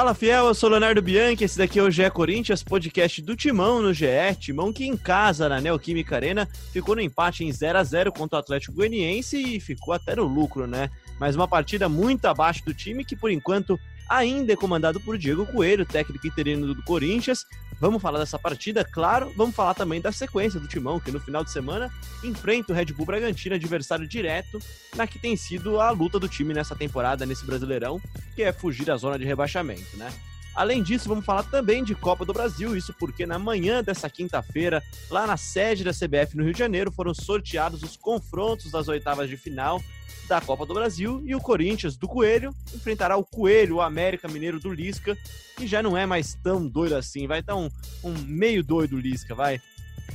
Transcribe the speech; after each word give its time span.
Fala 0.00 0.14
fiel, 0.14 0.46
eu 0.46 0.54
sou 0.54 0.70
Leonardo 0.70 1.02
Bianchi, 1.02 1.44
esse 1.44 1.58
daqui 1.58 1.78
é 1.78 1.82
o 1.82 1.90
GE 1.90 2.10
Corinthians, 2.10 2.62
podcast 2.62 3.20
do 3.20 3.36
Timão 3.36 3.82
no 3.82 3.92
GE. 3.92 4.06
Timão 4.38 4.72
que 4.72 4.86
em 4.86 4.96
casa, 4.96 5.46
na 5.46 5.60
Neoquímica 5.60 6.16
Arena, 6.16 6.48
ficou 6.72 6.94
no 6.94 7.02
empate 7.02 7.44
em 7.44 7.52
0 7.52 7.78
a 7.78 7.84
0 7.84 8.10
contra 8.10 8.38
o 8.38 8.40
Atlético 8.40 8.72
Goianiense 8.72 9.36
e 9.36 9.60
ficou 9.60 9.92
até 9.92 10.16
no 10.16 10.24
lucro, 10.24 10.66
né? 10.66 10.88
Mas 11.18 11.36
uma 11.36 11.46
partida 11.46 11.86
muito 11.86 12.24
abaixo 12.24 12.64
do 12.64 12.72
time 12.72 13.04
que, 13.04 13.14
por 13.14 13.30
enquanto, 13.30 13.78
ainda 14.10 14.52
é 14.52 14.56
comandado 14.56 15.00
por 15.00 15.16
Diego 15.16 15.46
Coelho, 15.46 15.86
técnico 15.86 16.26
interino 16.26 16.74
do 16.74 16.82
Corinthians. 16.82 17.46
Vamos 17.80 18.02
falar 18.02 18.18
dessa 18.18 18.38
partida, 18.38 18.84
claro. 18.84 19.32
Vamos 19.36 19.54
falar 19.54 19.72
também 19.72 20.00
da 20.00 20.10
sequência 20.10 20.58
do 20.58 20.66
Timão, 20.66 20.98
que 20.98 21.12
no 21.12 21.20
final 21.20 21.44
de 21.44 21.50
semana 21.50 21.90
enfrenta 22.22 22.72
o 22.72 22.76
Red 22.76 22.86
Bull 22.86 23.06
Bragantino, 23.06 23.54
adversário 23.54 24.06
direto, 24.06 24.58
na 24.96 25.06
que 25.06 25.18
tem 25.18 25.36
sido 25.36 25.80
a 25.80 25.90
luta 25.90 26.18
do 26.18 26.28
time 26.28 26.52
nessa 26.52 26.74
temporada, 26.74 27.24
nesse 27.24 27.46
Brasileirão, 27.46 28.00
que 28.34 28.42
é 28.42 28.52
fugir 28.52 28.84
da 28.84 28.96
zona 28.96 29.18
de 29.18 29.24
rebaixamento, 29.24 29.96
né? 29.96 30.12
Além 30.60 30.82
disso, 30.82 31.08
vamos 31.08 31.24
falar 31.24 31.44
também 31.44 31.82
de 31.82 31.94
Copa 31.94 32.22
do 32.22 32.34
Brasil, 32.34 32.76
isso 32.76 32.92
porque 32.92 33.24
na 33.24 33.38
manhã 33.38 33.82
dessa 33.82 34.10
quinta-feira, 34.10 34.82
lá 35.08 35.26
na 35.26 35.38
sede 35.38 35.82
da 35.82 35.90
CBF 35.90 36.36
no 36.36 36.44
Rio 36.44 36.52
de 36.52 36.58
Janeiro, 36.58 36.92
foram 36.92 37.14
sorteados 37.14 37.82
os 37.82 37.96
confrontos 37.96 38.70
das 38.70 38.86
oitavas 38.86 39.30
de 39.30 39.38
final 39.38 39.82
da 40.28 40.38
Copa 40.38 40.66
do 40.66 40.74
Brasil 40.74 41.22
e 41.24 41.34
o 41.34 41.40
Corinthians 41.40 41.96
do 41.96 42.06
Coelho 42.06 42.54
enfrentará 42.74 43.16
o 43.16 43.24
Coelho, 43.24 43.76
o 43.76 43.80
América 43.80 44.28
Mineiro 44.28 44.60
do 44.60 44.70
Lisca, 44.70 45.16
que 45.56 45.66
já 45.66 45.82
não 45.82 45.96
é 45.96 46.04
mais 46.04 46.34
tão 46.34 46.68
doido 46.68 46.94
assim, 46.94 47.26
vai 47.26 47.40
estar 47.40 47.56
um, 47.56 47.70
um 48.04 48.12
meio 48.26 48.62
doido 48.62 49.00
Lisca, 49.00 49.34
vai. 49.34 49.62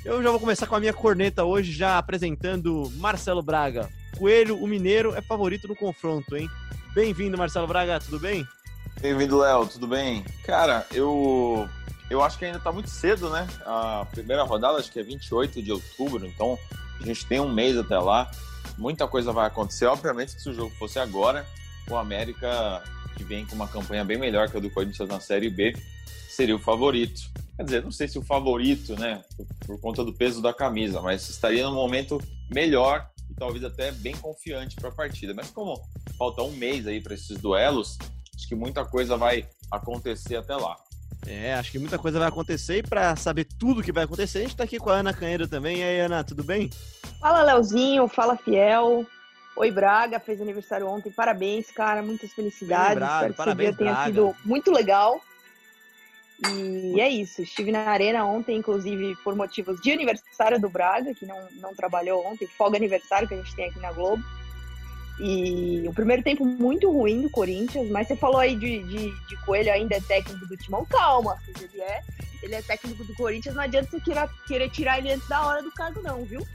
Eu 0.05 0.21
já 0.21 0.29
vou 0.29 0.39
começar 0.39 0.67
com 0.67 0.75
a 0.75 0.79
minha 0.79 0.93
corneta 0.93 1.43
hoje, 1.43 1.71
já 1.71 1.97
apresentando 1.97 2.93
Marcelo 2.97 3.41
Braga. 3.41 3.89
Coelho, 4.15 4.61
o 4.63 4.67
Mineiro, 4.67 5.15
é 5.15 5.21
favorito 5.23 5.67
no 5.67 5.75
confronto, 5.75 6.37
hein? 6.37 6.47
Bem-vindo, 6.93 7.35
Marcelo 7.35 7.65
Braga, 7.65 7.99
tudo 7.99 8.19
bem? 8.19 8.47
Bem-vindo, 9.05 9.37
Léo, 9.37 9.67
tudo 9.67 9.85
bem? 9.85 10.25
Cara, 10.43 10.83
eu 10.91 11.69
eu 12.09 12.23
acho 12.23 12.39
que 12.39 12.45
ainda 12.45 12.59
tá 12.59 12.71
muito 12.71 12.89
cedo, 12.89 13.29
né? 13.29 13.47
A 13.63 14.03
primeira 14.09 14.41
rodada 14.41 14.79
acho 14.79 14.91
que 14.91 14.99
é 14.99 15.03
28 15.03 15.61
de 15.61 15.71
outubro, 15.71 16.25
então 16.25 16.57
a 16.99 17.05
gente 17.05 17.23
tem 17.27 17.39
um 17.39 17.47
mês 17.47 17.77
até 17.77 17.99
lá 17.99 18.31
muita 18.75 19.07
coisa 19.07 19.31
vai 19.31 19.45
acontecer. 19.45 19.85
Obviamente 19.85 20.35
que 20.35 20.41
se 20.41 20.49
o 20.49 20.55
jogo 20.55 20.73
fosse 20.79 20.97
agora, 20.97 21.45
o 21.87 21.95
América, 21.95 22.81
que 23.15 23.23
vem 23.23 23.45
com 23.45 23.53
uma 23.53 23.67
campanha 23.67 24.03
bem 24.03 24.17
melhor 24.17 24.49
que 24.49 24.57
a 24.57 24.59
do 24.59 24.71
Corinthians 24.71 25.07
na 25.07 25.19
Série 25.19 25.51
B, 25.51 25.75
seria 26.27 26.55
o 26.55 26.59
favorito. 26.59 27.29
Quer 27.57 27.63
dizer, 27.63 27.83
não 27.83 27.91
sei 27.91 28.07
se 28.07 28.17
o 28.17 28.23
favorito, 28.23 28.99
né, 28.99 29.23
por, 29.37 29.45
por 29.67 29.81
conta 29.81 30.03
do 30.03 30.13
peso 30.13 30.41
da 30.41 30.51
camisa, 30.51 30.99
mas 30.99 31.29
estaria 31.29 31.63
num 31.63 31.75
momento 31.75 32.19
melhor 32.49 33.07
e 33.29 33.35
talvez 33.35 33.63
até 33.63 33.91
bem 33.91 34.15
confiante 34.17 34.75
para 34.75 34.89
a 34.89 34.91
partida. 34.91 35.31
Mas 35.31 35.51
como 35.51 35.79
falta 36.17 36.41
um 36.41 36.53
mês 36.53 36.87
aí 36.87 36.99
para 36.99 37.13
esses 37.13 37.37
duelos, 37.37 37.99
acho 38.35 38.47
que 38.47 38.55
muita 38.55 38.85
coisa 38.85 39.17
vai 39.17 39.47
acontecer 39.71 40.35
até 40.35 40.55
lá. 40.55 40.75
É, 41.27 41.55
acho 41.55 41.71
que 41.71 41.79
muita 41.79 41.97
coisa 41.97 42.19
vai 42.19 42.27
acontecer 42.27 42.77
e 42.77 42.83
para 42.83 43.15
saber 43.15 43.45
tudo 43.45 43.81
que 43.81 43.91
vai 43.91 44.03
acontecer, 44.03 44.39
a 44.39 44.41
gente 44.41 44.51
está 44.51 44.63
aqui 44.63 44.77
com 44.77 44.89
a 44.91 44.97
Ana 44.97 45.13
Canheiro 45.13 45.47
também. 45.47 45.77
E 45.79 45.83
aí, 45.83 45.99
Ana, 46.01 46.23
tudo 46.23 46.43
bem? 46.43 46.69
Fala, 47.19 47.41
Leozinho, 47.41 48.07
fala, 48.07 48.37
Fiel. 48.37 49.05
Oi, 49.55 49.71
Braga, 49.71 50.19
fez 50.19 50.41
aniversário 50.41 50.87
ontem. 50.87 51.11
Parabéns, 51.11 51.71
cara, 51.71 52.03
muitas 52.03 52.31
felicidades. 52.33 52.89
Lembrado, 52.89 53.21
Espero 53.21 53.33
parabéns, 53.33 53.75
que 53.75 53.83
dia 53.83 53.93
tenha 53.93 54.05
sido 54.05 54.35
muito 54.43 54.71
legal. 54.71 55.19
E 56.51 56.99
é 56.99 57.09
isso, 57.09 57.41
estive 57.41 57.71
na 57.71 57.87
arena 57.87 58.25
ontem, 58.25 58.57
inclusive 58.57 59.15
por 59.23 59.35
motivos 59.35 59.79
de 59.81 59.93
aniversário 59.93 60.59
do 60.59 60.69
Braga, 60.69 61.15
que 61.15 61.25
não, 61.25 61.47
não 61.53 61.73
trabalhou 61.73 62.25
ontem, 62.25 62.45
folga 62.45 62.77
aniversário 62.77 63.27
que 63.27 63.33
a 63.33 63.37
gente 63.37 63.55
tem 63.55 63.69
aqui 63.69 63.79
na 63.79 63.93
Globo. 63.93 64.21
E 65.19 65.85
o 65.87 65.93
primeiro 65.93 66.21
tempo 66.23 66.45
muito 66.45 66.91
ruim 66.91 67.21
do 67.21 67.29
Corinthians, 67.29 67.89
mas 67.89 68.07
você 68.07 68.15
falou 68.15 68.39
aí 68.39 68.55
de, 68.55 68.83
de, 68.83 69.27
de 69.27 69.45
Coelho 69.45 69.71
ainda 69.71 69.95
é 69.95 70.01
técnico 70.01 70.45
do 70.45 70.57
Timão, 70.57 70.85
calma, 70.85 71.37
ele 71.47 71.81
é, 71.81 72.01
ele 72.43 72.55
é 72.55 72.61
técnico 72.61 73.03
do 73.03 73.15
Corinthians, 73.15 73.55
não 73.55 73.63
adianta 73.63 73.89
você 73.89 73.99
querer, 74.01 74.29
querer 74.45 74.69
tirar 74.69 74.97
ele 74.99 75.13
antes 75.13 75.27
da 75.29 75.45
hora 75.45 75.63
do 75.63 75.71
cargo 75.71 76.01
não, 76.01 76.25
viu? 76.25 76.45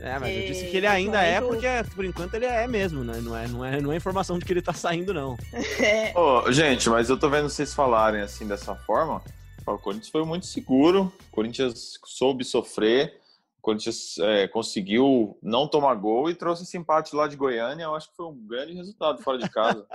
É, 0.00 0.18
mas 0.18 0.36
eu 0.36 0.46
disse 0.48 0.66
que 0.66 0.76
ele 0.78 0.86
ainda 0.88 1.22
é 1.22 1.40
porque, 1.40 1.66
por 1.94 2.04
enquanto, 2.04 2.34
ele 2.34 2.46
é 2.46 2.66
mesmo, 2.66 3.04
né? 3.04 3.20
Não 3.20 3.36
é, 3.36 3.46
não 3.46 3.64
é, 3.64 3.80
não 3.80 3.92
é 3.92 3.96
informação 3.96 4.36
de 4.36 4.44
que 4.44 4.52
ele 4.52 4.60
tá 4.60 4.72
saindo, 4.72 5.14
não. 5.14 5.36
É. 5.78 6.12
Oh, 6.16 6.50
gente, 6.50 6.88
mas 6.90 7.08
eu 7.08 7.16
tô 7.16 7.30
vendo 7.30 7.48
vocês 7.48 7.72
falarem 7.72 8.20
assim 8.20 8.46
dessa 8.46 8.74
forma. 8.74 9.22
O 9.64 9.78
Corinthians 9.78 10.10
foi 10.10 10.24
muito 10.24 10.46
seguro, 10.46 11.12
o 11.28 11.30
Corinthians 11.30 12.00
soube 12.04 12.44
sofrer, 12.44 13.20
Corinthians 13.62 14.18
é, 14.18 14.48
conseguiu 14.48 15.38
não 15.40 15.68
tomar 15.68 15.94
gol 15.94 16.28
e 16.28 16.34
trouxe 16.34 16.64
esse 16.64 16.76
empate 16.76 17.14
lá 17.14 17.28
de 17.28 17.36
Goiânia. 17.36 17.84
Eu 17.84 17.94
acho 17.94 18.10
que 18.10 18.16
foi 18.16 18.26
um 18.26 18.46
grande 18.46 18.74
resultado 18.74 19.22
fora 19.22 19.38
de 19.38 19.48
casa. 19.48 19.86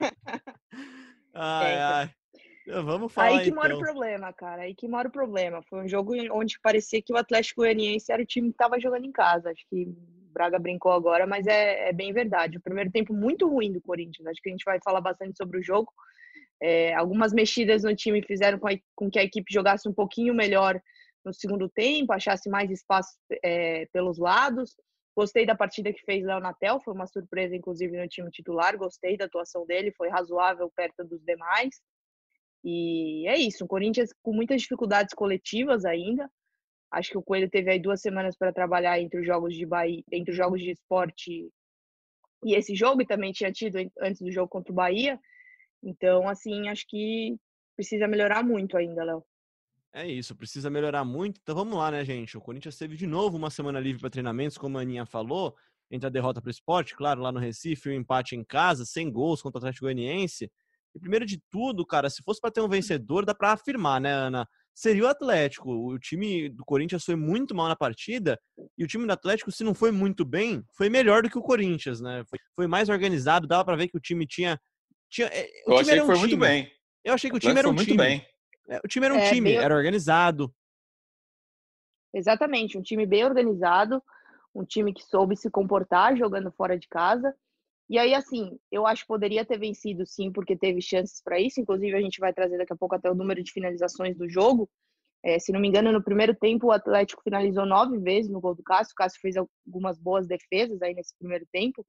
ai, 1.34 1.74
é, 1.74 1.80
ai. 1.82 2.10
Vamos 2.82 3.12
falar 3.12 3.28
Aí 3.28 3.44
que 3.44 3.50
então. 3.50 3.62
mora 3.62 3.76
o 3.76 3.78
problema, 3.78 4.32
cara. 4.32 4.62
Aí 4.62 4.74
que 4.74 4.88
mora 4.88 5.08
o 5.08 5.12
problema. 5.12 5.62
Foi 5.68 5.84
um 5.84 5.88
jogo 5.88 6.14
onde 6.32 6.58
parecia 6.60 7.02
que 7.02 7.12
o 7.12 7.16
Atlético 7.16 7.60
Goianiense 7.60 8.10
era 8.10 8.22
o 8.22 8.26
time 8.26 8.48
que 8.48 8.54
estava 8.54 8.80
jogando 8.80 9.04
em 9.04 9.12
casa. 9.12 9.50
Acho 9.50 9.64
que 9.68 9.84
o 9.84 10.32
Braga 10.32 10.58
brincou 10.58 10.92
agora, 10.92 11.26
mas 11.26 11.46
é, 11.46 11.90
é, 11.90 11.92
bem 11.92 12.12
verdade. 12.12 12.56
O 12.56 12.62
primeiro 12.62 12.90
tempo 12.90 13.12
muito 13.12 13.46
ruim 13.48 13.70
do 13.70 13.82
Corinthians. 13.82 14.26
Acho 14.26 14.40
que 14.42 14.48
a 14.48 14.52
gente 14.52 14.64
vai 14.64 14.78
falar 14.82 15.02
bastante 15.02 15.36
sobre 15.36 15.58
o 15.58 15.62
jogo. 15.62 15.92
É, 16.60 16.94
algumas 16.94 17.34
mexidas 17.34 17.84
no 17.84 17.94
time 17.94 18.22
fizeram 18.22 18.58
com, 18.58 18.68
a, 18.68 18.72
com 18.94 19.10
que 19.10 19.18
a 19.18 19.24
equipe 19.24 19.52
jogasse 19.52 19.86
um 19.88 19.92
pouquinho 19.92 20.34
melhor 20.34 20.80
no 21.24 21.32
segundo 21.32 21.68
tempo, 21.68 22.12
achasse 22.12 22.48
mais 22.48 22.70
espaço 22.70 23.18
é, 23.42 23.86
pelos 23.86 24.18
lados. 24.18 24.76
Gostei 25.16 25.44
da 25.44 25.56
partida 25.56 25.92
que 25.92 26.04
fez 26.04 26.24
Léo 26.24 26.40
Natel, 26.40 26.80
foi 26.80 26.94
uma 26.94 27.06
surpresa, 27.06 27.56
inclusive, 27.56 27.96
no 27.96 28.08
time 28.08 28.30
titular. 28.30 28.76
Gostei 28.78 29.16
da 29.16 29.24
atuação 29.24 29.66
dele, 29.66 29.92
foi 29.96 30.08
razoável 30.08 30.70
perto 30.76 31.04
dos 31.04 31.22
demais. 31.24 31.74
E 32.64 33.26
é 33.26 33.36
isso, 33.36 33.64
o 33.64 33.68
Corinthians 33.68 34.10
com 34.22 34.32
muitas 34.32 34.62
dificuldades 34.62 35.14
coletivas 35.14 35.84
ainda. 35.84 36.30
Acho 36.90 37.10
que 37.10 37.18
o 37.18 37.22
Coelho 37.22 37.50
teve 37.50 37.70
aí 37.70 37.78
duas 37.78 38.00
semanas 38.00 38.36
para 38.36 38.52
trabalhar 38.52 39.00
entre 39.00 39.20
os 39.20 39.26
jogos 39.26 39.54
de 39.54 39.66
Bahia, 39.66 40.02
entre 40.10 40.30
os 40.30 40.36
jogos 40.36 40.60
de 40.60 40.70
esporte 40.70 41.50
e 42.44 42.54
esse 42.54 42.74
jogo, 42.74 43.02
e 43.02 43.06
também 43.06 43.32
tinha 43.32 43.52
tido 43.52 43.76
antes 44.00 44.20
do 44.20 44.30
jogo 44.30 44.48
contra 44.48 44.72
o 44.72 44.74
Bahia. 44.74 45.18
Então, 45.82 46.28
assim, 46.28 46.68
acho 46.68 46.86
que 46.88 47.36
precisa 47.76 48.08
melhorar 48.08 48.42
muito 48.42 48.76
ainda, 48.76 49.04
Léo. 49.04 49.24
É 49.92 50.06
isso, 50.06 50.36
precisa 50.36 50.68
melhorar 50.68 51.04
muito. 51.04 51.40
Então 51.42 51.54
vamos 51.54 51.76
lá, 51.76 51.90
né, 51.90 52.04
gente? 52.04 52.36
O 52.36 52.40
Corinthians 52.40 52.76
teve 52.76 52.96
de 52.96 53.06
novo 53.06 53.36
uma 53.36 53.50
semana 53.50 53.80
livre 53.80 54.00
para 54.00 54.10
treinamentos, 54.10 54.58
como 54.58 54.78
a 54.78 54.82
Aninha 54.82 55.06
falou, 55.06 55.56
entre 55.90 56.06
a 56.06 56.10
derrota 56.10 56.40
para 56.40 56.48
o 56.48 56.50
esporte, 56.50 56.94
claro, 56.94 57.22
lá 57.22 57.32
no 57.32 57.40
Recife, 57.40 57.88
o 57.88 57.92
um 57.92 57.94
empate 57.94 58.36
em 58.36 58.44
casa, 58.44 58.84
sem 58.84 59.10
gols 59.10 59.40
contra 59.40 59.58
o 59.58 59.60
Atlético 59.60 59.86
Goianiense. 59.86 60.50
E 60.94 61.00
primeiro 61.00 61.24
de 61.24 61.40
tudo, 61.50 61.86
cara, 61.86 62.10
se 62.10 62.22
fosse 62.22 62.40
para 62.40 62.50
ter 62.50 62.60
um 62.60 62.68
vencedor, 62.68 63.24
dá 63.24 63.34
para 63.34 63.52
afirmar, 63.52 64.00
né, 64.00 64.12
Ana? 64.12 64.46
Seria 64.74 65.04
o 65.04 65.08
Atlético. 65.08 65.70
O 65.70 65.98
time 65.98 66.48
do 66.50 66.64
Corinthians 66.64 67.04
foi 67.04 67.16
muito 67.16 67.54
mal 67.54 67.66
na 67.66 67.74
partida 67.74 68.38
e 68.76 68.84
o 68.84 68.86
time 68.86 69.06
do 69.06 69.12
Atlético, 69.12 69.50
se 69.50 69.64
não 69.64 69.74
foi 69.74 69.90
muito 69.90 70.24
bem, 70.24 70.62
foi 70.76 70.88
melhor 70.88 71.22
do 71.22 71.30
que 71.30 71.38
o 71.38 71.42
Corinthians, 71.42 72.00
né? 72.00 72.22
Foi, 72.28 72.38
foi 72.54 72.66
mais 72.66 72.88
organizado, 72.88 73.46
dava 73.46 73.64
para 73.64 73.76
ver 73.76 73.88
que 73.88 73.96
o 73.96 74.00
time 74.00 74.26
tinha. 74.26 74.60
tinha 75.10 75.26
é, 75.28 75.48
o 75.66 75.72
Eu 75.72 75.78
time 75.78 75.80
achei 75.80 76.00
que 76.00 76.06
foi 76.06 76.14
um 76.14 76.20
muito 76.20 76.36
bem. 76.36 76.70
Eu 77.04 77.14
achei 77.14 77.30
que 77.30 77.36
o, 77.36 77.40
time 77.40 77.58
era 77.58 77.68
um 77.68 77.72
muito 77.72 77.86
time. 77.86 77.96
Bem. 77.96 78.26
É, 78.68 78.78
o 78.84 78.88
time 78.88 79.06
era 79.06 79.14
um 79.14 79.18
é, 79.18 79.30
time, 79.30 79.50
bem... 79.50 79.58
era 79.58 79.74
organizado. 79.74 80.54
Exatamente, 82.14 82.76
um 82.76 82.82
time 82.82 83.06
bem 83.06 83.24
organizado, 83.24 84.02
um 84.54 84.64
time 84.64 84.92
que 84.92 85.02
soube 85.02 85.36
se 85.36 85.50
comportar 85.50 86.16
jogando 86.16 86.52
fora 86.52 86.78
de 86.78 86.88
casa. 86.88 87.34
E 87.88 87.98
aí, 87.98 88.14
assim, 88.14 88.58
eu 88.70 88.86
acho 88.86 89.02
que 89.02 89.08
poderia 89.08 89.44
ter 89.44 89.58
vencido 89.58 90.06
sim, 90.06 90.30
porque 90.30 90.56
teve 90.56 90.80
chances 90.82 91.22
para 91.22 91.40
isso. 91.40 91.60
Inclusive, 91.60 91.96
a 91.96 92.00
gente 92.00 92.20
vai 92.20 92.34
trazer 92.34 92.58
daqui 92.58 92.72
a 92.72 92.76
pouco 92.76 92.94
até 92.94 93.10
o 93.10 93.14
número 93.14 93.42
de 93.42 93.50
finalizações 93.50 94.14
do 94.16 94.28
jogo. 94.28 94.68
É, 95.24 95.38
se 95.38 95.52
não 95.52 95.60
me 95.60 95.68
engano, 95.68 95.90
no 95.90 96.02
primeiro 96.02 96.34
tempo, 96.34 96.66
o 96.66 96.72
Atlético 96.72 97.22
finalizou 97.22 97.64
nove 97.64 97.98
vezes 97.98 98.30
no 98.30 98.40
gol 98.40 98.54
do 98.54 98.62
Cássio. 98.62 98.92
O 98.92 98.94
Cássio 98.94 99.20
fez 99.20 99.36
algumas 99.36 99.98
boas 99.98 100.26
defesas 100.26 100.82
aí 100.82 100.94
nesse 100.94 101.16
primeiro 101.18 101.46
tempo. 101.50 101.84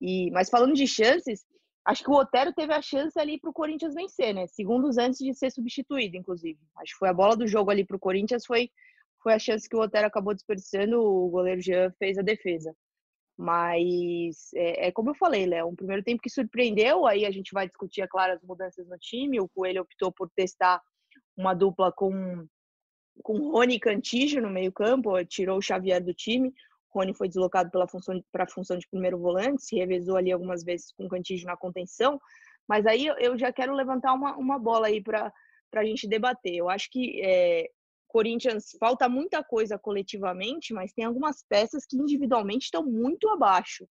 E, 0.00 0.30
mas 0.32 0.50
falando 0.50 0.74
de 0.74 0.86
chances, 0.86 1.44
acho 1.84 2.04
que 2.04 2.10
o 2.10 2.14
Otero 2.14 2.52
teve 2.52 2.72
a 2.72 2.82
chance 2.82 3.18
ali 3.18 3.38
para 3.38 3.50
o 3.50 3.52
Corinthians 3.52 3.94
vencer, 3.94 4.34
né? 4.34 4.46
Segundos 4.46 4.98
antes 4.98 5.18
de 5.18 5.34
ser 5.34 5.50
substituído, 5.50 6.16
inclusive. 6.16 6.58
Acho 6.76 6.92
que 6.92 6.98
foi 6.98 7.08
a 7.08 7.14
bola 7.14 7.36
do 7.36 7.46
jogo 7.46 7.70
ali 7.70 7.84
para 7.84 7.96
o 7.96 8.00
Corinthians, 8.00 8.46
foi, 8.46 8.70
foi 9.22 9.34
a 9.34 9.38
chance 9.38 9.68
que 9.68 9.76
o 9.76 9.80
Otero 9.80 10.06
acabou 10.06 10.34
desperdiçando. 10.34 11.02
O 11.02 11.28
goleiro 11.28 11.60
Jean 11.60 11.92
fez 11.98 12.18
a 12.18 12.22
defesa. 12.22 12.74
Mas 13.36 14.52
é, 14.54 14.88
é, 14.88 14.92
como 14.92 15.10
eu 15.10 15.14
falei, 15.14 15.46
Léo, 15.46 15.68
um 15.68 15.74
primeiro 15.74 16.02
tempo 16.02 16.22
que 16.22 16.30
surpreendeu, 16.30 17.06
aí 17.06 17.24
a 17.24 17.30
gente 17.30 17.52
vai 17.52 17.66
discutir, 17.66 18.02
é 18.02 18.06
claro, 18.06 18.34
as 18.34 18.42
mudanças 18.42 18.86
no 18.86 18.98
time. 18.98 19.40
O 19.40 19.48
Coelho 19.48 19.82
optou 19.82 20.12
por 20.12 20.30
testar 20.30 20.80
uma 21.36 21.54
dupla 21.54 21.90
com, 21.90 22.46
com 23.22 23.50
Rony 23.50 23.80
Cantígio 23.80 24.42
no 24.42 24.50
meio-campo, 24.50 25.12
tirou 25.24 25.58
o 25.58 25.62
Xavier 25.62 26.02
do 26.02 26.14
time. 26.14 26.52
Rony 26.92 27.14
foi 27.14 27.28
deslocado 27.28 27.70
para 27.70 27.88
função, 27.88 28.22
a 28.34 28.46
função 28.46 28.78
de 28.78 28.88
primeiro 28.88 29.18
volante, 29.18 29.64
se 29.64 29.76
revezou 29.76 30.16
ali 30.16 30.30
algumas 30.30 30.62
vezes 30.62 30.92
com 30.92 31.08
Cantígio 31.08 31.46
na 31.46 31.56
contenção. 31.56 32.20
Mas 32.68 32.86
aí 32.86 33.06
eu 33.06 33.36
já 33.36 33.52
quero 33.52 33.74
levantar 33.74 34.12
uma, 34.12 34.36
uma 34.36 34.58
bola 34.58 34.86
aí 34.86 35.02
para 35.02 35.32
a 35.74 35.84
gente 35.84 36.06
debater. 36.06 36.54
Eu 36.54 36.68
acho 36.68 36.88
que 36.90 37.20
é, 37.22 37.68
Corinthians 38.08 38.76
falta 38.78 39.08
muita 39.08 39.42
coisa 39.42 39.78
coletivamente, 39.78 40.72
mas 40.72 40.92
tem 40.92 41.04
algumas 41.04 41.44
peças 41.48 41.84
que 41.86 41.96
individualmente 41.96 42.66
estão 42.66 42.84
muito 42.84 43.28
abaixo. 43.28 43.88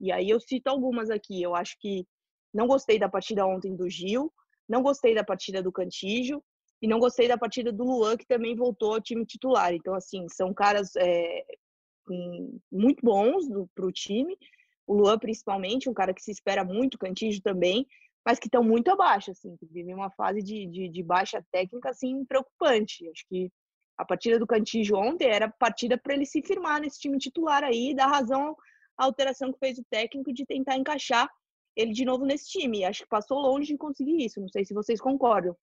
E 0.00 0.12
aí 0.12 0.28
eu 0.28 0.38
cito 0.38 0.68
algumas 0.68 1.10
aqui. 1.10 1.42
Eu 1.42 1.54
acho 1.54 1.76
que 1.80 2.06
não 2.52 2.66
gostei 2.66 2.98
da 2.98 3.08
partida 3.08 3.46
ontem 3.46 3.74
do 3.74 3.88
Gil. 3.88 4.32
Não 4.68 4.82
gostei 4.82 5.14
da 5.14 5.24
partida 5.24 5.62
do 5.62 5.72
Cantígio 5.72 6.42
e 6.80 6.86
não 6.86 6.98
gostei 6.98 7.26
da 7.26 7.38
partida 7.38 7.72
do 7.72 7.84
Luan, 7.84 8.16
que 8.16 8.26
também 8.26 8.54
voltou 8.54 8.94
ao 8.94 9.00
time 9.00 9.24
titular. 9.24 9.72
Então, 9.72 9.94
assim, 9.94 10.26
são 10.28 10.52
caras 10.52 10.94
é, 10.96 11.44
muito 12.70 13.00
bons 13.02 13.46
para 13.74 13.86
o 13.86 13.92
time. 13.92 14.36
O 14.86 14.94
Luan, 14.94 15.18
principalmente, 15.18 15.88
um 15.88 15.94
cara 15.94 16.12
que 16.12 16.22
se 16.22 16.30
espera 16.30 16.64
muito, 16.64 16.94
o 16.94 16.98
Cantígio 16.98 17.42
também, 17.42 17.86
mas 18.24 18.38
que 18.38 18.46
estão 18.46 18.62
muito 18.62 18.90
abaixo, 18.90 19.30
assim, 19.30 19.56
que 19.56 19.66
vivem 19.66 19.94
uma 19.94 20.10
fase 20.10 20.42
de, 20.42 20.66
de, 20.66 20.88
de, 20.88 21.02
baixa 21.02 21.44
técnica, 21.50 21.90
assim, 21.90 22.24
preocupante. 22.24 23.08
Acho 23.10 23.24
que 23.28 23.50
a 23.98 24.04
partida 24.04 24.38
do 24.38 24.46
Cantígio 24.46 24.96
ontem 24.96 25.28
era 25.28 25.48
partida 25.48 25.98
para 25.98 26.14
ele 26.14 26.26
se 26.26 26.42
firmar 26.42 26.80
nesse 26.80 26.98
time 26.98 27.18
titular 27.18 27.62
aí, 27.62 27.94
dar 27.94 28.06
razão 28.06 28.56
à 28.96 29.04
alteração 29.04 29.52
que 29.52 29.58
fez 29.58 29.78
o 29.78 29.84
técnico 29.84 30.32
de 30.32 30.44
tentar 30.46 30.76
encaixar 30.76 31.28
ele 31.76 31.92
de 31.92 32.04
novo 32.04 32.24
nesse 32.24 32.48
time. 32.48 32.84
Acho 32.84 33.02
que 33.02 33.08
passou 33.08 33.38
longe 33.38 33.68
de 33.68 33.76
conseguir 33.76 34.24
isso. 34.24 34.40
Não 34.40 34.48
sei 34.48 34.64
se 34.64 34.74
vocês 34.74 35.00
concordam, 35.00 35.56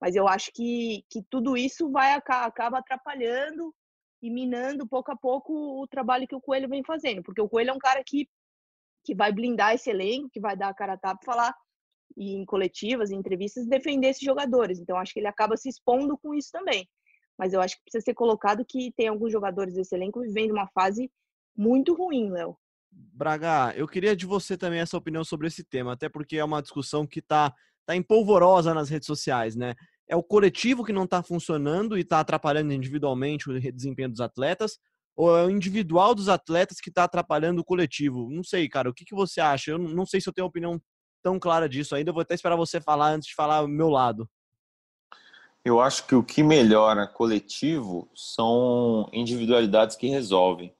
mas 0.00 0.14
eu 0.14 0.26
acho 0.26 0.50
que, 0.52 1.04
que 1.10 1.22
tudo 1.30 1.56
isso 1.56 1.90
vai 1.90 2.12
acaba 2.12 2.78
atrapalhando 2.78 3.74
e 4.26 4.30
minando 4.30 4.86
pouco 4.86 5.12
a 5.12 5.16
pouco 5.16 5.82
o 5.82 5.86
trabalho 5.86 6.26
que 6.26 6.34
o 6.34 6.40
Coelho 6.40 6.68
vem 6.68 6.82
fazendo, 6.82 7.22
porque 7.22 7.40
o 7.40 7.48
Coelho 7.48 7.70
é 7.70 7.72
um 7.72 7.78
cara 7.78 8.02
que, 8.04 8.28
que 9.04 9.14
vai 9.14 9.32
blindar 9.32 9.74
esse 9.74 9.88
elenco, 9.88 10.28
que 10.30 10.40
vai 10.40 10.56
dar 10.56 10.68
a 10.68 10.74
cara 10.74 10.94
a 10.94 10.98
tapa, 10.98 11.24
falar 11.24 11.54
e 12.16 12.34
em 12.34 12.44
coletivas, 12.44 13.10
em 13.10 13.16
entrevistas, 13.16 13.66
defender 13.66 14.08
esses 14.08 14.22
jogadores. 14.22 14.78
Então 14.80 14.96
acho 14.96 15.12
que 15.12 15.20
ele 15.20 15.28
acaba 15.28 15.56
se 15.56 15.68
expondo 15.68 16.18
com 16.18 16.34
isso 16.34 16.50
também. 16.50 16.88
Mas 17.38 17.52
eu 17.52 17.60
acho 17.60 17.76
que 17.76 17.82
precisa 17.82 18.04
ser 18.04 18.14
colocado 18.14 18.64
que 18.64 18.92
tem 18.96 19.08
alguns 19.08 19.30
jogadores 19.30 19.74
desse 19.74 19.94
elenco 19.94 20.20
vivendo 20.20 20.52
uma 20.52 20.66
fase 20.68 21.10
muito 21.56 21.94
ruim, 21.94 22.30
Léo. 22.30 22.56
Braga, 22.90 23.74
eu 23.76 23.86
queria 23.86 24.16
de 24.16 24.26
você 24.26 24.56
também 24.56 24.80
essa 24.80 24.96
opinião 24.96 25.22
sobre 25.22 25.46
esse 25.46 25.62
tema, 25.62 25.92
até 25.92 26.08
porque 26.08 26.38
é 26.38 26.44
uma 26.44 26.62
discussão 26.62 27.06
que 27.06 27.18
está 27.18 27.54
tá 27.84 27.94
empolvorosa 27.94 28.72
nas 28.72 28.88
redes 28.88 29.06
sociais, 29.06 29.54
né? 29.54 29.74
É 30.08 30.14
o 30.14 30.22
coletivo 30.22 30.84
que 30.84 30.92
não 30.92 31.04
está 31.04 31.22
funcionando 31.22 31.98
e 31.98 32.02
está 32.02 32.20
atrapalhando 32.20 32.72
individualmente 32.72 33.50
o 33.50 33.72
desempenho 33.72 34.10
dos 34.10 34.20
atletas, 34.20 34.78
ou 35.16 35.36
é 35.36 35.44
o 35.44 35.50
individual 35.50 36.14
dos 36.14 36.28
atletas 36.28 36.78
que 36.80 36.90
está 36.90 37.04
atrapalhando 37.04 37.60
o 37.60 37.64
coletivo? 37.64 38.28
Não 38.30 38.44
sei, 38.44 38.68
cara, 38.68 38.88
o 38.88 38.94
que, 38.94 39.04
que 39.04 39.14
você 39.14 39.40
acha? 39.40 39.72
Eu 39.72 39.78
não 39.78 40.06
sei 40.06 40.20
se 40.20 40.28
eu 40.28 40.32
tenho 40.32 40.44
uma 40.44 40.50
opinião 40.50 40.80
tão 41.22 41.40
clara 41.40 41.68
disso 41.68 41.96
ainda, 41.96 42.10
eu 42.10 42.14
vou 42.14 42.20
até 42.20 42.34
esperar 42.34 42.54
você 42.54 42.80
falar 42.80 43.10
antes 43.10 43.28
de 43.28 43.34
falar 43.34 43.64
o 43.64 43.68
meu 43.68 43.88
lado. 43.88 44.28
Eu 45.64 45.80
acho 45.80 46.06
que 46.06 46.14
o 46.14 46.22
que 46.22 46.44
melhora 46.44 47.08
coletivo 47.08 48.08
são 48.14 49.10
individualidades 49.12 49.96
que 49.96 50.06
resolvem. 50.06 50.72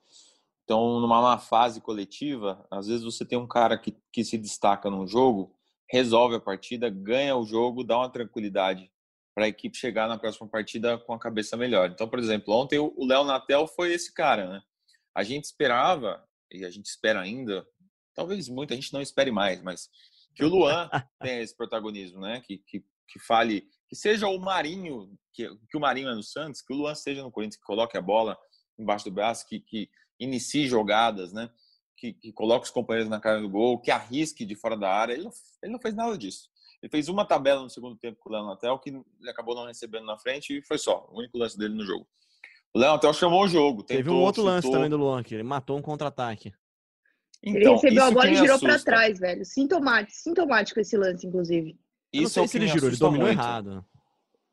Então, 0.62 1.00
numa 1.00 1.38
fase 1.38 1.81
coletiva, 1.81 2.64
às 2.70 2.87
vezes 2.87 3.05
você 3.05 3.25
tem 3.25 3.37
um 3.37 3.49
cara 3.49 3.76
que, 3.76 3.96
que 4.12 4.25
se 4.25 4.38
destaca 4.38 4.88
num 4.88 5.06
jogo, 5.06 5.52
resolve 5.90 6.37
a 6.37 6.40
partida, 6.40 6.88
ganha 6.88 7.37
o 7.37 7.44
jogo, 7.44 7.82
dá 7.82 7.99
uma 7.99 8.08
tranquilidade 8.08 8.88
para 9.36 9.44
a 9.44 9.48
equipe 9.48 9.76
chegar 9.76 10.08
na 10.08 10.16
próxima 10.16 10.48
partida 10.48 10.96
com 10.96 11.12
a 11.12 11.18
cabeça 11.18 11.58
melhor. 11.58 11.90
Então, 11.90 12.08
por 12.08 12.18
exemplo, 12.18 12.54
ontem 12.54 12.78
o 12.78 13.04
Léo 13.04 13.22
Natel 13.22 13.66
foi 13.66 13.92
esse 13.92 14.14
cara, 14.14 14.48
né? 14.48 14.62
A 15.14 15.22
gente 15.22 15.44
esperava, 15.44 16.26
e 16.50 16.64
a 16.64 16.70
gente 16.70 16.86
espera 16.86 17.20
ainda, 17.20 17.66
talvez 18.14 18.48
muita 18.48 18.74
gente 18.74 18.94
não 18.94 19.02
espere 19.02 19.30
mais, 19.30 19.60
mas 19.60 19.90
que 20.34 20.42
o 20.42 20.48
Luan 20.48 20.88
tenha 21.20 21.42
esse 21.42 21.54
protagonismo, 21.54 22.18
né? 22.18 22.40
Que, 22.40 22.56
que, 22.56 22.82
que 23.06 23.18
fale 23.18 23.68
que 23.86 23.94
seja 23.94 24.26
o 24.26 24.38
Marinho, 24.38 25.14
que, 25.34 25.54
que 25.68 25.76
o 25.76 25.80
Marinho 25.80 26.08
é 26.08 26.14
no 26.14 26.22
Santos, 26.22 26.62
que 26.62 26.72
o 26.72 26.76
Luan 26.76 26.94
seja 26.94 27.22
no 27.22 27.30
Corinthians, 27.30 27.60
que 27.60 27.66
coloque 27.66 27.96
a 27.98 28.02
bola 28.02 28.38
embaixo 28.78 29.04
do 29.04 29.12
braço, 29.12 29.46
que, 29.46 29.60
que 29.60 29.90
inicie 30.18 30.66
jogadas, 30.66 31.34
né? 31.34 31.50
Que, 31.94 32.14
que 32.14 32.32
coloque 32.32 32.64
os 32.64 32.70
companheiros 32.70 33.10
na 33.10 33.20
cara 33.20 33.42
do 33.42 33.50
gol, 33.50 33.78
que 33.82 33.90
arrisque 33.90 34.46
de 34.46 34.54
fora 34.54 34.78
da 34.78 34.90
área. 34.90 35.12
Ele 35.12 35.24
não, 35.24 35.32
ele 35.62 35.72
não 35.72 35.78
fez 35.78 35.94
nada 35.94 36.16
disso. 36.16 36.48
Ele 36.82 36.90
fez 36.90 37.08
uma 37.08 37.25
tabela 37.25 37.62
no 37.62 37.70
segundo 37.70 37.96
tempo 37.96 38.19
com 38.20 38.28
o 38.28 38.32
Léo 38.32 38.46
Natel, 38.46 38.78
que 38.78 38.90
ele 38.90 39.31
acabou 39.31 39.55
não 39.55 39.67
recebendo 39.67 40.05
na 40.05 40.19
frente 40.19 40.58
e 40.58 40.62
foi 40.62 40.78
só. 40.78 41.08
O 41.11 41.19
único 41.19 41.38
lance 41.38 41.58
dele 41.58 41.75
no 41.75 41.84
jogo. 41.84 42.06
O 42.75 42.78
Léo 42.78 42.93
Natel 42.93 43.12
chamou 43.14 43.44
o 43.44 43.49
jogo. 43.49 43.82
Tentou, 43.82 43.96
Teve 43.96 44.11
um 44.11 44.20
outro 44.20 44.43
chutou. 44.43 44.55
lance 44.55 44.70
também 44.70 44.90
do 44.90 44.96
Luan, 44.96 45.23
que 45.23 45.34
ele 45.34 45.43
matou 45.43 45.78
um 45.78 45.82
contra-ataque. 45.82 46.52
Então, 47.43 47.61
ele 47.61 47.70
recebeu 47.70 48.05
a 48.05 48.11
bola 48.11 48.31
e 48.31 48.37
girou 48.37 48.58
para 48.58 48.78
trás, 48.78 49.19
velho. 49.19 49.44
Sintomático, 49.44 50.19
sintomático 50.19 50.81
esse 50.81 50.96
lance, 50.96 51.26
inclusive. 51.26 51.78
Isso 52.12 52.23
não 52.23 52.28
sei 52.31 52.44
é 52.44 52.46
se 52.46 52.56
ele 52.58 52.69
girou, 52.69 52.88
ele 52.88 52.96
dominou 52.96 53.26
muito. 53.26 53.38
errado. 53.38 53.84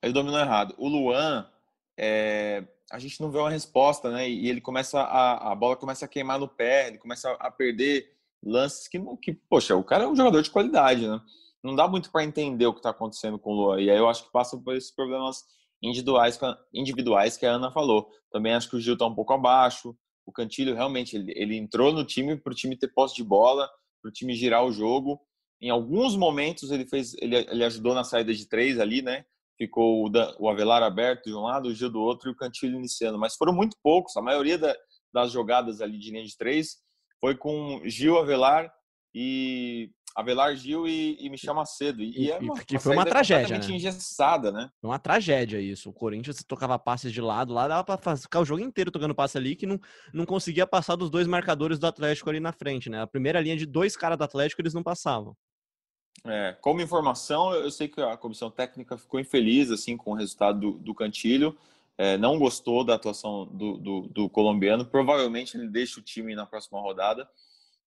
Ele 0.01 0.13
dominou 0.13 0.39
errado. 0.39 0.75
O 0.77 0.87
Luan, 0.87 1.49
é, 1.97 2.63
a 2.91 2.99
gente 2.99 3.19
não 3.21 3.31
vê 3.31 3.39
uma 3.39 3.49
resposta, 3.49 4.11
né? 4.11 4.29
E 4.29 4.49
ele 4.49 4.61
começa 4.61 4.99
a, 4.99 5.51
a 5.51 5.55
bola 5.55 5.75
começa 5.75 6.05
a 6.05 6.07
queimar 6.07 6.39
no 6.39 6.47
pé, 6.47 6.87
ele 6.87 6.97
começa 6.97 7.31
a 7.31 7.49
perder 7.49 8.13
lances 8.43 8.87
que, 8.87 8.99
que 9.21 9.33
poxa, 9.33 9.75
o 9.75 9.83
cara 9.83 10.03
é 10.03 10.07
um 10.07 10.15
jogador 10.15 10.41
de 10.41 10.51
qualidade, 10.51 11.07
né? 11.07 11.19
Não 11.63 11.75
dá 11.75 11.87
muito 11.87 12.11
para 12.11 12.23
entender 12.23 12.65
o 12.65 12.73
que 12.73 12.79
está 12.79 12.89
acontecendo 12.89 13.39
com 13.39 13.51
o 13.51 13.55
Luan. 13.55 13.81
E 13.81 13.89
aí 13.89 13.97
eu 13.97 14.09
acho 14.09 14.25
que 14.25 14.31
passa 14.31 14.57
por 14.57 14.75
esses 14.75 14.91
problemas 14.91 15.43
individuais, 15.81 16.39
individuais 16.73 17.37
que 17.37 17.45
a 17.45 17.53
Ana 17.53 17.71
falou. 17.71 18.09
Também 18.31 18.53
acho 18.53 18.69
que 18.69 18.75
o 18.75 18.81
Gil 18.81 18.93
está 18.93 19.05
um 19.05 19.15
pouco 19.15 19.33
abaixo. 19.33 19.95
O 20.25 20.31
Cantilho 20.31 20.75
realmente 20.75 21.15
ele, 21.15 21.33
ele 21.35 21.55
entrou 21.57 21.93
no 21.93 22.05
time 22.05 22.35
para 22.35 22.51
o 22.51 22.55
time 22.55 22.77
ter 22.77 22.89
posse 22.89 23.15
de 23.15 23.23
bola, 23.23 23.69
para 24.01 24.09
o 24.09 24.11
time 24.11 24.35
girar 24.35 24.65
o 24.65 24.71
jogo 24.71 25.21
em 25.63 25.69
alguns 25.69 26.17
momentos 26.17 26.71
ele 26.71 26.85
fez, 26.85 27.13
ele, 27.19 27.37
ele 27.37 27.63
ajudou 27.63 27.95
na 27.95 28.03
saída 28.03 28.33
de 28.33 28.45
três 28.49 28.77
ali, 28.81 29.01
né? 29.01 29.23
Ficou 29.57 30.05
o, 30.05 30.11
o 30.37 30.49
Avelar 30.49 30.83
aberto 30.83 31.27
de 31.27 31.33
um 31.33 31.43
lado, 31.43 31.69
o 31.69 31.73
Gil 31.73 31.89
do 31.89 32.01
outro 32.01 32.29
e 32.29 32.33
o 32.33 32.35
Cantilho 32.35 32.75
iniciando. 32.75 33.17
Mas 33.17 33.37
foram 33.37 33.53
muito 33.53 33.77
poucos. 33.81 34.17
A 34.17 34.21
maioria 34.21 34.57
da, 34.57 34.75
das 35.13 35.31
jogadas 35.31 35.79
ali 35.79 35.97
de 35.97 36.11
linha 36.11 36.25
de 36.25 36.35
três 36.35 36.79
foi 37.21 37.37
com 37.37 37.81
Gil, 37.85 38.17
Avelar 38.17 38.69
e 39.15 39.89
Avelar 40.15 40.55
Gil 40.55 40.87
e, 40.87 41.17
e 41.19 41.29
Michel 41.29 41.55
Macedo. 41.55 42.03
E, 42.03 42.25
e 42.25 42.31
é 42.31 42.37
uma, 42.37 42.59
que 42.59 42.77
foi 42.77 42.93
uma 42.95 43.05
tragédia, 43.05 43.57
né? 43.57 43.65
engessada, 43.65 44.51
né? 44.51 44.69
Uma 44.81 44.99
tragédia 44.99 45.59
isso. 45.59 45.89
O 45.89 45.93
Corinthians 45.93 46.43
tocava 46.43 46.77
passes 46.77 47.11
de 47.11 47.21
lado 47.21 47.53
lá, 47.53 47.67
dava 47.67 47.97
para 47.97 48.15
ficar 48.15 48.39
o 48.39 48.45
jogo 48.45 48.61
inteiro 48.61 48.91
tocando 48.91 49.15
passe 49.15 49.37
ali 49.37 49.55
que 49.55 49.65
não, 49.65 49.79
não 50.13 50.25
conseguia 50.25 50.67
passar 50.67 50.95
dos 50.95 51.09
dois 51.09 51.27
marcadores 51.27 51.79
do 51.79 51.87
Atlético 51.87 52.29
ali 52.29 52.39
na 52.39 52.51
frente, 52.51 52.89
né? 52.89 53.01
A 53.01 53.07
primeira 53.07 53.41
linha 53.41 53.57
de 53.57 53.65
dois 53.65 53.97
caras 53.97 54.17
do 54.17 54.23
Atlético 54.23 54.61
eles 54.61 54.73
não 54.73 54.83
passavam. 54.83 55.35
É, 56.25 56.55
como 56.61 56.79
informação, 56.79 57.53
eu 57.53 57.69
sei 57.71 57.87
que 57.87 57.99
a 57.99 58.15
comissão 58.15 58.49
técnica 58.49 58.97
ficou 58.97 59.19
infeliz 59.19 59.71
assim 59.71 59.97
com 59.97 60.11
o 60.11 60.15
resultado 60.15 60.59
do, 60.59 60.71
do 60.73 60.95
Cantilho, 60.95 61.57
é, 61.97 62.17
não 62.17 62.39
gostou 62.39 62.83
da 62.83 62.95
atuação 62.95 63.45
do, 63.45 63.77
do, 63.77 64.01
do 64.09 64.29
colombiano. 64.29 64.85
Provavelmente 64.85 65.57
ele 65.57 65.67
deixa 65.67 65.99
o 65.99 66.03
time 66.03 66.35
na 66.35 66.45
próxima 66.45 66.79
rodada. 66.79 67.27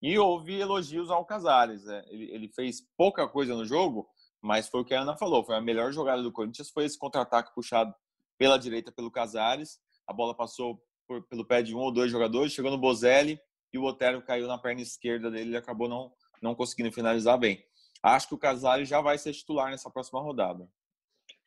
E 0.03 0.19
houve 0.19 0.59
elogios 0.59 1.11
ao 1.11 1.25
Casares. 1.25 1.85
Né? 1.85 2.05
Ele, 2.09 2.31
ele, 2.33 2.49
fez 2.49 2.83
pouca 2.97 3.27
coisa 3.29 3.55
no 3.55 3.65
jogo, 3.65 4.07
mas 4.43 4.69
foi 4.69 4.81
o 4.81 4.85
que 4.85 4.95
a 4.95 5.01
Ana 5.01 5.17
falou: 5.17 5.45
foi 5.45 5.57
a 5.57 5.61
melhor 5.61 5.93
jogada 5.93 6.23
do 6.23 6.33
Corinthians. 6.33 6.71
Foi 6.71 6.85
esse 6.85 6.99
contra-ataque 6.99 7.55
puxado 7.55 7.95
pela 8.39 8.59
direita 8.59 8.93
pelo 8.93 9.11
Casares. 9.11 9.79
A 10.07 10.13
bola 10.13 10.35
passou 10.35 10.81
por, 11.07 11.27
pelo 11.29 11.47
pé 11.47 11.63
de 11.63 11.75
um 11.75 11.79
ou 11.79 11.93
dois 11.93 12.11
jogadores, 12.11 12.53
chegou 12.53 12.71
no 12.71 12.79
Bozelli 12.79 13.39
e 13.73 13.79
o 13.79 13.85
Otero 13.85 14.23
caiu 14.23 14.47
na 14.47 14.59
perna 14.59 14.81
esquerda 14.81 15.31
dele 15.31 15.53
e 15.53 15.57
acabou 15.57 15.89
não, 15.89 16.13
não 16.43 16.55
conseguindo 16.55 16.93
finalizar 16.93 17.39
bem. 17.39 17.63
Acho 18.03 18.29
que 18.29 18.35
o 18.35 18.39
Casares 18.39 18.89
já 18.89 19.01
vai 19.01 19.19
ser 19.19 19.33
titular 19.33 19.71
nessa 19.71 19.91
próxima 19.91 20.21
rodada. 20.21 20.69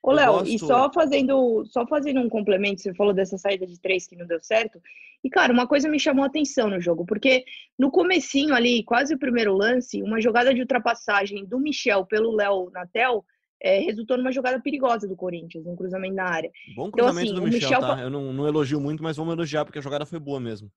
Ô, 0.01 0.12
Léo, 0.12 0.34
gosto... 0.34 0.50
e 0.50 0.60
só 0.60 0.91
fazendo, 0.91 1.65
só 1.65 1.86
fazendo 1.86 2.22
um 2.22 2.29
complemento, 2.29 2.82
você 2.82 2.94
falou 2.94 3.13
dessa 3.13 3.38
saída 3.38 3.68
de 3.68 3.79
três 3.79 4.08
que 4.08 4.15
não 4.15 4.25
deu 4.25 4.39
certo. 4.41 4.82
E, 5.24 5.29
cara, 5.29 5.51
uma 5.51 5.68
coisa 5.68 5.89
me 5.89 6.00
chamou 6.00 6.24
a 6.24 6.27
atenção 6.27 6.70
no 6.70 6.79
jogo, 6.79 7.06
porque 7.06 7.44
no 7.77 7.91
comecinho 7.91 8.53
ali, 8.53 8.84
quase 8.84 9.13
o 9.13 9.20
primeiro 9.20 9.53
lance, 9.53 10.01
uma 10.01 10.22
jogada 10.22 10.53
de 10.53 10.62
ultrapassagem 10.62 11.46
do 11.46 11.60
Michel 11.60 12.06
pelo 12.06 12.32
Léo 12.32 12.70
Natel 12.72 13.25
é, 13.62 13.79
resultou 13.79 14.18
numa 14.18 14.32
jogada 14.32 14.62
perigosa 14.62 15.06
do 15.06 15.18
Corinthians, 15.18 15.65
um 15.65 15.75
cruzamento 15.75 16.15
na 16.15 16.24
área. 16.24 16.50
Bom 16.75 16.88
então, 16.88 16.91
cruzamento 16.91 17.32
então, 17.32 17.44
assim, 17.44 17.51
do 17.51 17.53
Michel, 17.53 17.82
Michel, 17.82 17.96
tá? 17.96 18.01
Eu 18.01 18.10
não, 18.10 18.32
não 18.32 18.48
elogio 18.48 18.79
muito, 18.79 19.03
mas 19.03 19.18
vamos 19.18 19.34
elogiar, 19.34 19.65
porque 19.65 19.79
a 19.79 19.82
jogada 19.82 20.06
foi 20.06 20.20
boa 20.20 20.39
mesmo. 20.39 20.72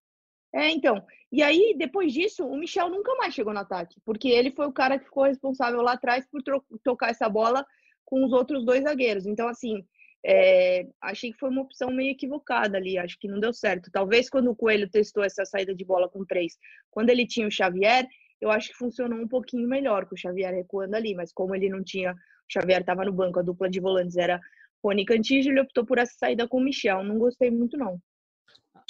É, 0.53 0.69
então. 0.71 1.03
E 1.31 1.43
aí, 1.43 1.75
depois 1.79 2.13
disso, 2.13 2.45
o 2.45 2.59
Michel 2.59 2.91
nunca 2.91 3.15
mais 3.15 3.33
chegou 3.33 3.55
no 3.55 3.61
ataque, 3.61 4.01
porque 4.05 4.29
ele 4.29 4.51
foi 4.51 4.67
o 4.67 4.73
cara 4.73 4.99
que 4.99 5.05
ficou 5.05 5.25
responsável 5.25 5.81
lá 5.81 5.93
atrás 5.93 6.27
por 6.27 6.43
tocar 6.83 7.11
essa 7.11 7.29
bola 7.29 7.65
com 8.05 8.25
os 8.25 8.33
outros 8.33 8.65
dois 8.65 8.83
zagueiros. 8.83 9.27
Então, 9.27 9.49
assim, 9.49 9.85
é, 10.25 10.87
achei 11.01 11.33
que 11.33 11.39
foi 11.39 11.51
uma 11.51 11.63
opção 11.63 11.91
meio 11.91 12.11
equivocada 12.11 12.77
ali, 12.77 12.97
acho 12.97 13.19
que 13.19 13.29
não 13.29 13.41
deu 13.41 13.53
certo. 13.53 13.91
Talvez 13.93 14.31
quando 14.31 14.51
o 14.51 14.57
Coelho 14.57 14.89
testou 14.89 15.25
essa 15.25 15.45
saída 15.45 15.75
de 15.75 15.85
bola 15.85 16.09
com 16.09 16.25
três, 16.25 16.57
quando 16.91 17.11
ele 17.11 17.27
tinha 17.27 17.47
o 17.47 17.51
Xavier, 17.51 18.07
eu 18.41 18.51
acho 18.51 18.69
que 18.69 18.77
funcionou 18.77 19.19
um 19.19 19.29
pouquinho 19.29 19.69
melhor 19.69 20.07
com 20.07 20.15
o 20.15 20.19
Xavier 20.19 20.55
recuando 20.55 20.95
ali, 20.95 21.15
mas 21.15 21.33
como 21.33 21.55
ele 21.55 21.69
não 21.69 21.83
tinha, 21.83 22.13
o 22.13 22.17
Xavier 22.53 22.81
estava 22.81 23.05
no 23.05 23.13
banco, 23.13 23.39
a 23.39 23.43
dupla 23.43 23.69
de 23.69 23.81
volantes 23.81 24.17
era 24.17 24.41
Rony 24.83 25.05
Cantígio, 25.05 25.53
ele 25.53 25.61
optou 25.61 25.87
por 25.87 25.99
essa 25.99 26.13
saída 26.19 26.47
com 26.49 26.59
o 26.59 26.65
Michel. 26.65 27.05
Não 27.05 27.19
gostei 27.19 27.51
muito, 27.51 27.77
não. 27.77 28.01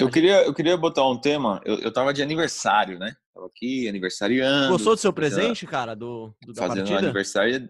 Eu 0.00 0.10
queria, 0.10 0.42
eu 0.44 0.54
queria 0.54 0.76
botar 0.76 1.06
um 1.06 1.20
tema. 1.20 1.60
Eu, 1.64 1.78
eu 1.78 1.92
tava 1.92 2.14
de 2.14 2.22
aniversário, 2.22 2.98
né? 2.98 3.14
Tava 3.34 3.46
aqui, 3.46 3.86
aniversariando. 3.88 4.72
Gostou 4.72 4.94
do 4.94 5.00
seu 5.00 5.12
presente, 5.12 5.66
cara? 5.66 5.94
Do, 5.94 6.34
do 6.42 6.52
da 6.54 6.62
fazendo 6.62 6.88
partida? 6.88 6.98
aniversário. 6.98 7.68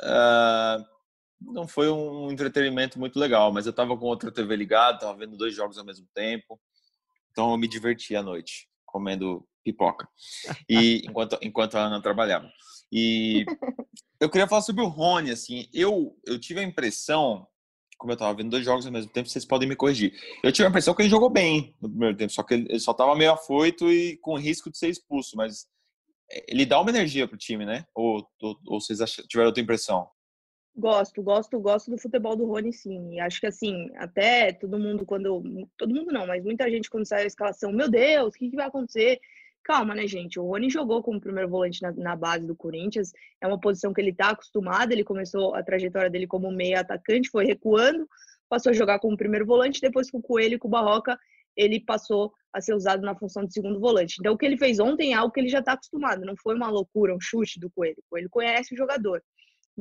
Uh, 0.00 0.84
não 1.40 1.68
foi 1.68 1.90
um 1.90 2.30
entretenimento 2.30 2.98
muito 2.98 3.18
legal, 3.18 3.52
mas 3.52 3.66
eu 3.66 3.72
tava 3.72 3.96
com 3.96 4.06
outra 4.06 4.32
TV 4.32 4.56
ligada, 4.56 4.98
tava 4.98 5.18
vendo 5.18 5.36
dois 5.36 5.54
jogos 5.54 5.78
ao 5.78 5.84
mesmo 5.84 6.06
tempo. 6.14 6.60
Então 7.30 7.50
eu 7.50 7.58
me 7.58 7.68
diverti 7.68 8.14
à 8.16 8.22
noite, 8.22 8.68
comendo 8.86 9.46
pipoca. 9.64 10.08
E 10.68 11.02
enquanto, 11.08 11.38
enquanto 11.42 11.76
a 11.76 11.86
Ana 11.86 12.00
trabalhava. 12.00 12.50
E 12.92 13.44
Eu 14.20 14.30
queria 14.30 14.48
falar 14.48 14.62
sobre 14.62 14.82
o 14.82 14.88
Rony, 14.88 15.30
assim. 15.30 15.68
Eu, 15.72 16.16
eu 16.26 16.38
tive 16.40 16.60
a 16.60 16.62
impressão, 16.62 17.46
como 17.98 18.12
eu 18.12 18.16
tava 18.16 18.34
vendo 18.34 18.50
dois 18.50 18.64
jogos 18.64 18.86
ao 18.86 18.92
mesmo 18.92 19.10
tempo, 19.10 19.28
vocês 19.28 19.44
podem 19.44 19.68
me 19.68 19.76
corrigir. 19.76 20.14
Eu 20.42 20.50
tive 20.50 20.66
a 20.66 20.70
impressão 20.70 20.94
que 20.94 21.02
ele 21.02 21.10
jogou 21.10 21.28
bem 21.28 21.74
no 21.78 21.90
primeiro 21.90 22.16
tempo, 22.16 22.32
só 22.32 22.42
que 22.42 22.54
ele, 22.54 22.80
só 22.80 22.94
tava 22.94 23.14
meio 23.14 23.32
afoito 23.32 23.90
e 23.92 24.16
com 24.18 24.38
risco 24.38 24.70
de 24.70 24.78
ser 24.78 24.88
expulso, 24.88 25.36
mas 25.36 25.66
ele 26.48 26.66
dá 26.66 26.80
uma 26.80 26.90
energia 26.90 27.28
pro 27.28 27.36
time, 27.36 27.64
né? 27.64 27.84
Ou, 27.94 28.26
ou, 28.40 28.58
ou 28.66 28.80
vocês 28.80 28.98
tiveram 29.28 29.48
outra 29.48 29.62
impressão? 29.62 30.08
Gosto, 30.76 31.22
gosto, 31.22 31.60
gosto 31.60 31.90
do 31.90 31.98
futebol 31.98 32.34
do 32.34 32.46
Rony, 32.46 32.72
sim. 32.72 33.20
Acho 33.20 33.40
que 33.40 33.46
assim, 33.46 33.90
até 33.96 34.52
todo 34.52 34.78
mundo 34.78 35.06
quando. 35.06 35.40
Todo 35.78 35.94
mundo 35.94 36.10
não, 36.10 36.26
mas 36.26 36.42
muita 36.42 36.68
gente 36.68 36.90
quando 36.90 37.06
sai 37.06 37.22
a 37.22 37.26
escalação, 37.26 37.70
meu 37.70 37.88
Deus, 37.88 38.34
o 38.34 38.38
que, 38.38 38.50
que 38.50 38.56
vai 38.56 38.66
acontecer? 38.66 39.20
Calma, 39.62 39.94
né, 39.94 40.06
gente? 40.06 40.38
O 40.38 40.44
Rony 40.44 40.68
jogou 40.68 41.02
como 41.02 41.20
primeiro 41.20 41.48
volante 41.48 41.80
na, 41.80 41.92
na 41.92 42.16
base 42.16 42.44
do 42.44 42.56
Corinthians. 42.56 43.12
É 43.40 43.46
uma 43.46 43.58
posição 43.58 43.94
que 43.94 44.00
ele 44.00 44.10
está 44.10 44.30
acostumado. 44.30 44.92
Ele 44.92 45.04
começou 45.04 45.54
a 45.54 45.62
trajetória 45.62 46.10
dele 46.10 46.26
como 46.26 46.50
meio 46.50 46.78
atacante, 46.78 47.30
foi 47.30 47.46
recuando, 47.46 48.06
passou 48.48 48.70
a 48.70 48.74
jogar 48.74 48.98
como 48.98 49.16
primeiro 49.16 49.46
volante. 49.46 49.80
Depois, 49.80 50.10
com 50.10 50.18
o 50.18 50.22
Coelho 50.22 50.56
e 50.56 50.58
com 50.58 50.68
o 50.68 50.70
Barroca, 50.70 51.16
ele 51.56 51.80
passou 51.80 52.32
a 52.54 52.60
ser 52.60 52.72
usado 52.72 53.02
na 53.02 53.16
função 53.16 53.44
de 53.44 53.52
segundo 53.52 53.80
volante. 53.80 54.16
Então, 54.20 54.32
o 54.32 54.38
que 54.38 54.46
ele 54.46 54.56
fez 54.56 54.78
ontem 54.78 55.12
é 55.12 55.16
algo 55.16 55.32
que 55.32 55.40
ele 55.40 55.48
já 55.48 55.58
está 55.58 55.72
acostumado. 55.72 56.24
Não 56.24 56.36
foi 56.40 56.54
uma 56.54 56.70
loucura, 56.70 57.14
um 57.14 57.20
chute 57.20 57.58
do 57.58 57.68
Coelho. 57.68 57.96
O 57.98 58.10
Coelho 58.10 58.30
conhece 58.30 58.72
o 58.72 58.76
jogador. 58.76 59.20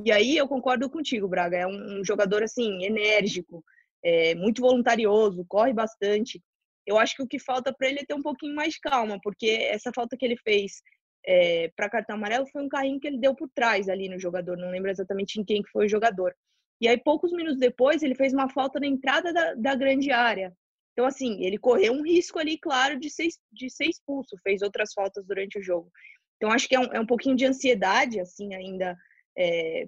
E 0.03 0.11
aí 0.11 0.35
eu 0.35 0.47
concordo 0.47 0.89
contigo, 0.89 1.27
Braga. 1.27 1.55
É 1.55 1.67
um, 1.67 2.03
jogador 2.03 2.41
assim 2.41 2.83
enérgico, 2.83 3.63
é, 4.03 4.33
muito 4.33 4.59
voluntarioso, 4.59 5.45
corre 5.47 5.71
bastante. 5.71 6.41
Eu 6.85 6.97
acho 6.97 7.15
que 7.15 7.21
o 7.21 7.27
que 7.27 7.37
falta 7.37 7.71
para 7.71 7.87
ele 7.87 7.99
é 7.99 8.05
ter 8.05 8.15
um 8.15 8.23
pouquinho 8.23 8.55
mais 8.55 8.77
calma, 8.79 9.19
porque 9.21 9.47
essa 9.47 9.91
falta 9.93 10.17
que 10.17 10.25
ele 10.25 10.35
fez 10.37 10.81
é, 11.25 11.71
para 11.75 11.89
cartão 11.89 12.15
amarelo 12.15 12.47
foi 12.47 12.63
um 12.63 12.67
carrinho 12.67 12.99
que 12.99 13.07
ele 13.07 13.19
deu 13.19 13.35
por 13.35 13.49
trás 13.53 13.87
ali 13.87 14.09
no 14.09 14.19
jogador. 14.19 14.57
Não 14.57 14.71
lembro 14.71 14.89
exatamente 14.89 15.39
em 15.39 15.45
quem 15.45 15.61
que 15.61 15.69
foi 15.69 15.85
o 15.85 15.89
jogador. 15.89 16.33
E 16.81 16.87
aí 16.87 16.97
poucos 16.97 17.31
minutos 17.31 17.59
depois 17.59 18.01
ele 18.01 18.15
fez 18.15 18.33
uma 18.33 18.49
falta 18.49 18.79
na 18.79 18.87
entrada 18.87 19.31
da, 19.31 19.53
da 19.53 19.75
grande 19.75 20.11
área. 20.11 20.51
Então 20.93 21.05
assim 21.05 21.43
ele 21.43 21.57
correu 21.57 21.93
um 21.93 22.03
risco 22.03 22.39
ali, 22.39 22.57
claro, 22.57 22.99
de 22.99 23.09
ser, 23.09 23.27
de 23.51 23.69
ser 23.69 23.85
expulso. 23.85 24.37
Fez 24.43 24.61
outras 24.61 24.93
faltas 24.93 25.25
durante 25.25 25.59
o 25.59 25.63
jogo. 25.63 25.91
Então 26.37 26.51
acho 26.51 26.67
que 26.67 26.75
é 26.75 26.79
um, 26.79 26.93
é 26.93 26.99
um 26.99 27.05
pouquinho 27.05 27.35
de 27.35 27.45
ansiedade 27.45 28.19
assim 28.19 28.53
ainda 28.53 28.97
é, 29.37 29.87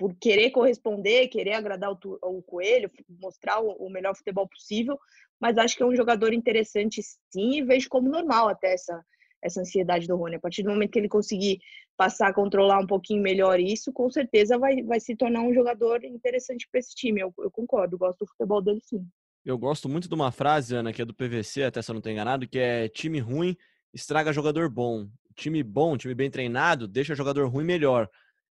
por 0.00 0.16
querer 0.18 0.50
corresponder, 0.50 1.28
querer 1.28 1.52
agradar 1.52 1.92
o, 1.92 1.98
o 2.22 2.42
Coelho, 2.42 2.90
mostrar 3.20 3.60
o, 3.60 3.72
o, 3.72 3.90
melhor 3.90 4.16
futebol 4.16 4.48
possível, 4.48 4.98
mas 5.38 5.58
acho 5.58 5.76
que 5.76 5.82
é 5.82 5.86
um 5.86 5.94
jogador 5.94 6.32
interessante 6.32 7.02
sim 7.02 7.58
e 7.58 7.62
vejo 7.62 7.86
como 7.90 8.08
normal 8.08 8.48
até 8.48 8.72
essa, 8.72 9.04
essa 9.42 9.60
ansiedade 9.60 10.06
do 10.06 10.16
Rony. 10.16 10.36
A 10.36 10.40
partir 10.40 10.62
do 10.62 10.70
momento 10.70 10.92
que 10.92 10.98
ele 10.98 11.08
conseguir 11.08 11.58
passar 11.98 12.28
a 12.28 12.34
controlar 12.34 12.78
um 12.80 12.86
pouquinho 12.86 13.22
melhor 13.22 13.60
isso, 13.60 13.92
com 13.92 14.10
certeza 14.10 14.58
vai, 14.58 14.82
vai 14.82 14.98
se 14.98 15.14
tornar 15.14 15.42
um 15.42 15.52
jogador 15.52 16.02
interessante 16.02 16.66
para 16.72 16.80
esse 16.80 16.94
time. 16.94 17.20
Eu, 17.20 17.34
eu 17.38 17.50
concordo, 17.50 17.98
gosto 17.98 18.20
do 18.20 18.26
futebol 18.26 18.62
dele 18.62 18.80
sim. 18.82 19.06
Eu 19.44 19.56
gosto 19.56 19.88
muito 19.88 20.08
de 20.08 20.14
uma 20.14 20.30
frase, 20.30 20.74
Ana, 20.74 20.92
que 20.92 21.00
é 21.00 21.04
do 21.04 21.14
PVC, 21.14 21.62
até 21.62 21.80
se 21.80 21.90
eu 21.90 21.94
não 21.94 22.00
estou 22.00 22.12
enganado, 22.12 22.46
que 22.46 22.58
é 22.58 22.88
time 22.88 23.18
ruim 23.18 23.56
estraga 23.92 24.32
jogador 24.32 24.68
bom. 24.68 25.08
Time 25.34 25.62
bom, 25.62 25.96
time 25.96 26.14
bem 26.14 26.30
treinado, 26.30 26.86
deixa 26.86 27.14
jogador 27.14 27.48
ruim 27.48 27.64
melhor. 27.64 28.08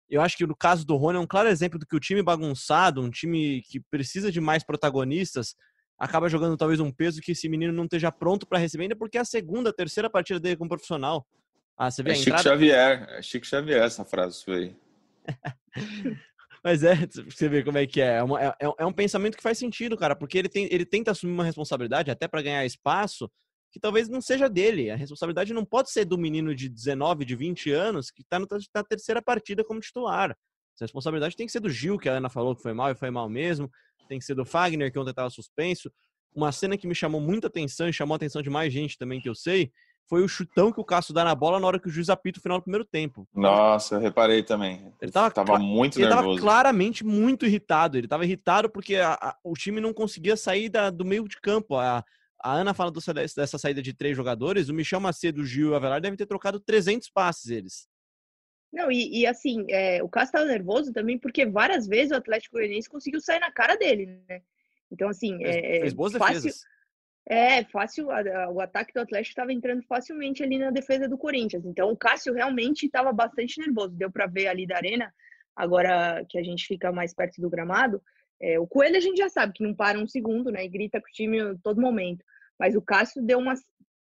Eu 0.08 0.22
acho 0.22 0.36
que 0.36 0.46
no 0.46 0.56
caso 0.56 0.86
do 0.86 0.96
Rony 0.96 1.18
é 1.18 1.20
um 1.20 1.26
claro 1.26 1.48
exemplo 1.48 1.78
do 1.78 1.86
que 1.86 1.94
o 1.94 2.00
time 2.00 2.22
bagunçado, 2.22 3.02
um 3.02 3.10
time 3.10 3.62
que 3.62 3.78
precisa 3.78 4.32
de 4.32 4.40
mais 4.40 4.64
protagonistas, 4.64 5.54
acaba 5.98 6.30
jogando 6.30 6.56
talvez 6.56 6.80
um 6.80 6.90
peso 6.90 7.20
que 7.20 7.32
esse 7.32 7.48
menino 7.48 7.72
não 7.72 7.84
esteja 7.84 8.10
pronto 8.10 8.46
para 8.46 8.58
receber 8.58 8.84
ainda, 8.84 8.96
porque 8.96 9.18
é 9.18 9.20
a 9.20 9.26
segunda, 9.26 9.72
terceira 9.72 10.08
partida 10.08 10.40
dele 10.40 10.56
como 10.56 10.70
profissional. 10.70 11.26
Ah, 11.76 11.90
você 11.90 12.02
vê 12.02 12.12
é 12.12 12.14
Chico 12.14 12.30
entrada... 12.30 12.42
Xavier, 12.42 13.06
é 13.10 13.22
Chico 13.22 13.46
Xavier 13.46 13.82
essa 13.82 14.04
frase 14.04 14.42
foi. 14.42 14.74
Mas 16.62 16.82
é, 16.82 16.94
você 17.28 17.48
vê 17.48 17.62
como 17.62 17.78
é 17.78 17.86
que 17.86 18.00
é. 18.00 18.16
É, 18.16 18.22
uma, 18.22 18.42
é. 18.42 18.54
é, 18.60 18.86
um 18.86 18.92
pensamento 18.92 19.36
que 19.36 19.42
faz 19.42 19.58
sentido, 19.58 19.96
cara, 19.96 20.14
porque 20.16 20.38
ele, 20.38 20.48
tem, 20.48 20.68
ele 20.70 20.84
tenta 20.84 21.10
assumir 21.10 21.32
uma 21.32 21.44
responsabilidade 21.44 22.10
até 22.10 22.26
para 22.26 22.42
ganhar 22.42 22.64
espaço 22.64 23.30
que 23.70 23.78
talvez 23.78 24.08
não 24.08 24.20
seja 24.20 24.48
dele. 24.48 24.90
A 24.90 24.96
responsabilidade 24.96 25.52
não 25.52 25.64
pode 25.64 25.90
ser 25.90 26.04
do 26.04 26.16
menino 26.16 26.54
de 26.54 26.68
19, 26.68 27.24
de 27.24 27.36
20 27.36 27.70
anos 27.70 28.10
que 28.10 28.22
está 28.22 28.38
na 28.38 28.84
terceira 28.84 29.20
partida 29.20 29.62
como 29.62 29.80
titular. 29.80 30.30
A 30.30 30.84
responsabilidade 30.84 31.36
tem 31.36 31.46
que 31.46 31.52
ser 31.52 31.60
do 31.60 31.68
Gil, 31.68 31.98
que 31.98 32.08
a 32.08 32.14
Ana 32.14 32.28
falou 32.28 32.54
que 32.54 32.62
foi 32.62 32.72
mal 32.72 32.90
e 32.90 32.94
foi 32.94 33.10
mal 33.10 33.28
mesmo. 33.28 33.70
Tem 34.08 34.18
que 34.18 34.24
ser 34.24 34.34
do 34.34 34.44
Fagner, 34.44 34.90
que 34.92 34.98
ontem 34.98 35.10
estava 35.10 35.28
suspenso. 35.28 35.92
Uma 36.34 36.52
cena 36.52 36.78
que 36.78 36.86
me 36.86 36.94
chamou 36.94 37.20
muita 37.20 37.48
atenção 37.48 37.88
e 37.88 37.92
chamou 37.92 38.14
a 38.14 38.16
atenção 38.16 38.40
de 38.40 38.48
mais 38.48 38.72
gente 38.72 38.96
também 38.96 39.20
que 39.20 39.28
eu 39.28 39.34
sei 39.34 39.72
foi 40.08 40.24
o 40.24 40.28
chutão 40.28 40.72
que 40.72 40.80
o 40.80 40.84
Cássio 40.84 41.12
dá 41.12 41.22
na 41.22 41.34
bola 41.34 41.60
na 41.60 41.66
hora 41.66 41.78
que 41.78 41.86
o 41.86 41.90
juiz 41.90 42.08
apita 42.08 42.38
o 42.38 42.42
final 42.42 42.58
do 42.58 42.62
primeiro 42.62 42.84
tempo. 42.84 43.28
Nossa, 43.34 43.96
eu 43.96 44.00
reparei 44.00 44.42
também. 44.42 44.90
Ele 45.00 45.12
tava, 45.12 45.30
tava 45.30 45.58
muito 45.58 45.98
ele 45.98 46.06
nervoso. 46.06 46.30
Ele 46.30 46.40
tava 46.40 46.40
claramente 46.40 47.04
muito 47.04 47.44
irritado. 47.44 47.98
Ele 47.98 48.08
tava 48.08 48.24
irritado 48.24 48.70
porque 48.70 48.96
a, 48.96 49.12
a, 49.14 49.36
o 49.44 49.52
time 49.52 49.80
não 49.80 49.92
conseguia 49.92 50.36
sair 50.36 50.70
da, 50.70 50.88
do 50.88 51.04
meio 51.04 51.28
de 51.28 51.38
campo. 51.38 51.76
A, 51.76 52.02
a 52.42 52.52
Ana 52.52 52.72
fala 52.72 52.90
do, 52.90 53.00
dessa 53.36 53.58
saída 53.58 53.82
de 53.82 53.92
três 53.92 54.16
jogadores. 54.16 54.70
O 54.70 54.74
Michel 54.74 55.00
Macedo, 55.00 55.42
o 55.42 55.44
Gil 55.44 55.68
e 55.68 55.70
o 55.72 55.74
Avelar 55.74 56.00
devem 56.00 56.16
ter 56.16 56.26
trocado 56.26 56.58
300 56.58 57.10
passes 57.10 57.50
eles. 57.50 57.86
Não, 58.72 58.90
e, 58.90 59.20
e 59.20 59.26
assim, 59.26 59.66
é, 59.68 60.02
o 60.02 60.08
Cássio 60.08 60.28
estava 60.28 60.44
nervoso 60.46 60.92
também 60.92 61.18
porque 61.18 61.44
várias 61.44 61.86
vezes 61.86 62.12
o 62.12 62.16
Atlético 62.16 62.56
Goianiense 62.56 62.88
conseguiu 62.88 63.20
sair 63.20 63.40
na 63.40 63.52
cara 63.52 63.76
dele, 63.76 64.22
né? 64.28 64.40
Então, 64.90 65.08
assim, 65.08 65.36
fez, 65.36 65.56
é, 65.56 65.80
fez 65.80 65.92
boas 65.92 66.12
fácil, 66.14 66.34
defesas. 66.34 66.64
É, 67.30 67.62
fácil, 67.64 68.08
o 68.54 68.58
ataque 68.58 68.94
do 68.94 69.00
Atlético 69.00 69.32
estava 69.32 69.52
entrando 69.52 69.82
facilmente 69.82 70.42
ali 70.42 70.58
na 70.58 70.70
defesa 70.70 71.06
do 71.06 71.18
Corinthians. 71.18 71.66
Então, 71.66 71.90
o 71.90 71.96
Cássio 71.96 72.32
realmente 72.32 72.86
estava 72.86 73.12
bastante 73.12 73.60
nervoso. 73.60 73.94
Deu 73.94 74.10
para 74.10 74.26
ver 74.26 74.46
ali 74.46 74.66
da 74.66 74.76
arena, 74.76 75.12
agora 75.54 76.24
que 76.26 76.38
a 76.38 76.42
gente 76.42 76.66
fica 76.66 76.90
mais 76.90 77.12
perto 77.12 77.38
do 77.42 77.50
gramado, 77.50 78.00
é, 78.40 78.58
o 78.58 78.66
Coelho 78.66 78.96
a 78.96 79.00
gente 79.00 79.18
já 79.18 79.28
sabe 79.28 79.52
que 79.52 79.62
não 79.62 79.74
para 79.74 79.98
um 79.98 80.06
segundo, 80.06 80.50
né? 80.50 80.64
E 80.64 80.68
grita 80.68 81.02
com 81.02 81.06
o 81.06 81.12
time 81.12 81.38
a 81.38 81.54
todo 81.62 81.82
momento. 81.82 82.24
Mas 82.58 82.74
o 82.74 82.80
Cássio 82.80 83.22
deu 83.22 83.38
umas 83.38 83.60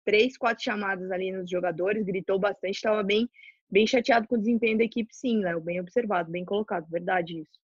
três, 0.07 0.38
quatro 0.38 0.64
chamadas 0.64 1.11
ali 1.11 1.31
nos 1.33 1.50
jogadores, 1.50 2.07
gritou 2.07 2.38
bastante, 2.38 2.76
estava 2.76 3.02
bem, 3.02 3.28
bem 3.71 3.87
chateado 3.87 4.26
com 4.26 4.37
o 4.37 4.38
desempenho 4.38 4.78
da 4.78 4.85
equipe, 4.85 5.14
sim, 5.14 5.40
Léo. 5.40 5.61
Bem 5.61 5.81
observado, 5.81 6.31
bem 6.31 6.47
colocado, 6.47 6.88
verdade 6.88 7.40
isso. 7.40 7.61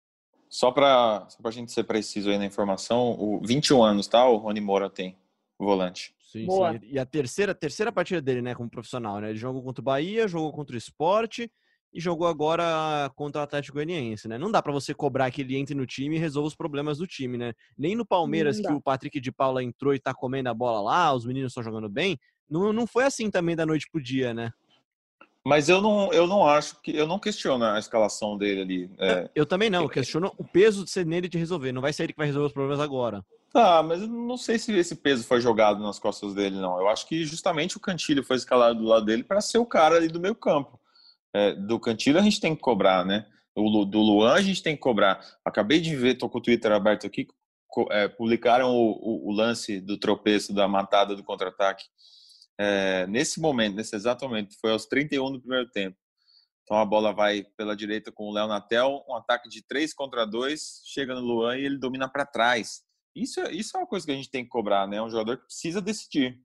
Só 0.47 0.71
para 0.71 1.27
a 1.43 1.51
gente 1.51 1.71
ser 1.71 1.83
preciso 1.83 2.29
aí 2.29 2.37
na 2.37 2.45
informação, 2.45 3.11
o 3.19 3.41
21 3.43 3.83
anos, 3.83 4.07
tá? 4.07 4.25
O 4.25 4.37
Rony 4.37 4.61
Moura 4.61 4.89
tem, 4.89 5.17
volante. 5.63 6.13
Sim, 6.19 6.45
Boa. 6.45 6.73
sim. 6.73 6.79
E 6.83 6.97
a 6.97 7.05
terceira, 7.05 7.53
terceira 7.53 7.91
partida 7.91 8.21
dele, 8.21 8.41
né, 8.41 8.55
como 8.55 8.69
profissional, 8.69 9.19
né? 9.19 9.29
Ele 9.29 9.37
jogou 9.37 9.61
contra 9.61 9.81
o 9.81 9.85
Bahia, 9.85 10.27
jogou 10.27 10.51
contra 10.51 10.75
o 10.75 10.77
Esporte 10.77 11.51
e 11.93 12.01
jogou 12.01 12.25
agora 12.25 13.11
contra 13.15 13.41
o 13.41 13.43
Atlético 13.43 13.75
Goianiense, 13.75 14.27
né? 14.27 14.37
Não 14.37 14.51
dá 14.51 14.61
para 14.61 14.73
você 14.73 14.93
cobrar 14.95 15.29
que 15.29 15.41
ele 15.41 15.55
entre 15.55 15.75
no 15.75 15.85
time 15.85 16.15
e 16.15 16.19
resolva 16.19 16.47
os 16.47 16.55
problemas 16.55 16.97
do 16.97 17.05
time, 17.05 17.37
né? 17.37 17.53
Nem 17.77 17.95
no 17.95 18.05
Palmeiras, 18.05 18.59
que 18.59 18.71
o 18.71 18.81
Patrick 18.81 19.19
de 19.19 19.31
Paula 19.31 19.63
entrou 19.63 19.93
e 19.93 19.99
tá 19.99 20.13
comendo 20.13 20.49
a 20.49 20.53
bola 20.53 20.81
lá, 20.81 21.13
os 21.13 21.25
meninos 21.25 21.51
estão 21.51 21.63
jogando 21.63 21.87
bem, 21.87 22.17
não, 22.49 22.73
não 22.73 22.87
foi 22.87 23.03
assim 23.03 23.29
também 23.29 23.55
da 23.55 23.65
noite 23.65 23.87
pro 23.91 24.01
dia, 24.01 24.33
né? 24.33 24.51
Mas 25.45 25.67
eu 25.67 25.81
não, 25.81 26.11
eu 26.13 26.25
não 26.25 26.47
acho 26.47 26.81
que. 26.81 26.95
Eu 26.95 27.05
não 27.05 27.19
questiono 27.19 27.65
a 27.65 27.77
escalação 27.77 28.37
dele 28.37 28.61
ali. 28.61 28.91
É... 28.97 29.29
Eu 29.35 29.45
também 29.45 29.69
não, 29.69 29.83
eu 29.83 29.89
questiono 29.89 30.31
o 30.37 30.43
peso 30.43 30.85
de 30.85 30.89
ser 30.89 31.05
nele 31.05 31.27
de 31.27 31.37
resolver. 31.37 31.73
Não 31.73 31.81
vai 31.81 31.91
ser 31.91 32.03
ele 32.03 32.13
que 32.13 32.17
vai 32.17 32.27
resolver 32.27 32.47
os 32.47 32.53
problemas 32.53 32.79
agora. 32.79 33.23
Ah, 33.53 33.83
mas 33.83 34.01
eu 34.01 34.07
não 34.07 34.37
sei 34.37 34.57
se 34.57 34.71
esse 34.73 34.95
peso 34.95 35.23
foi 35.23 35.39
jogado 35.39 35.81
nas 35.81 35.99
costas 35.99 36.33
dele, 36.33 36.55
não. 36.55 36.79
Eu 36.79 36.87
acho 36.87 37.07
que 37.07 37.23
justamente 37.23 37.77
o 37.77 37.79
Cantilho 37.79 38.23
foi 38.23 38.35
escalado 38.35 38.79
do 38.79 38.85
lado 38.85 39.05
dele 39.05 39.23
para 39.23 39.41
ser 39.41 39.59
o 39.59 39.65
cara 39.65 39.95
ali 39.95 40.07
do 40.07 40.19
meio 40.19 40.35
campo 40.35 40.79
é, 41.33 41.53
do 41.53 41.79
Cantilho 41.79 42.19
a 42.19 42.21
gente 42.21 42.39
tem 42.39 42.55
que 42.55 42.61
cobrar, 42.61 43.03
né? 43.03 43.25
Do, 43.55 43.85
do 43.85 43.99
Luan 43.99 44.33
a 44.33 44.41
gente 44.41 44.61
tem 44.61 44.75
que 44.75 44.81
cobrar. 44.81 45.19
Acabei 45.43 45.81
de 45.81 45.95
ver, 45.95 46.15
tô 46.15 46.29
com 46.29 46.37
o 46.37 46.41
Twitter 46.41 46.71
aberto 46.71 47.07
aqui, 47.07 47.27
é, 47.89 48.07
publicaram 48.07 48.71
o, 48.71 48.91
o, 48.91 49.29
o, 49.29 49.31
lance 49.31 49.81
do 49.81 49.97
tropeço, 49.97 50.53
da 50.53 50.67
matada 50.67 51.15
do 51.15 51.23
contra-ataque. 51.23 51.85
É, 52.57 53.07
nesse 53.07 53.39
momento, 53.39 53.75
nesse 53.75 53.95
exato 53.95 54.27
momento, 54.27 54.55
foi 54.61 54.71
aos 54.71 54.85
31 54.85 55.31
do 55.31 55.39
primeiro 55.39 55.69
tempo. 55.71 55.97
Então 56.63 56.77
a 56.77 56.85
bola 56.85 57.11
vai 57.11 57.43
pela 57.57 57.75
direita 57.75 58.11
com 58.11 58.29
o 58.29 58.31
Léo 58.31 58.47
Natel, 58.47 59.03
um 59.07 59.15
ataque 59.15 59.49
de 59.49 59.61
3 59.63 59.93
contra 59.93 60.25
2, 60.25 60.81
chega 60.85 61.13
no 61.13 61.21
Luan 61.21 61.57
e 61.57 61.65
ele 61.65 61.77
domina 61.77 62.07
para 62.07 62.25
trás. 62.25 62.83
Isso, 63.15 63.39
é, 63.39 63.51
isso 63.51 63.75
é 63.77 63.79
uma 63.79 63.87
coisa 63.87 64.05
que 64.05 64.11
a 64.11 64.15
gente 64.15 64.29
tem 64.29 64.43
que 64.43 64.49
cobrar, 64.49 64.87
né? 64.87 64.97
É 64.97 65.01
um 65.01 65.09
jogador 65.09 65.37
que 65.37 65.45
precisa 65.45 65.81
decidir. 65.81 66.39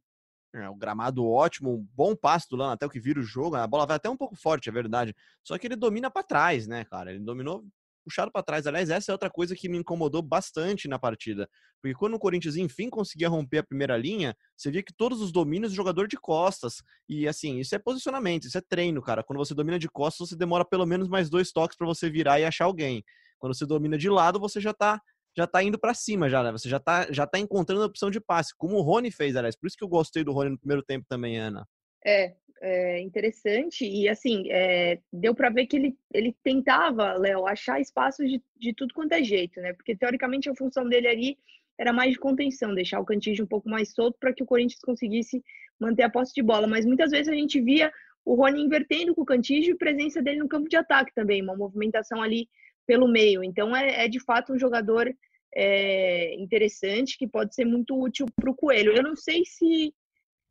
É, 0.54 0.68
o 0.68 0.74
gramado 0.74 1.26
ótimo, 1.26 1.74
um 1.74 1.86
bom 1.94 2.16
passe 2.16 2.48
do 2.48 2.56
Lana 2.56 2.72
até 2.72 2.86
o 2.86 2.90
que 2.90 3.00
vira 3.00 3.20
o 3.20 3.22
jogo. 3.22 3.56
A 3.56 3.66
bola 3.66 3.86
vai 3.86 3.96
até 3.96 4.08
um 4.08 4.16
pouco 4.16 4.34
forte, 4.34 4.68
é 4.68 4.72
verdade. 4.72 5.14
Só 5.42 5.58
que 5.58 5.66
ele 5.66 5.76
domina 5.76 6.10
para 6.10 6.22
trás, 6.22 6.66
né, 6.66 6.84
cara? 6.84 7.10
Ele 7.10 7.20
dominou 7.20 7.64
puxado 8.08 8.32
para 8.32 8.42
trás. 8.42 8.66
Aliás, 8.66 8.88
essa 8.88 9.12
é 9.12 9.14
outra 9.14 9.28
coisa 9.28 9.54
que 9.54 9.68
me 9.68 9.76
incomodou 9.76 10.22
bastante 10.22 10.88
na 10.88 10.98
partida. 10.98 11.48
Porque 11.80 11.94
quando 11.94 12.14
o 12.14 12.18
Corinthians, 12.18 12.56
enfim, 12.56 12.88
conseguia 12.88 13.28
romper 13.28 13.58
a 13.58 13.62
primeira 13.62 13.96
linha, 13.96 14.34
você 14.56 14.70
via 14.70 14.82
que 14.82 14.92
todos 14.92 15.20
os 15.20 15.30
domínios, 15.30 15.72
o 15.72 15.76
jogador 15.76 16.08
de 16.08 16.16
costas. 16.16 16.82
E 17.08 17.28
assim, 17.28 17.58
isso 17.58 17.74
é 17.74 17.78
posicionamento, 17.78 18.44
isso 18.44 18.56
é 18.56 18.62
treino, 18.62 19.02
cara. 19.02 19.22
Quando 19.22 19.38
você 19.38 19.54
domina 19.54 19.78
de 19.78 19.88
costas, 19.88 20.30
você 20.30 20.36
demora 20.36 20.64
pelo 20.64 20.86
menos 20.86 21.08
mais 21.08 21.28
dois 21.28 21.52
toques 21.52 21.76
para 21.76 21.86
você 21.86 22.08
virar 22.08 22.40
e 22.40 22.44
achar 22.44 22.64
alguém. 22.64 23.04
Quando 23.38 23.54
você 23.54 23.66
domina 23.66 23.98
de 23.98 24.08
lado, 24.08 24.40
você 24.40 24.60
já 24.60 24.72
tá 24.72 25.00
já 25.38 25.46
tá 25.46 25.62
indo 25.62 25.78
para 25.78 25.94
cima 25.94 26.28
já, 26.28 26.42
né? 26.42 26.50
Você 26.50 26.68
já 26.68 26.80
tá, 26.80 27.06
já 27.12 27.24
tá 27.24 27.38
encontrando 27.38 27.82
a 27.82 27.86
opção 27.86 28.10
de 28.10 28.20
passe, 28.20 28.52
como 28.56 28.76
o 28.76 28.82
Rony 28.82 29.12
fez, 29.12 29.36
aliás. 29.36 29.56
Por 29.56 29.68
isso 29.68 29.76
que 29.76 29.84
eu 29.84 29.88
gostei 29.88 30.24
do 30.24 30.32
Rony 30.32 30.50
no 30.50 30.58
primeiro 30.58 30.82
tempo 30.82 31.06
também, 31.08 31.38
Ana. 31.38 31.64
É, 32.04 32.34
é, 32.60 33.00
interessante 33.00 33.84
e 33.84 34.08
assim 34.08 34.50
é, 34.50 34.98
deu 35.12 35.34
para 35.36 35.48
ver 35.48 35.66
que 35.66 35.76
ele, 35.76 35.96
ele 36.12 36.36
tentava, 36.42 37.12
Léo, 37.12 37.46
achar 37.46 37.80
espaços 37.80 38.28
de, 38.28 38.42
de 38.56 38.74
tudo 38.74 38.92
quanto 38.92 39.12
é 39.12 39.22
jeito, 39.22 39.60
né? 39.60 39.72
Porque 39.74 39.96
teoricamente 39.96 40.50
a 40.50 40.56
função 40.56 40.88
dele 40.88 41.06
ali 41.06 41.38
era 41.78 41.92
mais 41.92 42.12
de 42.12 42.18
contenção, 42.18 42.74
deixar 42.74 42.98
o 42.98 43.04
Cantígio 43.04 43.44
um 43.44 43.48
pouco 43.48 43.68
mais 43.68 43.92
solto 43.92 44.18
para 44.18 44.32
que 44.32 44.42
o 44.42 44.46
Corinthians 44.46 44.80
conseguisse 44.80 45.40
manter 45.78 46.02
a 46.02 46.10
posse 46.10 46.34
de 46.34 46.42
bola. 46.42 46.66
Mas 46.66 46.84
muitas 46.84 47.12
vezes 47.12 47.28
a 47.28 47.34
gente 47.34 47.60
via 47.60 47.92
o 48.24 48.34
Rony 48.34 48.60
invertendo 48.60 49.14
com 49.14 49.22
o 49.22 49.26
Cantígio 49.26 49.74
e 49.74 49.78
presença 49.78 50.20
dele 50.20 50.40
no 50.40 50.48
campo 50.48 50.68
de 50.68 50.76
ataque 50.76 51.14
também, 51.14 51.40
uma 51.40 51.56
movimentação 51.56 52.20
ali 52.20 52.48
pelo 52.88 53.06
meio. 53.06 53.44
Então 53.44 53.76
é, 53.76 54.06
é 54.06 54.08
de 54.08 54.18
fato 54.18 54.52
um 54.52 54.58
jogador 54.58 55.14
é, 55.54 56.34
interessante 56.34 57.16
que 57.18 57.26
pode 57.26 57.54
ser 57.54 57.64
muito 57.64 58.00
útil 58.00 58.26
para 58.36 58.50
o 58.50 58.54
Coelho. 58.54 58.92
Eu 58.92 59.02
não 59.02 59.16
sei 59.16 59.44
se 59.44 59.92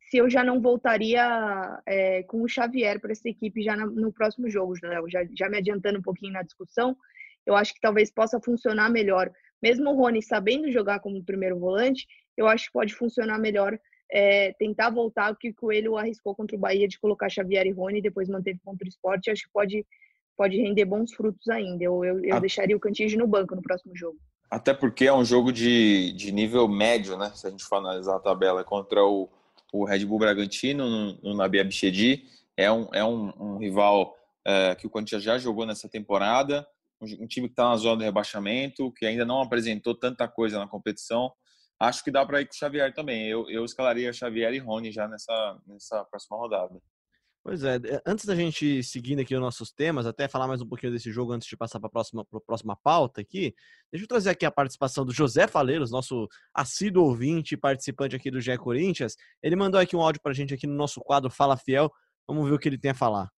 se 0.08 0.16
eu 0.16 0.28
já 0.30 0.42
não 0.42 0.60
voltaria 0.60 1.82
é, 1.86 2.22
com 2.22 2.42
o 2.42 2.48
Xavier 2.48 2.98
para 2.98 3.12
essa 3.12 3.28
equipe 3.28 3.62
já 3.62 3.76
no, 3.76 3.90
no 3.90 4.12
próximo 4.12 4.48
jogo, 4.48 4.74
Léo. 4.82 5.08
Já, 5.08 5.20
já 5.36 5.48
me 5.48 5.58
adiantando 5.58 5.98
um 5.98 6.02
pouquinho 6.02 6.32
na 6.32 6.42
discussão, 6.42 6.96
eu 7.44 7.54
acho 7.54 7.74
que 7.74 7.80
talvez 7.80 8.10
possa 8.10 8.40
funcionar 8.40 8.90
melhor. 8.90 9.30
Mesmo 9.62 9.90
o 9.90 9.94
Rony 9.94 10.22
sabendo 10.22 10.70
jogar 10.70 11.00
como 11.00 11.22
primeiro 11.24 11.58
volante, 11.58 12.06
eu 12.36 12.46
acho 12.46 12.66
que 12.66 12.72
pode 12.72 12.94
funcionar 12.94 13.38
melhor 13.38 13.78
é, 14.10 14.52
tentar 14.54 14.90
voltar 14.90 15.32
o 15.32 15.36
que 15.36 15.50
o 15.50 15.54
Coelho 15.54 15.96
arriscou 15.96 16.34
contra 16.34 16.56
o 16.56 16.60
Bahia 16.60 16.88
de 16.88 16.98
colocar 16.98 17.28
Xavier 17.28 17.66
e 17.66 17.72
Rony 17.72 17.98
e 17.98 18.02
depois 18.02 18.28
manteve 18.28 18.58
contra 18.64 18.86
o 18.86 18.88
esporte. 18.88 19.30
Acho 19.30 19.42
que 19.42 19.52
pode, 19.52 19.86
pode 20.36 20.56
render 20.56 20.86
bons 20.86 21.12
frutos 21.12 21.46
ainda. 21.48 21.84
Eu, 21.84 22.04
eu, 22.04 22.24
eu 22.24 22.36
ah. 22.36 22.40
deixaria 22.40 22.76
o 22.76 22.80
Cantígio 22.80 23.18
no 23.18 23.26
banco 23.26 23.54
no 23.54 23.62
próximo 23.62 23.94
jogo. 23.94 24.18
Até 24.50 24.72
porque 24.72 25.06
é 25.06 25.12
um 25.12 25.24
jogo 25.24 25.52
de, 25.52 26.12
de 26.12 26.32
nível 26.32 26.66
médio, 26.66 27.16
né? 27.16 27.30
Se 27.34 27.46
a 27.46 27.50
gente 27.50 27.64
for 27.64 27.76
analisar 27.76 28.16
a 28.16 28.20
tabela 28.20 28.64
contra 28.64 29.04
o 29.04 29.28
o 29.72 29.84
Red 29.84 30.04
Bull 30.04 30.18
Bragantino 30.18 30.88
no, 30.88 31.18
no 31.22 31.34
Nabi 31.34 31.60
Abichedi. 31.60 32.24
É 32.56 32.70
um, 32.70 32.88
é 32.92 33.04
um, 33.04 33.32
um 33.38 33.58
rival 33.58 34.16
é, 34.46 34.74
que 34.74 34.86
o 34.86 34.90
Corinthians 34.90 35.22
já 35.22 35.38
jogou 35.38 35.64
nessa 35.64 35.88
temporada, 35.88 36.66
um, 37.00 37.24
um 37.24 37.26
time 37.26 37.48
que 37.48 37.52
está 37.52 37.68
na 37.68 37.76
zona 37.76 37.96
do 37.96 38.04
rebaixamento, 38.04 38.92
que 38.92 39.06
ainda 39.06 39.24
não 39.24 39.40
apresentou 39.40 39.94
tanta 39.94 40.26
coisa 40.26 40.58
na 40.58 40.66
competição. 40.66 41.32
Acho 41.78 42.02
que 42.02 42.10
dá 42.10 42.26
para 42.26 42.40
ir 42.40 42.46
com 42.46 42.54
o 42.54 42.56
Xavier 42.56 42.92
também. 42.92 43.28
Eu, 43.28 43.48
eu 43.48 43.64
escalaria 43.64 44.12
Xavier 44.12 44.52
e 44.52 44.58
Rony 44.58 44.90
já 44.90 45.06
nessa, 45.06 45.58
nessa 45.66 46.04
próxima 46.06 46.36
rodada. 46.36 46.74
Pois 47.48 47.64
é, 47.64 47.80
antes 48.06 48.26
da 48.26 48.36
gente 48.36 48.82
seguindo 48.82 49.20
aqui 49.20 49.34
os 49.34 49.40
nossos 49.40 49.72
temas, 49.72 50.04
até 50.04 50.28
falar 50.28 50.46
mais 50.46 50.60
um 50.60 50.66
pouquinho 50.66 50.92
desse 50.92 51.10
jogo 51.10 51.32
antes 51.32 51.48
de 51.48 51.56
passar 51.56 51.80
para 51.80 51.86
a 51.86 51.90
próxima, 51.90 52.22
próxima 52.46 52.76
pauta 52.76 53.22
aqui, 53.22 53.54
deixa 53.90 54.04
eu 54.04 54.06
trazer 54.06 54.28
aqui 54.28 54.44
a 54.44 54.50
participação 54.50 55.02
do 55.02 55.14
José 55.14 55.46
Faleiros, 55.46 55.90
nosso 55.90 56.28
assíduo 56.52 57.04
ouvinte 57.04 57.54
e 57.54 57.56
participante 57.56 58.14
aqui 58.14 58.30
do 58.30 58.38
GE 58.38 58.54
Corinthians. 58.58 59.16
Ele 59.42 59.56
mandou 59.56 59.80
aqui 59.80 59.96
um 59.96 60.02
áudio 60.02 60.20
para 60.20 60.32
a 60.32 60.34
gente 60.34 60.52
aqui 60.52 60.66
no 60.66 60.74
nosso 60.74 61.00
quadro 61.00 61.30
Fala 61.30 61.56
Fiel. 61.56 61.90
Vamos 62.28 62.46
ver 62.46 62.54
o 62.54 62.58
que 62.58 62.68
ele 62.68 62.76
tem 62.76 62.90
a 62.90 62.94
falar. 62.94 63.30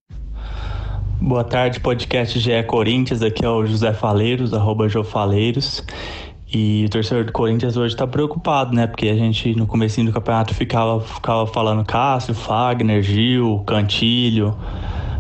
Boa 1.21 1.45
tarde, 1.45 1.79
podcast 1.79 2.37
GE 2.37 2.65
Corinthians. 2.67 3.23
Aqui 3.23 3.45
é 3.45 3.49
o 3.49 3.65
José 3.65 3.93
Faleiros, 3.93 4.53
arroba 4.53 4.89
Jofaleiros. 4.89 5.85
E 6.53 6.85
o 6.85 6.91
torcedor 6.91 7.25
do 7.25 7.33
Corinthians 7.33 7.77
hoje 7.77 7.95
está 7.95 8.09
preocupado, 8.09 8.75
né? 8.75 8.87
Porque 8.89 9.09
a 9.09 9.15
gente 9.15 9.55
no 9.55 9.69
começo 9.69 10.03
do 10.03 10.13
campeonato 10.13 10.53
ficava, 10.53 11.01
ficava 11.01 11.47
falando 11.47 11.85
Cássio, 11.85 12.35
Fagner, 12.35 13.03
Gil, 13.03 13.63
Cantilho, 13.65 14.57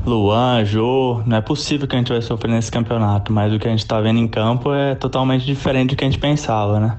Luan, 0.04 0.64
Jô. 0.64 1.22
Não 1.24 1.36
é 1.36 1.40
possível 1.40 1.86
que 1.86 1.94
a 1.94 1.98
gente 1.98 2.10
vai 2.10 2.20
sofrer 2.20 2.50
nesse 2.50 2.72
campeonato, 2.72 3.32
mas 3.32 3.52
o 3.52 3.60
que 3.60 3.68
a 3.68 3.70
gente 3.70 3.80
está 3.80 4.00
vendo 4.00 4.18
em 4.18 4.26
campo 4.26 4.72
é 4.74 4.96
totalmente 4.96 5.46
diferente 5.46 5.90
do 5.90 5.96
que 5.96 6.04
a 6.04 6.10
gente 6.10 6.18
pensava, 6.18 6.80
né? 6.80 6.98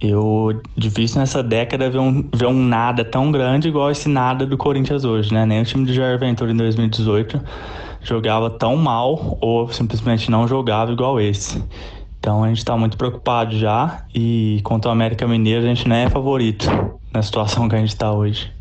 Eu 0.00 0.60
difícil 0.76 1.20
nessa 1.20 1.40
década 1.40 1.88
ver 1.88 1.98
um, 1.98 2.28
ver 2.34 2.46
um 2.46 2.52
nada 2.52 3.04
tão 3.04 3.30
grande 3.30 3.68
igual 3.68 3.92
esse 3.92 4.08
nada 4.08 4.44
do 4.44 4.56
Corinthians 4.56 5.04
hoje, 5.04 5.32
né? 5.32 5.46
Nem 5.46 5.62
o 5.62 5.64
time 5.64 5.86
de 5.86 5.94
Jair 5.94 6.18
Ventura 6.18 6.50
em 6.50 6.56
2018 6.56 7.40
jogava 8.02 8.50
tão 8.50 8.76
mal 8.76 9.36
ou 9.40 9.68
simplesmente 9.72 10.30
não 10.30 10.46
jogava 10.46 10.92
igual 10.92 11.20
esse. 11.20 11.62
Então 12.26 12.42
a 12.42 12.48
gente 12.48 12.58
está 12.58 12.76
muito 12.76 12.98
preocupado 12.98 13.56
já 13.56 14.04
e 14.12 14.60
quanto 14.64 14.86
ao 14.86 14.92
América 14.92 15.28
Mineiro 15.28 15.64
a 15.64 15.68
gente 15.68 15.86
não 15.86 15.94
é 15.94 16.10
favorito 16.10 16.66
na 17.14 17.22
situação 17.22 17.68
que 17.68 17.76
a 17.76 17.78
gente 17.78 17.90
está 17.90 18.12
hoje. 18.12 18.52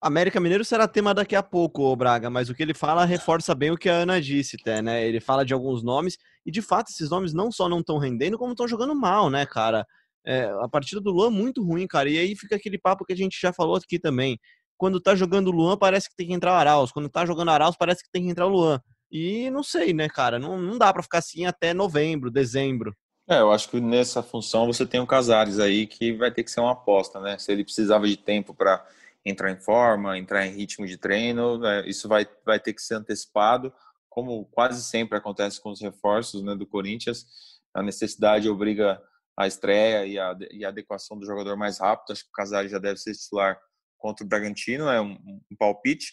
América 0.00 0.38
Mineiro 0.38 0.64
será 0.64 0.86
tema 0.86 1.12
daqui 1.12 1.34
a 1.34 1.42
pouco, 1.42 1.96
Braga, 1.96 2.30
mas 2.30 2.48
o 2.48 2.54
que 2.54 2.62
ele 2.62 2.72
fala 2.72 3.04
reforça 3.04 3.56
bem 3.56 3.72
o 3.72 3.76
que 3.76 3.88
a 3.88 3.94
Ana 3.94 4.20
disse, 4.20 4.56
até, 4.60 4.80
né? 4.80 5.04
Ele 5.04 5.18
fala 5.18 5.44
de 5.44 5.52
alguns 5.52 5.82
nomes 5.82 6.16
e 6.46 6.52
de 6.52 6.62
fato 6.62 6.90
esses 6.90 7.10
nomes 7.10 7.34
não 7.34 7.50
só 7.50 7.68
não 7.68 7.80
estão 7.80 7.98
rendendo, 7.98 8.38
como 8.38 8.52
estão 8.52 8.68
jogando 8.68 8.94
mal, 8.94 9.28
né, 9.28 9.44
cara? 9.46 9.84
É, 10.24 10.44
a 10.60 10.68
partida 10.68 11.00
do 11.00 11.10
Luan 11.10 11.26
é 11.26 11.30
muito 11.30 11.60
ruim, 11.60 11.88
cara. 11.88 12.08
E 12.08 12.16
aí 12.16 12.36
fica 12.36 12.54
aquele 12.54 12.78
papo 12.78 13.04
que 13.04 13.12
a 13.12 13.16
gente 13.16 13.36
já 13.36 13.52
falou 13.52 13.74
aqui 13.74 13.98
também. 13.98 14.38
Quando 14.78 15.00
tá 15.00 15.16
jogando 15.16 15.48
o 15.48 15.50
Luan, 15.50 15.76
parece 15.76 16.08
que 16.08 16.14
tem 16.14 16.28
que 16.28 16.34
entrar 16.34 16.52
o 16.52 16.56
Arauz. 16.56 16.92
Quando 16.92 17.08
tá 17.08 17.26
jogando 17.26 17.50
Arauz, 17.50 17.74
parece 17.76 18.04
que 18.04 18.10
tem 18.12 18.22
que 18.22 18.30
entrar 18.30 18.46
o 18.46 18.50
Luan. 18.50 18.80
E 19.12 19.50
não 19.50 19.62
sei, 19.62 19.92
né, 19.92 20.08
cara? 20.08 20.38
Não, 20.38 20.58
não 20.58 20.78
dá 20.78 20.90
para 20.90 21.02
ficar 21.02 21.18
assim 21.18 21.44
até 21.44 21.74
novembro, 21.74 22.30
dezembro. 22.30 22.96
É, 23.28 23.40
eu 23.40 23.52
acho 23.52 23.68
que 23.68 23.78
nessa 23.78 24.22
função 24.22 24.66
você 24.66 24.86
tem 24.86 25.00
o 25.00 25.06
Casares 25.06 25.58
aí 25.58 25.86
que 25.86 26.12
vai 26.14 26.32
ter 26.32 26.42
que 26.42 26.50
ser 26.50 26.60
uma 26.60 26.72
aposta, 26.72 27.20
né? 27.20 27.38
Se 27.38 27.52
ele 27.52 27.62
precisava 27.62 28.08
de 28.08 28.16
tempo 28.16 28.54
para 28.54 28.84
entrar 29.24 29.50
em 29.50 29.60
forma, 29.60 30.18
entrar 30.18 30.46
em 30.46 30.50
ritmo 30.50 30.86
de 30.86 30.96
treino, 30.96 31.58
né? 31.58 31.86
isso 31.86 32.08
vai, 32.08 32.26
vai 32.44 32.58
ter 32.58 32.72
que 32.72 32.82
ser 32.82 32.94
antecipado, 32.94 33.72
como 34.08 34.44
quase 34.46 34.82
sempre 34.82 35.16
acontece 35.16 35.60
com 35.60 35.70
os 35.70 35.80
reforços 35.80 36.42
né, 36.42 36.56
do 36.56 36.66
Corinthians. 36.66 37.24
A 37.72 37.82
necessidade 37.82 38.48
obriga 38.48 39.00
a 39.38 39.46
estreia 39.46 40.06
e 40.06 40.18
a, 40.18 40.36
e 40.50 40.64
a 40.64 40.68
adequação 40.68 41.18
do 41.18 41.24
jogador 41.24 41.56
mais 41.56 41.78
rápido. 41.78 42.12
Acho 42.12 42.24
que 42.24 42.30
o 42.30 42.32
Casares 42.32 42.70
já 42.70 42.78
deve 42.78 42.98
ser 42.98 43.14
titular 43.14 43.58
contra 43.96 44.24
o 44.24 44.28
Bragantino, 44.28 44.88
é 44.88 45.00
um, 45.00 45.12
um 45.50 45.56
palpite. 45.56 46.12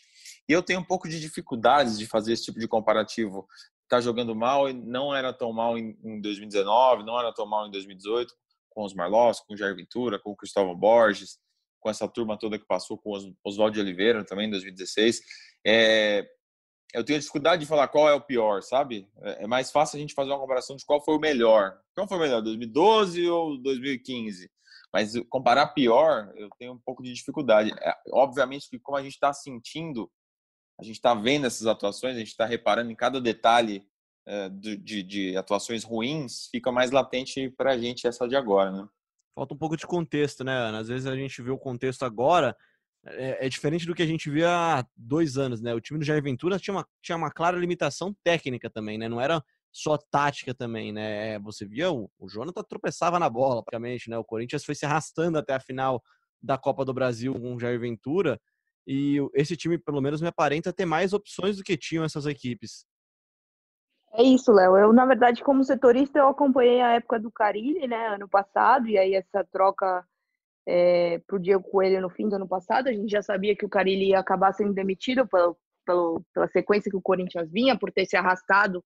E 0.49 0.51
eu 0.51 0.63
tenho 0.63 0.79
um 0.79 0.83
pouco 0.83 1.07
de 1.07 1.19
dificuldades 1.19 1.99
de 1.99 2.07
fazer 2.07 2.33
esse 2.33 2.45
tipo 2.45 2.59
de 2.59 2.67
comparativo. 2.67 3.47
Tá 3.87 4.01
jogando 4.01 4.35
mal 4.35 4.67
e 4.67 4.73
não 4.73 5.15
era 5.15 5.31
tão 5.31 5.53
mal 5.53 5.77
em, 5.77 5.95
em 6.03 6.19
2019, 6.19 7.03
não 7.03 7.19
era 7.19 7.31
tão 7.31 7.45
mal 7.45 7.67
em 7.67 7.71
2018, 7.71 8.33
com 8.67 8.83
os 8.83 8.95
Marlos, 8.95 9.39
com 9.41 9.53
o 9.53 9.57
Jair 9.57 9.75
Ventura, 9.75 10.17
com 10.17 10.31
o 10.31 10.35
Cristóvão 10.35 10.75
Borges, 10.75 11.37
com 11.79 11.87
essa 11.87 12.07
turma 12.07 12.37
toda 12.37 12.57
que 12.57 12.65
passou 12.65 12.97
com 12.97 13.11
os 13.11 13.31
Oswaldo 13.43 13.75
de 13.75 13.79
Oliveira 13.79 14.25
também 14.25 14.47
em 14.47 14.51
2016. 14.51 15.21
É, 15.65 16.27
eu 16.95 17.03
tenho 17.03 17.19
dificuldade 17.19 17.61
de 17.61 17.67
falar 17.67 17.87
qual 17.87 18.09
é 18.09 18.13
o 18.13 18.21
pior, 18.21 18.63
sabe? 18.63 19.07
É, 19.21 19.43
é 19.43 19.47
mais 19.47 19.69
fácil 19.69 19.97
a 19.97 19.99
gente 19.99 20.15
fazer 20.15 20.31
uma 20.31 20.39
comparação 20.39 20.75
de 20.75 20.83
qual 20.83 21.03
foi 21.03 21.15
o 21.15 21.19
melhor. 21.19 21.79
Qual 21.95 22.07
foi 22.07 22.17
o 22.17 22.21
melhor, 22.21 22.41
2012 22.41 23.29
ou 23.29 23.61
2015? 23.61 24.49
Mas 24.91 25.13
comparar 25.29 25.67
pior, 25.67 26.33
eu 26.35 26.49
tenho 26.57 26.73
um 26.73 26.79
pouco 26.79 27.03
de 27.03 27.13
dificuldade. 27.13 27.71
É, 27.79 27.95
obviamente 28.11 28.67
que 28.67 28.79
como 28.79 28.97
a 28.97 29.03
gente 29.03 29.13
está 29.13 29.31
sentindo 29.31 30.09
a 30.79 30.83
gente 30.83 30.95
está 30.95 31.13
vendo 31.13 31.45
essas 31.45 31.67
atuações, 31.67 32.15
a 32.15 32.19
gente 32.19 32.29
está 32.29 32.45
reparando 32.45 32.89
em 32.89 32.95
cada 32.95 33.19
detalhe 33.19 33.85
é, 34.25 34.49
de, 34.49 35.03
de, 35.03 35.35
atuações 35.35 35.83
ruins, 35.83 36.47
fica 36.49 36.71
mais 36.71 36.89
latente 36.89 37.49
para 37.49 37.73
a 37.73 37.77
gente 37.77 38.07
essa 38.07 38.27
de 38.27 38.35
agora, 38.35 38.71
né? 38.71 38.87
Falta 39.35 39.53
um 39.53 39.57
pouco 39.57 39.75
de 39.75 39.85
contexto, 39.85 40.43
né, 40.43 40.53
Ana? 40.53 40.79
Às 40.79 40.87
vezes 40.87 41.05
a 41.05 41.15
gente 41.15 41.41
vê 41.41 41.51
o 41.51 41.57
contexto 41.57 42.03
agora, 42.03 42.55
é, 43.05 43.45
é, 43.45 43.49
diferente 43.49 43.85
do 43.85 43.93
que 43.93 44.03
a 44.03 44.07
gente 44.07 44.29
via 44.29 44.49
há 44.49 44.85
dois 44.95 45.37
anos, 45.37 45.61
né? 45.61 45.73
O 45.73 45.81
time 45.81 45.99
do 45.99 46.05
Jair 46.05 46.23
Ventura 46.23 46.57
tinha 46.57 46.73
uma, 46.73 46.87
tinha 47.01 47.17
uma 47.17 47.31
clara 47.31 47.57
limitação 47.57 48.15
técnica 48.23 48.69
também, 48.69 48.97
né? 48.97 49.09
Não 49.09 49.19
era 49.19 49.43
só 49.71 49.97
tática 49.97 50.53
também, 50.53 50.93
né? 50.93 51.39
Você 51.39 51.65
via 51.65 51.91
o, 51.91 52.09
o 52.17 52.29
Jonathan 52.29 52.63
tropeçava 52.63 53.19
na 53.19 53.29
bola, 53.29 53.63
praticamente, 53.63 54.09
né? 54.09 54.17
O 54.17 54.23
Corinthians 54.23 54.63
foi 54.63 54.75
se 54.75 54.85
arrastando 54.85 55.37
até 55.37 55.53
a 55.53 55.59
final 55.59 56.01
da 56.41 56.57
Copa 56.57 56.85
do 56.85 56.93
Brasil 56.93 57.33
com 57.33 57.55
o 57.55 57.59
Jair 57.59 57.79
Ventura 57.79 58.39
e 58.91 59.19
esse 59.35 59.55
time, 59.55 59.77
pelo 59.77 60.01
menos, 60.01 60.19
me 60.19 60.29
aparenta 60.29 60.73
ter 60.73 60.83
mais 60.83 61.13
opções 61.13 61.57
do 61.57 61.63
que 61.63 61.77
tinham 61.77 62.03
essas 62.03 62.25
equipes. 62.25 62.87
É 64.13 64.23
isso, 64.23 64.51
Léo. 64.51 64.75
Eu, 64.75 64.91
na 64.91 65.05
verdade, 65.05 65.43
como 65.43 65.63
setorista, 65.63 66.17
eu 66.17 66.27
acompanhei 66.27 66.81
a 66.81 66.93
época 66.93 67.19
do 67.19 67.31
Carilli, 67.31 67.87
né, 67.87 68.07
ano 68.07 68.27
passado, 68.27 68.87
e 68.87 68.97
aí 68.97 69.13
essa 69.13 69.43
troca 69.43 70.03
é, 70.67 71.21
o 71.31 71.37
Diego 71.37 71.63
Coelho 71.69 72.01
no 72.01 72.09
fim 72.09 72.27
do 72.27 72.35
ano 72.35 72.47
passado, 72.47 72.87
a 72.87 72.91
gente 72.91 73.11
já 73.11 73.21
sabia 73.21 73.55
que 73.55 73.63
o 73.63 73.69
Carilli 73.69 74.09
ia 74.09 74.19
acabar 74.19 74.53
sendo 74.53 74.73
demitido 74.73 75.27
pelo, 75.27 75.55
pelo, 75.85 76.23
pela 76.33 76.47
sequência 76.47 76.89
que 76.89 76.97
o 76.97 77.01
Corinthians 77.01 77.51
vinha, 77.51 77.77
por 77.77 77.91
ter 77.91 78.07
se 78.07 78.17
arrastado 78.17 78.83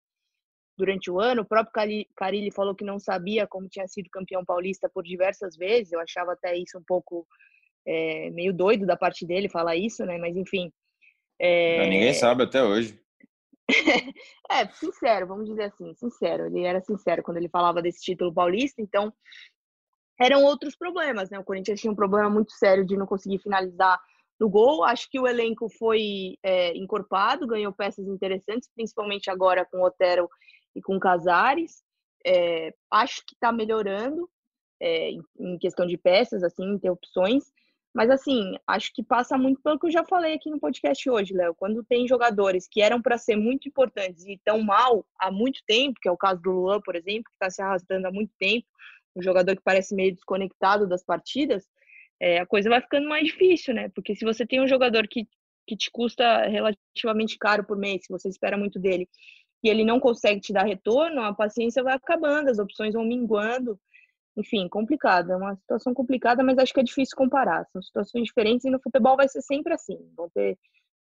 durante 0.77 1.09
o 1.09 1.17
ano. 1.17 1.43
O 1.43 1.45
próprio 1.45 2.05
Carilli 2.13 2.51
falou 2.51 2.75
que 2.75 2.83
não 2.83 2.99
sabia 2.99 3.47
como 3.47 3.69
tinha 3.69 3.87
sido 3.87 4.09
campeão 4.09 4.43
paulista 4.43 4.89
por 4.89 5.01
diversas 5.01 5.55
vezes, 5.55 5.93
eu 5.93 6.01
achava 6.01 6.33
até 6.33 6.57
isso 6.57 6.77
um 6.77 6.83
pouco 6.85 7.25
é, 7.85 8.29
meio 8.31 8.53
doido 8.53 8.85
da 8.85 8.95
parte 8.95 9.25
dele 9.25 9.49
falar 9.49 9.75
isso, 9.75 10.05
né? 10.05 10.17
Mas 10.17 10.35
enfim. 10.35 10.71
É... 11.39 11.89
Ninguém 11.89 12.13
sabe 12.13 12.43
até 12.43 12.63
hoje. 12.63 12.99
é, 14.49 14.67
sincero, 14.69 15.27
vamos 15.27 15.47
dizer 15.47 15.63
assim, 15.63 15.93
sincero. 15.95 16.47
Ele 16.47 16.63
era 16.63 16.81
sincero 16.81 17.23
quando 17.23 17.37
ele 17.37 17.49
falava 17.49 17.81
desse 17.81 18.01
título 18.01 18.33
paulista, 18.33 18.81
então 18.81 19.13
eram 20.19 20.43
outros 20.43 20.75
problemas, 20.75 21.29
né? 21.29 21.39
O 21.39 21.43
Corinthians 21.43 21.79
tinha 21.79 21.91
um 21.91 21.95
problema 21.95 22.29
muito 22.29 22.51
sério 22.53 22.85
de 22.85 22.97
não 22.97 23.05
conseguir 23.05 23.39
finalizar 23.39 23.99
no 24.39 24.49
gol. 24.49 24.83
Acho 24.83 25.09
que 25.09 25.19
o 25.19 25.27
elenco 25.27 25.69
foi 25.69 26.37
é, 26.43 26.75
encorpado, 26.77 27.47
ganhou 27.47 27.73
peças 27.73 28.07
interessantes, 28.07 28.69
principalmente 28.75 29.29
agora 29.29 29.65
com 29.65 29.77
o 29.77 29.85
Otero 29.85 30.29
e 30.75 30.81
com 30.81 30.95
o 30.95 30.99
Casares. 30.99 31.83
É, 32.25 32.73
acho 32.91 33.23
que 33.25 33.33
está 33.33 33.51
melhorando 33.51 34.29
é, 34.81 35.11
em 35.11 35.57
questão 35.59 35.85
de 35.85 35.97
peças, 35.97 36.43
assim, 36.43 36.77
ter 36.77 36.89
opções 36.89 37.43
Mas 37.93 38.09
assim, 38.09 38.57
acho 38.65 38.91
que 38.93 39.03
passa 39.03 39.37
muito 39.37 39.61
pelo 39.61 39.77
que 39.77 39.85
eu 39.85 39.91
já 39.91 40.03
falei 40.03 40.33
aqui 40.33 40.49
no 40.49 40.59
podcast 40.59 41.07
hoje, 41.07 41.33
Léo. 41.33 41.53
Quando 41.53 41.83
tem 41.83 42.07
jogadores 42.07 42.67
que 42.67 42.81
eram 42.81 42.99
para 43.01 43.19
ser 43.19 43.35
muito 43.35 43.67
importantes 43.67 44.25
e 44.25 44.33
estão 44.33 44.61
mal 44.61 45.05
há 45.19 45.31
muito 45.31 45.61
tempo, 45.67 45.99
que 46.01 46.09
é 46.09 46.11
o 46.11 46.17
caso 46.17 46.41
do 46.41 46.51
Luan, 46.51 46.81
por 46.81 46.95
exemplo, 46.95 47.25
que 47.25 47.35
está 47.35 47.51
se 47.51 47.61
arrastando 47.61 48.07
há 48.07 48.11
muito 48.11 48.31
tempo, 48.39 48.65
um 49.15 49.21
jogador 49.21 49.55
que 49.55 49.61
parece 49.63 49.93
meio 49.93 50.13
desconectado 50.13 50.87
das 50.87 51.03
partidas, 51.05 51.67
é, 52.19 52.39
a 52.39 52.45
coisa 52.47 52.69
vai 52.69 52.81
ficando 52.81 53.07
mais 53.07 53.25
difícil, 53.27 53.75
né? 53.75 53.89
Porque 53.89 54.15
se 54.15 54.25
você 54.25 54.45
tem 54.45 54.59
um 54.59 54.67
jogador 54.67 55.07
que, 55.07 55.27
que 55.67 55.77
te 55.77 55.91
custa 55.91 56.47
relativamente 56.47 57.37
caro 57.37 57.63
por 57.63 57.77
mês, 57.77 58.05
se 58.05 58.11
você 58.11 58.27
espera 58.27 58.57
muito 58.57 58.79
dele, 58.79 59.07
e 59.63 59.69
ele 59.69 59.85
não 59.85 59.99
consegue 59.99 60.41
te 60.41 60.51
dar 60.51 60.65
retorno, 60.65 61.21
a 61.21 61.33
paciência 61.33 61.83
vai 61.83 61.93
acabando, 61.93 62.49
as 62.49 62.59
opções 62.59 62.93
vão 62.93 63.05
minguando 63.05 63.79
enfim, 64.35 64.67
complicada, 64.67 65.33
é 65.33 65.35
uma 65.35 65.55
situação 65.55 65.93
complicada, 65.93 66.43
mas 66.43 66.57
acho 66.57 66.73
que 66.73 66.79
é 66.79 66.83
difícil 66.83 67.15
comparar. 67.15 67.65
São 67.71 67.81
situações 67.81 68.25
diferentes 68.25 68.65
e 68.65 68.69
no 68.69 68.81
futebol 68.81 69.15
vai 69.15 69.27
ser 69.27 69.41
sempre 69.41 69.73
assim. 69.73 69.97
Vão 70.15 70.29
ter 70.29 70.57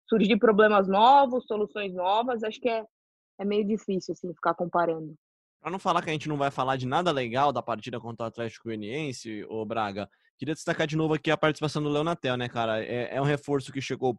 surgir 0.08 0.36
problemas 0.36 0.86
novos, 0.86 1.46
soluções 1.46 1.94
novas. 1.94 2.44
Acho 2.44 2.60
que 2.60 2.68
é, 2.68 2.84
é 3.40 3.44
meio 3.44 3.66
difícil 3.66 4.12
assim 4.12 4.32
ficar 4.34 4.54
comparando. 4.54 5.14
Para 5.60 5.70
não 5.70 5.78
falar 5.78 6.02
que 6.02 6.10
a 6.10 6.12
gente 6.12 6.28
não 6.28 6.36
vai 6.36 6.50
falar 6.50 6.76
de 6.76 6.86
nada 6.86 7.10
legal 7.10 7.52
da 7.52 7.62
partida 7.62 7.98
contra 8.00 8.24
o 8.24 8.26
Atlético 8.28 8.64
Goianiense, 8.64 9.44
o 9.48 9.64
Braga, 9.64 10.10
queria 10.36 10.54
destacar 10.54 10.86
de 10.86 10.96
novo 10.96 11.14
aqui 11.14 11.30
a 11.30 11.36
participação 11.36 11.82
do 11.82 11.88
Leonatel, 11.88 12.36
né, 12.36 12.48
cara? 12.48 12.84
É, 12.84 13.16
é 13.16 13.20
um 13.20 13.24
reforço 13.24 13.72
que 13.72 13.80
chegou 13.80 14.18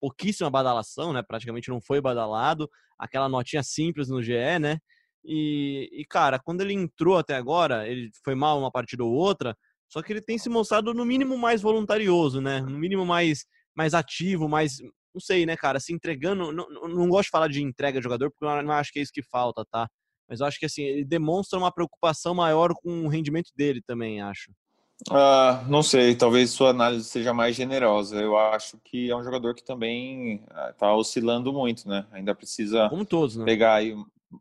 pouquíssima 0.00 0.50
badalação, 0.50 1.12
né? 1.12 1.22
Praticamente 1.22 1.68
não 1.68 1.80
foi 1.80 2.00
badalado. 2.00 2.68
Aquela 2.98 3.28
notinha 3.28 3.62
simples 3.62 4.08
no 4.08 4.22
GE, 4.22 4.58
né? 4.58 4.78
E, 5.26 5.90
e, 5.92 6.04
cara, 6.04 6.38
quando 6.38 6.60
ele 6.60 6.72
entrou 6.72 7.18
até 7.18 7.34
agora, 7.34 7.88
ele 7.88 8.10
foi 8.24 8.36
mal 8.36 8.58
uma 8.58 8.70
partida 8.70 9.02
ou 9.02 9.12
outra, 9.12 9.56
só 9.88 10.00
que 10.00 10.12
ele 10.12 10.20
tem 10.20 10.38
se 10.38 10.48
mostrado 10.48 10.94
no 10.94 11.04
mínimo 11.04 11.36
mais 11.36 11.60
voluntarioso, 11.60 12.40
né? 12.40 12.60
No 12.60 12.78
mínimo 12.78 13.04
mais, 13.04 13.44
mais 13.74 13.92
ativo, 13.92 14.48
mais. 14.48 14.78
Não 15.12 15.20
sei, 15.20 15.44
né, 15.44 15.56
cara? 15.56 15.80
Se 15.80 15.92
entregando. 15.92 16.52
Não, 16.52 16.68
não 16.88 17.08
gosto 17.08 17.24
de 17.24 17.30
falar 17.30 17.48
de 17.48 17.62
entrega 17.62 17.98
de 17.98 18.04
jogador, 18.04 18.30
porque 18.30 18.44
eu 18.44 18.62
não 18.62 18.74
acho 18.74 18.92
que 18.92 19.00
é 19.00 19.02
isso 19.02 19.12
que 19.12 19.22
falta, 19.22 19.64
tá? 19.70 19.88
Mas 20.28 20.40
eu 20.40 20.46
acho 20.46 20.58
que 20.58 20.66
assim, 20.66 20.82
ele 20.82 21.04
demonstra 21.04 21.58
uma 21.58 21.72
preocupação 21.72 22.34
maior 22.34 22.72
com 22.74 23.04
o 23.04 23.08
rendimento 23.08 23.50
dele 23.56 23.80
também, 23.84 24.20
acho. 24.20 24.52
Uh, 25.10 25.68
não 25.68 25.82
sei, 25.82 26.16
talvez 26.16 26.50
sua 26.50 26.70
análise 26.70 27.04
seja 27.04 27.34
mais 27.34 27.54
generosa. 27.54 28.16
Eu 28.16 28.36
acho 28.36 28.78
que 28.82 29.10
é 29.10 29.16
um 29.16 29.22
jogador 29.22 29.54
que 29.54 29.64
também 29.64 30.42
está 30.70 30.94
oscilando 30.94 31.52
muito, 31.52 31.88
né? 31.88 32.06
Ainda 32.12 32.34
precisa 32.34 32.88
Como 32.88 33.04
todos, 33.04 33.36
né? 33.36 33.44
pegar 33.44 33.74
aí 33.74 33.94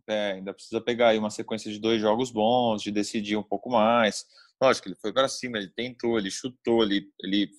é, 0.08 0.34
ainda 0.34 0.54
precisa 0.54 0.82
pegar 0.82 1.10
aí 1.10 1.18
uma 1.18 1.30
sequência 1.30 1.72
de 1.72 1.80
dois 1.80 2.02
jogos 2.02 2.32
bons, 2.32 2.82
de 2.82 2.92
decidir 2.92 3.38
um 3.38 3.44
pouco 3.44 3.70
mais. 3.70 4.26
Lógico, 4.62 4.88
ele 4.88 4.96
foi 4.96 5.12
para 5.12 5.28
cima, 5.28 5.58
ele 5.58 5.70
tentou, 5.70 6.18
ele 6.18 6.32
chutou, 6.32 6.84
ele, 6.84 7.08
ele 7.22 7.50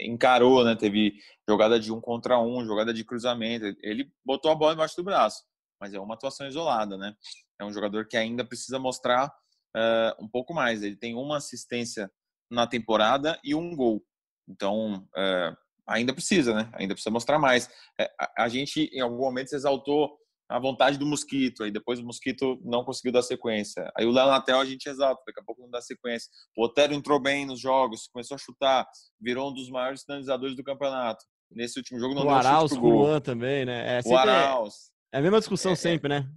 encarou, 0.00 0.64
né? 0.64 0.76
Teve 0.76 1.14
jogada 1.48 1.78
de 1.78 1.92
um 1.92 2.00
contra 2.00 2.38
um, 2.38 2.64
jogada 2.64 2.92
de 2.92 3.04
cruzamento. 3.04 3.76
Ele 3.82 4.10
botou 4.24 4.50
a 4.50 4.54
bola 4.54 4.74
embaixo 4.74 4.96
do 4.96 5.04
braço, 5.04 5.42
mas 5.80 5.94
é 5.94 6.00
uma 6.00 6.14
atuação 6.14 6.46
isolada, 6.46 6.96
né? 6.96 7.14
É 7.60 7.64
um 7.64 7.72
jogador 7.72 8.06
que 8.06 8.16
ainda 8.16 8.44
precisa 8.44 8.78
mostrar 8.78 9.28
uh, 9.76 10.24
um 10.24 10.28
pouco 10.28 10.54
mais. 10.54 10.82
Ele 10.82 10.96
tem 10.96 11.14
uma 11.14 11.38
assistência 11.38 12.10
na 12.50 12.66
temporada 12.66 13.38
e 13.42 13.54
um 13.54 13.74
gol. 13.74 14.04
Então, 14.48 15.06
uh, 15.16 15.56
ainda 15.86 16.12
precisa, 16.12 16.54
né? 16.54 16.70
Ainda 16.74 16.94
precisa 16.94 17.10
mostrar 17.10 17.38
mais. 17.38 17.66
Uh, 18.00 18.08
a, 18.18 18.44
a 18.44 18.48
gente, 18.48 18.90
em 18.92 19.00
algum 19.00 19.18
momento, 19.18 19.54
exaltou 19.54 20.18
a 20.52 20.58
vontade 20.58 20.98
do 20.98 21.06
Mosquito, 21.06 21.64
aí 21.64 21.70
depois 21.70 21.98
o 21.98 22.04
Mosquito 22.04 22.60
não 22.62 22.84
conseguiu 22.84 23.10
dar 23.10 23.22
sequência. 23.22 23.90
Aí 23.96 24.04
o 24.04 24.10
Léo 24.10 24.26
Natel 24.26 24.60
a 24.60 24.64
gente 24.64 24.86
exalta, 24.86 25.22
daqui 25.26 25.40
a 25.40 25.44
pouco 25.44 25.62
não 25.62 25.70
dá 25.70 25.80
sequência. 25.80 26.30
O 26.56 26.64
Otero 26.64 26.92
entrou 26.92 27.18
bem 27.18 27.46
nos 27.46 27.58
jogos, 27.58 28.06
começou 28.12 28.34
a 28.34 28.38
chutar, 28.38 28.86
virou 29.18 29.50
um 29.50 29.54
dos 29.54 29.70
maiores 29.70 30.02
finalizadores 30.02 30.54
do 30.54 30.62
campeonato. 30.62 31.24
Nesse 31.50 31.78
último 31.78 31.98
jogo 31.98 32.14
não 32.14 32.22
o 32.22 32.24
deu 32.26 32.34
Arauz, 32.34 32.70
chute 32.70 32.80
pro 32.80 32.90
gol. 32.90 33.06
Juan 33.06 33.20
também, 33.20 33.64
né? 33.64 33.98
É, 33.98 34.00
o 34.04 34.16
Arauz. 34.16 34.74
É, 35.10 35.16
é, 35.16 35.18
a 35.18 35.22
mesma 35.22 35.38
discussão 35.38 35.72
é, 35.72 35.76
sempre, 35.76 36.08
né? 36.08 36.30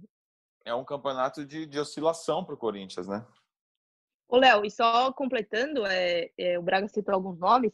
É 0.64 0.74
um 0.74 0.84
campeonato 0.84 1.44
de, 1.44 1.66
de 1.66 1.78
oscilação 1.78 2.44
para 2.44 2.54
o 2.54 2.58
Corinthians, 2.58 3.06
né? 3.06 3.24
Ô, 4.28 4.38
Léo, 4.38 4.64
e 4.64 4.70
só 4.70 5.12
completando, 5.12 5.86
é, 5.86 6.30
é, 6.38 6.58
o 6.58 6.62
Braga 6.62 6.88
citou 6.88 7.14
alguns 7.14 7.38
nomes, 7.38 7.72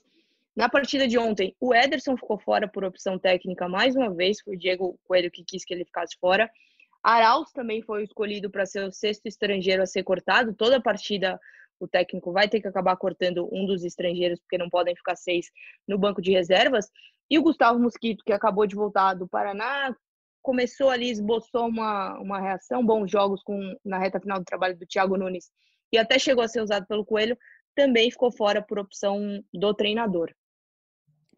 na 0.54 0.68
partida 0.68 1.08
de 1.08 1.18
ontem, 1.18 1.56
o 1.58 1.74
Ederson 1.74 2.16
ficou 2.16 2.38
fora 2.38 2.68
por 2.68 2.84
opção 2.84 3.18
técnica 3.18 3.68
mais 3.68 3.96
uma 3.96 4.12
vez, 4.14 4.40
foi 4.40 4.54
o 4.54 4.58
Diego 4.58 4.98
Coelho 5.04 5.30
que 5.30 5.42
quis 5.44 5.64
que 5.64 5.72
ele 5.72 5.84
ficasse 5.84 6.16
fora. 6.20 6.50
Arauz 7.02 7.50
também 7.52 7.82
foi 7.82 8.04
escolhido 8.04 8.50
para 8.50 8.66
ser 8.66 8.84
o 8.84 8.92
sexto 8.92 9.26
estrangeiro 9.26 9.82
a 9.82 9.86
ser 9.86 10.02
cortado. 10.04 10.54
Toda 10.54 10.80
partida 10.80 11.40
o 11.80 11.88
técnico 11.88 12.32
vai 12.32 12.48
ter 12.48 12.60
que 12.60 12.68
acabar 12.68 12.96
cortando 12.96 13.48
um 13.50 13.66
dos 13.66 13.82
estrangeiros, 13.82 14.38
porque 14.40 14.58
não 14.58 14.70
podem 14.70 14.94
ficar 14.94 15.16
seis 15.16 15.46
no 15.88 15.98
banco 15.98 16.22
de 16.22 16.30
reservas. 16.30 16.88
E 17.28 17.38
o 17.38 17.42
Gustavo 17.42 17.78
Mosquito, 17.80 18.22
que 18.24 18.32
acabou 18.32 18.66
de 18.66 18.76
voltar 18.76 19.14
do 19.14 19.26
Paraná, 19.26 19.94
começou 20.42 20.90
ali, 20.90 21.10
esboçou 21.10 21.66
uma, 21.66 22.18
uma 22.20 22.40
reação, 22.40 22.84
bons 22.84 23.10
jogos 23.10 23.42
com 23.42 23.58
na 23.84 23.98
reta 23.98 24.20
final 24.20 24.38
do 24.38 24.44
trabalho 24.44 24.78
do 24.78 24.86
Thiago 24.86 25.16
Nunes, 25.16 25.50
e 25.92 25.98
até 25.98 26.18
chegou 26.18 26.44
a 26.44 26.48
ser 26.48 26.60
usado 26.60 26.86
pelo 26.86 27.04
Coelho, 27.04 27.36
também 27.74 28.10
ficou 28.10 28.30
fora 28.30 28.62
por 28.62 28.78
opção 28.78 29.42
do 29.52 29.74
treinador. 29.74 30.32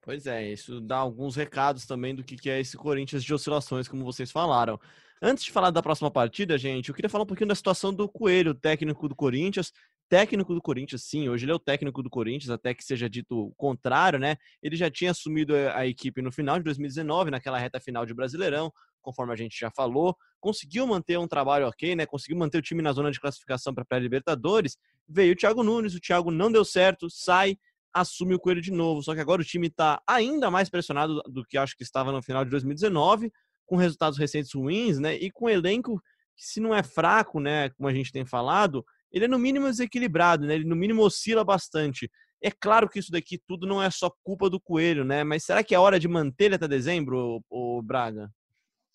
Pois 0.05 0.27
é, 0.27 0.53
isso 0.53 0.83
dá 0.83 0.99
alguns 0.99 1.35
recados 1.35 1.87
também 1.87 2.15
do 2.15 2.23
que 2.23 2.51
é 2.51 2.61
esse 2.61 2.77
Corinthians 2.77 3.25
de 3.25 3.33
oscilações, 3.33 3.89
como 3.89 4.05
vocês 4.05 4.31
falaram. 4.31 4.79
Antes 5.23 5.45
de 5.45 5.51
falar 5.51 5.71
da 5.71 5.83
próxima 5.83 6.11
partida, 6.11 6.59
gente, 6.59 6.91
eu 6.91 6.95
queria 6.95 7.09
falar 7.09 7.25
um 7.25 7.27
pouquinho 7.27 7.49
da 7.49 7.55
situação 7.55 7.91
do 7.91 8.07
Coelho, 8.07 8.55
técnico 8.55 9.09
do 9.09 9.17
Corinthians. 9.17 9.73
Técnico 10.07 10.53
do 10.53 10.61
Corinthians, 10.61 11.05
sim, 11.05 11.31
hoje 11.31 11.47
ele 11.47 11.53
é 11.53 11.55
o 11.55 11.59
técnico 11.59 12.03
do 12.03 12.11
Corinthians, 12.11 12.51
até 12.51 12.75
que 12.75 12.85
seja 12.85 13.09
dito 13.09 13.47
o 13.47 13.55
contrário, 13.55 14.19
né? 14.19 14.37
Ele 14.63 14.77
já 14.77 14.91
tinha 14.91 15.13
assumido 15.13 15.55
a 15.57 15.87
equipe 15.87 16.21
no 16.21 16.31
final 16.31 16.59
de 16.59 16.65
2019, 16.65 17.31
naquela 17.31 17.59
reta 17.59 17.81
final 17.81 18.05
de 18.05 18.13
Brasileirão, 18.13 18.71
conforme 19.01 19.33
a 19.33 19.37
gente 19.37 19.59
já 19.59 19.71
falou. 19.71 20.15
Conseguiu 20.39 20.87
manter 20.87 21.19
um 21.19 21.27
trabalho 21.27 21.67
ok, 21.67 21.97
né? 21.97 22.05
Conseguiu 22.05 22.37
manter 22.37 22.59
o 22.59 22.63
time 22.63 22.83
na 22.83 22.93
zona 22.93 23.11
de 23.11 23.19
classificação 23.19 23.73
para 23.73 23.87
pré-Libertadores. 23.87 24.77
Veio 25.09 25.33
o 25.33 25.37
Thiago 25.37 25.63
Nunes, 25.63 25.95
o 25.95 26.01
Thiago 26.01 26.31
não 26.31 26.53
deu 26.53 26.67
certo, 26.67 27.09
sai, 27.09 27.57
assume 27.95 28.35
o 28.35 28.39
Coelho 28.39 28.61
de 28.61 28.73
novo. 28.73 29.03
Só 29.03 29.15
que 29.15 29.21
agora 29.21 29.41
o 29.41 29.45
time 29.45 29.69
está 29.69 30.03
ainda 30.07 30.51
mais 30.51 30.69
pressionado 30.69 31.23
do 31.29 31.45
que 31.45 31.57
acho 31.57 31.77
que 31.77 31.85
estava 31.85 32.11
no 32.11 32.21
final 32.21 32.45
de 32.45 32.51
2019, 32.51 33.33
com 33.65 33.77
resultados 33.77 34.19
recentes 34.19 34.53
ruins, 34.53 34.99
né? 34.99 35.15
E 35.15 35.31
com 35.31 35.47
um 35.47 35.49
elenco 35.49 36.01
que, 36.37 36.45
se 36.45 36.61
não 36.61 36.75
é 36.75 36.83
fraco, 36.83 37.39
né? 37.39 37.71
Como 37.71 37.89
a 37.89 37.95
gente 37.95 38.11
tem 38.11 38.27
falado, 38.27 38.85
ele 39.13 39.27
é 39.27 39.29
no 39.29 39.39
mínimo 39.39 39.67
desequilibrado, 39.67 40.45
né? 40.47 40.57
Ele 40.57 40.65
no 40.65 40.75
mínimo 40.75 41.03
oscila 41.03 41.45
bastante. 41.45 42.11
É 42.43 42.51
claro 42.51 42.89
que 42.89 42.99
isso 42.99 43.13
daqui 43.13 43.39
tudo 43.47 43.67
não 43.67 43.83
é 43.83 43.91
só 43.91 44.11
culpa 44.23 44.51
do 44.51 44.61
Coelho, 44.61 45.05
né? 45.05 45.23
Mas 45.23 45.45
será 45.45 45.63
que 45.63 45.75
é 45.75 45.79
hora 45.79 45.99
de 45.99 46.09
manter 46.09 46.47
ele 46.47 46.57
até 46.57 46.69
dezembro, 46.69 47.41
o 47.49 47.81
Braga? 47.81 48.29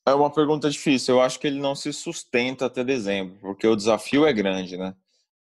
É 0.06 0.14
uma 0.14 0.32
pergunta 0.32 0.70
difícil. 0.70 1.16
Eu 1.16 1.22
acho 1.22 1.40
que 1.40 1.48
ele 1.48 1.60
não 1.60 1.74
se 1.74 1.92
sustenta 1.94 2.66
até 2.66 2.84
dezembro, 2.84 3.38
porque 3.40 3.66
o 3.66 3.76
desafio 3.76 4.26
é 4.26 4.34
grande, 4.34 4.78
né? 4.78 4.94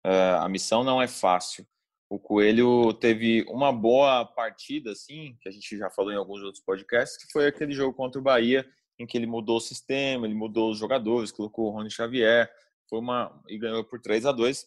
Uh, 0.05 0.41
a 0.41 0.49
missão 0.49 0.83
não 0.83 1.01
é 1.01 1.07
fácil 1.07 1.67
o 2.09 2.17
Coelho 2.17 2.91
teve 2.93 3.45
uma 3.47 3.71
boa 3.71 4.25
partida, 4.25 4.91
assim, 4.91 5.37
que 5.39 5.47
a 5.47 5.51
gente 5.51 5.77
já 5.77 5.91
falou 5.91 6.11
em 6.11 6.15
alguns 6.15 6.41
outros 6.41 6.63
podcasts, 6.63 7.23
que 7.23 7.31
foi 7.31 7.45
aquele 7.45 7.71
jogo 7.71 7.93
contra 7.93 8.19
o 8.19 8.23
Bahia, 8.23 8.67
em 8.97 9.05
que 9.05 9.15
ele 9.15 9.27
mudou 9.27 9.57
o 9.57 9.61
sistema, 9.61 10.25
ele 10.25 10.33
mudou 10.33 10.71
os 10.71 10.79
jogadores, 10.79 11.31
colocou 11.31 11.67
o 11.67 11.69
Rony 11.69 11.91
Xavier, 11.91 12.51
foi 12.89 12.99
uma 12.99 13.39
e 13.47 13.57
ganhou 13.59 13.83
por 13.83 14.01
3 14.01 14.25
a 14.25 14.31
2 14.31 14.65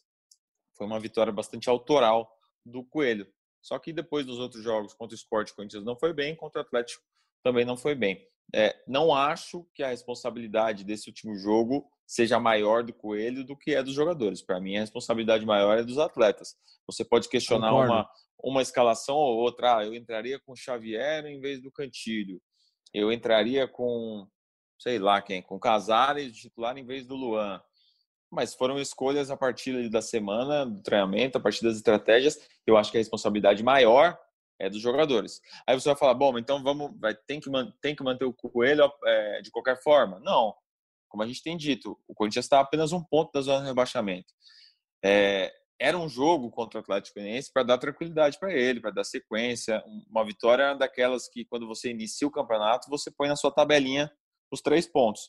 Foi 0.76 0.86
uma 0.86 1.00
vitória 1.00 1.32
bastante 1.32 1.68
autoral 1.68 2.30
do 2.64 2.84
Coelho. 2.84 3.26
Só 3.60 3.78
que 3.78 3.92
depois 3.92 4.24
dos 4.24 4.38
outros 4.38 4.62
jogos 4.62 4.94
contra 4.94 5.14
o 5.14 5.18
Sport, 5.18 5.50
o 5.50 5.56
Corinthians 5.56 5.84
não 5.84 5.96
foi 5.96 6.12
bem, 6.12 6.36
contra 6.36 6.60
o 6.60 6.64
Atlético 6.64 7.02
também 7.42 7.64
não 7.64 7.76
foi 7.76 7.96
bem. 7.96 8.24
É, 8.54 8.76
não 8.86 9.14
acho 9.14 9.66
que 9.74 9.82
a 9.82 9.88
responsabilidade 9.88 10.84
desse 10.84 11.08
último 11.08 11.34
jogo 11.34 11.90
seja 12.12 12.38
maior 12.38 12.82
do 12.82 12.92
Coelho 12.92 13.42
do 13.42 13.56
que 13.56 13.74
é 13.74 13.82
dos 13.82 13.94
jogadores. 13.94 14.42
Para 14.42 14.60
mim, 14.60 14.76
a 14.76 14.80
responsabilidade 14.80 15.46
maior 15.46 15.78
é 15.78 15.82
dos 15.82 15.96
atletas. 15.96 16.54
Você 16.86 17.02
pode 17.02 17.26
questionar 17.26 17.72
uma, 17.72 18.06
uma 18.44 18.60
escalação 18.60 19.16
ou 19.16 19.38
outra. 19.38 19.78
Ah, 19.78 19.86
eu 19.86 19.94
entraria 19.94 20.38
com 20.38 20.54
Xavier 20.54 21.24
em 21.24 21.40
vez 21.40 21.62
do 21.62 21.72
Cantilho. 21.72 22.38
Eu 22.92 23.10
entraria 23.10 23.66
com, 23.66 24.28
sei 24.78 24.98
lá 24.98 25.22
quem, 25.22 25.40
com 25.40 25.58
Casares 25.58 26.36
titular 26.36 26.76
em 26.76 26.84
vez 26.84 27.06
do 27.06 27.14
Luan. 27.14 27.62
Mas 28.30 28.54
foram 28.54 28.78
escolhas 28.78 29.30
a 29.30 29.36
partir 29.36 29.88
da 29.88 30.02
semana, 30.02 30.66
do 30.66 30.82
treinamento, 30.82 31.38
a 31.38 31.40
partir 31.40 31.62
das 31.62 31.76
estratégias. 31.76 32.38
Eu 32.66 32.76
acho 32.76 32.90
que 32.90 32.98
a 32.98 33.00
responsabilidade 33.00 33.62
maior 33.62 34.18
é 34.60 34.68
dos 34.68 34.82
jogadores. 34.82 35.40
Aí 35.66 35.80
você 35.80 35.88
vai 35.88 35.96
falar, 35.96 36.12
bom, 36.12 36.36
então 36.36 36.62
vamos, 36.62 36.92
vai, 37.00 37.14
tem, 37.14 37.40
que, 37.40 37.48
tem 37.80 37.96
que 37.96 38.04
manter 38.04 38.26
o 38.26 38.34
Coelho 38.34 38.92
é, 39.02 39.40
de 39.40 39.50
qualquer 39.50 39.82
forma? 39.82 40.20
Não 40.20 40.54
como 41.12 41.22
a 41.22 41.26
gente 41.26 41.42
tem 41.42 41.58
dito, 41.58 42.00
o 42.08 42.14
Corinthians 42.14 42.46
está 42.46 42.58
apenas 42.58 42.90
um 42.90 43.04
ponto 43.04 43.30
da 43.34 43.42
zona 43.42 43.60
de 43.60 43.66
rebaixamento. 43.66 44.32
É, 45.04 45.52
era 45.78 45.98
um 45.98 46.08
jogo 46.08 46.50
contra 46.50 46.80
o 46.80 46.82
Atlético 46.82 47.20
Goianiense 47.20 47.52
para 47.52 47.64
dar 47.64 47.76
tranquilidade 47.76 48.38
para 48.38 48.50
ele, 48.50 48.80
para 48.80 48.92
dar 48.92 49.04
sequência, 49.04 49.84
uma 50.08 50.24
vitória 50.24 50.74
daquelas 50.74 51.28
que 51.28 51.44
quando 51.44 51.66
você 51.66 51.90
inicia 51.90 52.26
o 52.26 52.30
campeonato, 52.30 52.88
você 52.88 53.10
põe 53.10 53.28
na 53.28 53.36
sua 53.36 53.52
tabelinha 53.52 54.10
os 54.50 54.62
três 54.62 54.86
pontos. 54.86 55.24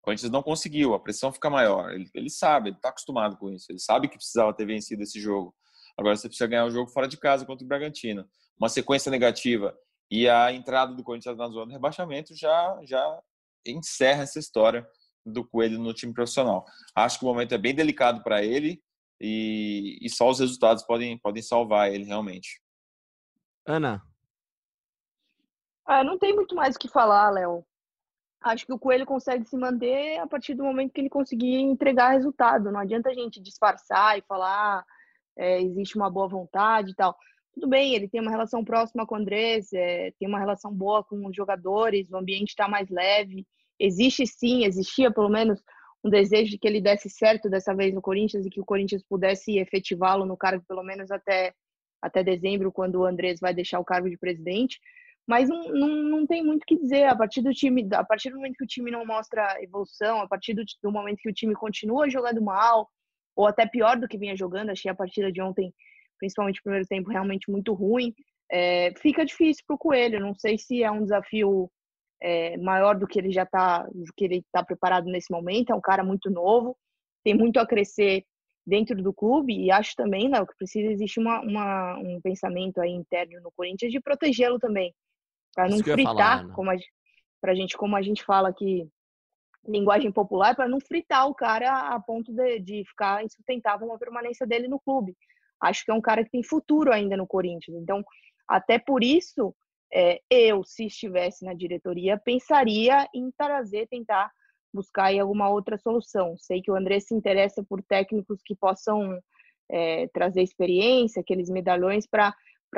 O 0.00 0.04
Corinthians 0.04 0.32
não 0.32 0.42
conseguiu, 0.42 0.94
a 0.94 0.98
pressão 0.98 1.30
fica 1.30 1.50
maior. 1.50 1.92
Ele, 1.92 2.08
ele 2.14 2.30
sabe, 2.30 2.70
ele 2.70 2.76
está 2.76 2.88
acostumado 2.88 3.36
com 3.36 3.50
isso, 3.50 3.70
ele 3.70 3.80
sabe 3.80 4.08
que 4.08 4.16
precisava 4.16 4.54
ter 4.54 4.64
vencido 4.64 5.02
esse 5.02 5.20
jogo. 5.20 5.54
Agora 5.94 6.16
você 6.16 6.26
precisa 6.26 6.48
ganhar 6.48 6.64
o 6.64 6.70
jogo 6.70 6.90
fora 6.90 7.06
de 7.06 7.18
casa 7.18 7.44
contra 7.44 7.62
o 7.62 7.68
Bragantino. 7.68 8.26
uma 8.58 8.70
sequência 8.70 9.10
negativa 9.10 9.76
e 10.10 10.26
a 10.26 10.50
entrada 10.50 10.94
do 10.94 11.04
Corinthians 11.04 11.36
na 11.36 11.48
zona 11.48 11.66
de 11.66 11.72
rebaixamento 11.72 12.34
já, 12.34 12.80
já 12.82 13.22
encerra 13.66 14.22
essa 14.22 14.38
história 14.38 14.88
do 15.24 15.44
Coelho 15.44 15.78
no 15.78 15.94
time 15.94 16.12
profissional. 16.12 16.64
Acho 16.94 17.18
que 17.18 17.24
o 17.24 17.28
momento 17.28 17.54
é 17.54 17.58
bem 17.58 17.74
delicado 17.74 18.22
para 18.22 18.44
ele 18.44 18.82
e, 19.20 19.98
e 20.00 20.10
só 20.10 20.28
os 20.28 20.40
resultados 20.40 20.82
podem, 20.84 21.18
podem 21.18 21.42
salvar 21.42 21.92
ele 21.92 22.04
realmente. 22.04 22.60
Ana. 23.66 24.02
Ah, 25.84 26.02
não 26.02 26.18
tem 26.18 26.34
muito 26.34 26.54
mais 26.54 26.76
o 26.76 26.78
que 26.78 26.88
falar, 26.88 27.30
Léo. 27.30 27.64
Acho 28.40 28.66
que 28.66 28.72
o 28.72 28.78
Coelho 28.78 29.06
consegue 29.06 29.44
se 29.44 29.56
manter 29.56 30.18
a 30.18 30.26
partir 30.26 30.54
do 30.54 30.64
momento 30.64 30.92
que 30.92 31.00
ele 31.00 31.08
conseguir 31.08 31.54
entregar 31.54 32.10
resultado. 32.10 32.72
Não 32.72 32.80
adianta 32.80 33.10
a 33.10 33.14
gente 33.14 33.40
disfarçar 33.40 34.18
e 34.18 34.22
falar 34.22 34.84
é, 35.36 35.60
existe 35.60 35.96
uma 35.96 36.10
boa 36.10 36.28
vontade 36.28 36.90
e 36.90 36.94
tal. 36.94 37.16
Tudo 37.54 37.68
bem, 37.68 37.94
ele 37.94 38.08
tem 38.08 38.20
uma 38.20 38.30
relação 38.30 38.64
próxima 38.64 39.06
com 39.06 39.14
o 39.14 39.18
Andrés, 39.18 39.72
é, 39.72 40.10
tem 40.18 40.26
uma 40.26 40.38
relação 40.38 40.72
boa 40.72 41.04
com 41.04 41.26
os 41.26 41.36
jogadores, 41.36 42.10
o 42.10 42.16
ambiente 42.16 42.48
está 42.48 42.66
mais 42.66 42.88
leve. 42.88 43.46
Existe 43.84 44.24
sim, 44.28 44.64
existia 44.64 45.10
pelo 45.10 45.28
menos 45.28 45.60
um 46.04 46.08
desejo 46.08 46.52
de 46.52 46.58
que 46.58 46.68
ele 46.68 46.80
desse 46.80 47.10
certo 47.10 47.50
dessa 47.50 47.74
vez 47.74 47.92
no 47.92 48.00
Corinthians 48.00 48.46
e 48.46 48.50
que 48.50 48.60
o 48.60 48.64
Corinthians 48.64 49.02
pudesse 49.02 49.58
efetivá-lo 49.58 50.24
no 50.24 50.36
cargo 50.36 50.64
pelo 50.68 50.84
menos 50.84 51.10
até, 51.10 51.52
até 52.00 52.22
dezembro, 52.22 52.70
quando 52.70 53.00
o 53.00 53.04
Andrés 53.04 53.40
vai 53.40 53.52
deixar 53.52 53.80
o 53.80 53.84
cargo 53.84 54.08
de 54.08 54.16
presidente. 54.16 54.78
Mas 55.26 55.48
não, 55.48 55.64
não, 55.64 55.88
não 55.88 56.26
tem 56.26 56.44
muito 56.44 56.62
o 56.62 56.66
que 56.66 56.78
dizer. 56.78 57.04
A 57.04 57.16
partir 57.16 57.42
do 57.42 57.52
time, 57.52 57.88
a 57.92 58.04
partir 58.04 58.30
do 58.30 58.36
momento 58.36 58.56
que 58.56 58.64
o 58.64 58.68
time 58.68 58.90
não 58.90 59.04
mostra 59.04 59.60
evolução, 59.60 60.20
a 60.20 60.28
partir 60.28 60.54
do, 60.54 60.62
do 60.80 60.92
momento 60.92 61.18
que 61.18 61.30
o 61.30 61.34
time 61.34 61.54
continua 61.54 62.08
jogando 62.08 62.40
mal, 62.40 62.88
ou 63.34 63.46
até 63.46 63.66
pior 63.66 63.98
do 63.98 64.06
que 64.06 64.18
vinha 64.18 64.36
jogando, 64.36 64.70
achei 64.70 64.90
a 64.90 64.94
partida 64.94 65.32
de 65.32 65.40
ontem, 65.40 65.74
principalmente 66.18 66.60
o 66.60 66.62
primeiro 66.62 66.86
tempo, 66.86 67.10
realmente 67.10 67.50
muito 67.50 67.72
ruim. 67.72 68.14
É, 68.50 68.92
fica 68.98 69.24
difícil 69.24 69.64
para 69.66 69.74
o 69.74 69.78
Coelho. 69.78 70.20
Não 70.20 70.34
sei 70.34 70.56
se 70.58 70.82
é 70.82 70.90
um 70.90 71.02
desafio 71.02 71.70
é, 72.22 72.56
maior 72.56 72.96
do 72.96 73.06
que 73.06 73.18
ele 73.18 73.32
já 73.32 73.42
está, 73.42 73.82
do 73.82 74.12
que 74.16 74.24
ele 74.24 74.36
está 74.38 74.64
preparado 74.64 75.06
nesse 75.06 75.30
momento. 75.30 75.70
É 75.70 75.74
um 75.74 75.80
cara 75.80 76.04
muito 76.04 76.30
novo, 76.30 76.76
tem 77.24 77.34
muito 77.34 77.58
a 77.58 77.66
crescer 77.66 78.24
dentro 78.64 79.02
do 79.02 79.12
clube 79.12 79.52
e 79.52 79.72
acho 79.72 79.96
também, 79.96 80.28
né, 80.28 80.38
que 80.46 80.56
precisa 80.56 80.92
existir 80.92 81.18
uma, 81.18 81.40
uma, 81.40 81.98
um 81.98 82.20
pensamento 82.22 82.80
aí 82.80 82.92
interno 82.92 83.40
no 83.40 83.50
Corinthians 83.50 83.90
de 83.90 84.00
protegê-lo 84.00 84.56
também, 84.60 84.94
para 85.52 85.68
não 85.68 85.78
fritar, 85.78 86.42
falar, 86.42 86.48
como 86.54 86.70
a, 86.70 86.76
pra 87.40 87.56
gente, 87.56 87.76
como 87.76 87.96
a 87.96 88.02
gente 88.02 88.22
fala 88.22 88.50
aqui, 88.50 88.88
linguagem 89.66 90.12
popular, 90.12 90.54
para 90.54 90.68
não 90.68 90.80
fritar 90.80 91.26
o 91.26 91.34
cara 91.34 91.88
a 91.88 91.98
ponto 91.98 92.32
de, 92.32 92.60
de 92.60 92.84
ficar 92.86 93.24
insustentável 93.24 93.88
uma 93.88 93.98
permanência 93.98 94.46
dele 94.46 94.68
no 94.68 94.78
clube. 94.78 95.16
Acho 95.60 95.84
que 95.84 95.90
é 95.90 95.94
um 95.94 96.00
cara 96.00 96.24
que 96.24 96.30
tem 96.30 96.42
futuro 96.42 96.92
ainda 96.92 97.16
no 97.16 97.26
Corinthians. 97.26 97.76
Então, 97.76 98.04
até 98.48 98.78
por 98.78 99.02
isso, 99.02 99.54
é, 99.92 100.20
eu, 100.30 100.64
se 100.64 100.86
estivesse 100.86 101.44
na 101.44 101.52
diretoria, 101.52 102.18
pensaria 102.18 103.06
em 103.14 103.30
trazer, 103.30 103.86
tentar 103.88 104.30
buscar 104.72 105.06
aí 105.06 105.18
alguma 105.18 105.50
outra 105.50 105.76
solução. 105.76 106.36
Sei 106.38 106.62
que 106.62 106.70
o 106.70 106.76
André 106.76 106.98
se 107.00 107.14
interessa 107.14 107.62
por 107.62 107.82
técnicos 107.82 108.40
que 108.42 108.54
possam 108.54 109.18
é, 109.70 110.08
trazer 110.08 110.42
experiência, 110.42 111.20
aqueles 111.20 111.50
medalhões 111.50 112.06
para 112.06 112.34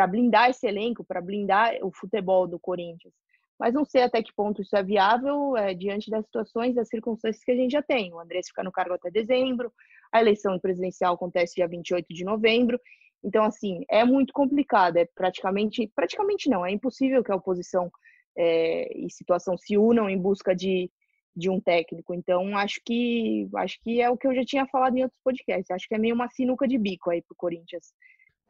blindar 0.08 0.50
esse 0.50 0.66
elenco, 0.66 1.04
para 1.04 1.20
blindar 1.20 1.74
o 1.82 1.92
futebol 1.92 2.48
do 2.48 2.58
Corinthians. 2.58 3.14
Mas 3.58 3.72
não 3.72 3.84
sei 3.84 4.02
até 4.02 4.20
que 4.20 4.34
ponto 4.34 4.60
isso 4.62 4.76
é 4.76 4.82
viável 4.82 5.56
é, 5.56 5.72
diante 5.72 6.10
das 6.10 6.24
situações, 6.24 6.74
das 6.74 6.88
circunstâncias 6.88 7.44
que 7.44 7.52
a 7.52 7.56
gente 7.56 7.70
já 7.70 7.82
tem. 7.82 8.12
O 8.12 8.18
André 8.18 8.40
fica 8.44 8.64
no 8.64 8.72
cargo 8.72 8.94
até 8.94 9.10
dezembro, 9.10 9.72
a 10.12 10.20
eleição 10.20 10.58
presidencial 10.58 11.14
acontece 11.14 11.54
dia 11.54 11.68
28 11.68 12.06
de 12.08 12.24
novembro, 12.24 12.80
então, 13.24 13.44
assim, 13.44 13.84
é 13.88 14.04
muito 14.04 14.34
complicado, 14.34 14.98
é 14.98 15.06
praticamente, 15.06 15.90
praticamente 15.96 16.50
não, 16.50 16.64
é 16.64 16.70
impossível 16.70 17.24
que 17.24 17.32
a 17.32 17.36
oposição 17.36 17.90
é, 18.36 18.96
e 18.96 19.10
situação 19.10 19.56
se 19.56 19.78
unam 19.78 20.10
em 20.10 20.18
busca 20.18 20.54
de, 20.54 20.90
de 21.34 21.48
um 21.48 21.58
técnico. 21.58 22.14
Então, 22.14 22.56
acho 22.58 22.80
que 22.84 23.48
acho 23.56 23.80
que 23.82 24.02
é 24.02 24.10
o 24.10 24.16
que 24.16 24.26
eu 24.26 24.34
já 24.34 24.44
tinha 24.44 24.66
falado 24.66 24.96
em 24.96 25.02
outros 25.02 25.20
podcasts. 25.24 25.70
Acho 25.70 25.88
que 25.88 25.94
é 25.94 25.98
meio 25.98 26.14
uma 26.14 26.28
sinuca 26.28 26.68
de 26.68 26.76
bico 26.76 27.10
aí 27.10 27.22
pro 27.22 27.34
Corinthians 27.34 27.94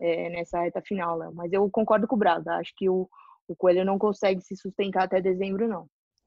é, 0.00 0.28
nessa 0.30 0.60
reta 0.60 0.82
final. 0.82 1.32
Mas 1.32 1.52
eu 1.52 1.70
concordo 1.70 2.08
com 2.08 2.16
o 2.16 2.18
Braga. 2.18 2.56
Acho 2.56 2.72
que 2.76 2.88
o, 2.88 3.08
o 3.46 3.54
Coelho 3.54 3.84
não 3.84 3.98
consegue 3.98 4.40
se 4.40 4.56
sustentar 4.56 5.04
até 5.04 5.20
dezembro, 5.20 5.68
não. 5.68 5.86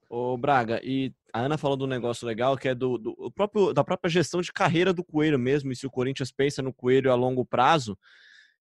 Ô, 0.09 0.37
Braga, 0.37 0.79
e 0.83 1.11
a 1.33 1.41
Ana 1.41 1.57
falou 1.57 1.75
de 1.75 1.83
um 1.83 1.87
negócio 1.87 2.25
legal 2.25 2.55
que 2.55 2.69
é 2.69 2.75
do, 2.75 2.97
do 2.97 3.31
próprio, 3.31 3.73
da 3.73 3.83
própria 3.83 4.09
gestão 4.09 4.39
de 4.39 4.53
carreira 4.53 4.93
do 4.93 5.03
Coelho 5.03 5.37
mesmo, 5.37 5.69
e 5.69 5.75
se 5.75 5.85
o 5.85 5.91
Corinthians 5.91 6.31
pensa 6.31 6.61
no 6.61 6.73
Coelho 6.73 7.11
a 7.11 7.15
longo 7.15 7.45
prazo, 7.45 7.97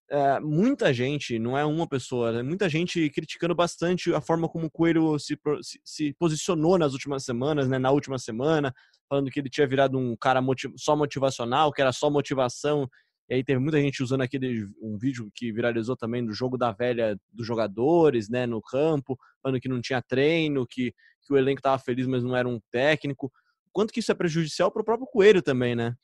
é, 0.09 0.38
muita 0.40 0.95
gente, 0.95 1.38
não 1.38 1.59
é 1.59 1.64
uma 1.64 1.87
pessoa, 1.87 2.38
é 2.38 2.42
muita 2.42 2.69
gente 2.69 3.11
criticando 3.11 3.55
bastante 3.55 4.12
a 4.14 4.21
forma 4.21 4.49
como 4.49 4.66
o 4.66 4.71
Coelho 4.71 5.19
se, 5.19 5.38
se, 5.62 5.81
se, 5.85 6.12
posicionou 6.14 6.79
nas 6.79 6.92
últimas 6.92 7.25
semanas, 7.25 7.69
né, 7.69 7.79
na 7.79 7.90
última 7.90 8.19
semana, 8.19 8.73
falando 9.09 9.31
que 9.31 9.40
ele 9.40 9.51
tinha 9.51 9.66
virado 9.66 9.99
um 9.99 10.16
cara 10.16 10.40
motiv 10.40 10.73
só 10.77 10.95
motivacional, 10.95 11.73
que 11.73 11.81
era 11.81 11.92
só 11.92 12.09
motivação. 12.09 12.88
E 13.29 13.35
aí 13.35 13.45
teve 13.45 13.59
muita 13.59 13.81
gente 13.81 14.03
usando 14.03 14.21
aquele 14.21 14.64
um 14.81 14.97
vídeo 14.97 15.29
que 15.35 15.51
viralizou 15.53 15.97
também 15.97 16.25
do 16.25 16.33
jogo 16.33 16.57
da 16.57 16.71
velha 16.71 17.19
dos 17.33 17.47
jogadores, 17.47 18.29
né, 18.29 18.47
no 18.47 18.62
campo, 18.62 19.19
falando 19.42 19.61
que 19.61 19.69
não 19.69 19.81
tinha 19.81 20.01
treino, 20.01 20.64
que, 20.66 20.92
que 21.27 21.33
o 21.33 21.37
elenco 21.37 21.59
estava 21.59 21.79
feliz, 21.81 22.07
mas 22.07 22.23
não 22.23 22.37
era 22.37 22.49
um 22.49 22.61
técnico. 22.71 23.33
Quanto 23.73 23.92
que 23.92 23.99
isso 23.99 24.12
é 24.12 24.14
prejudicial 24.14 24.71
para 24.71 24.83
o 24.83 24.85
próprio 24.85 25.09
Coelho 25.09 25.42
também, 25.42 25.75
né? 25.75 25.97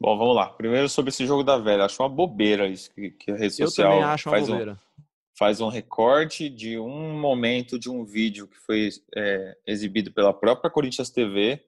Bom, 0.00 0.18
vamos 0.18 0.34
lá. 0.34 0.48
Primeiro 0.50 0.88
sobre 0.88 1.10
esse 1.10 1.26
jogo 1.26 1.42
da 1.42 1.56
velha. 1.56 1.84
Acho 1.84 2.02
uma 2.02 2.08
bobeira 2.08 2.66
isso 2.66 2.92
que, 2.92 3.10
que 3.10 3.30
a 3.30 3.36
rede 3.36 3.54
social 3.54 3.86
Eu 3.86 3.92
também 3.98 4.04
acho 4.10 4.28
uma 4.28 4.36
faz 4.36 4.48
bobeira. 4.48 4.72
Um, 4.72 5.02
faz 5.36 5.60
um 5.60 5.68
recorte 5.68 6.48
de 6.48 6.78
um 6.78 7.18
momento 7.18 7.78
de 7.78 7.90
um 7.90 8.04
vídeo 8.04 8.46
que 8.46 8.58
foi 8.58 8.88
é, 9.16 9.56
exibido 9.66 10.12
pela 10.12 10.32
própria 10.32 10.70
Corinthians 10.70 11.10
TV, 11.10 11.64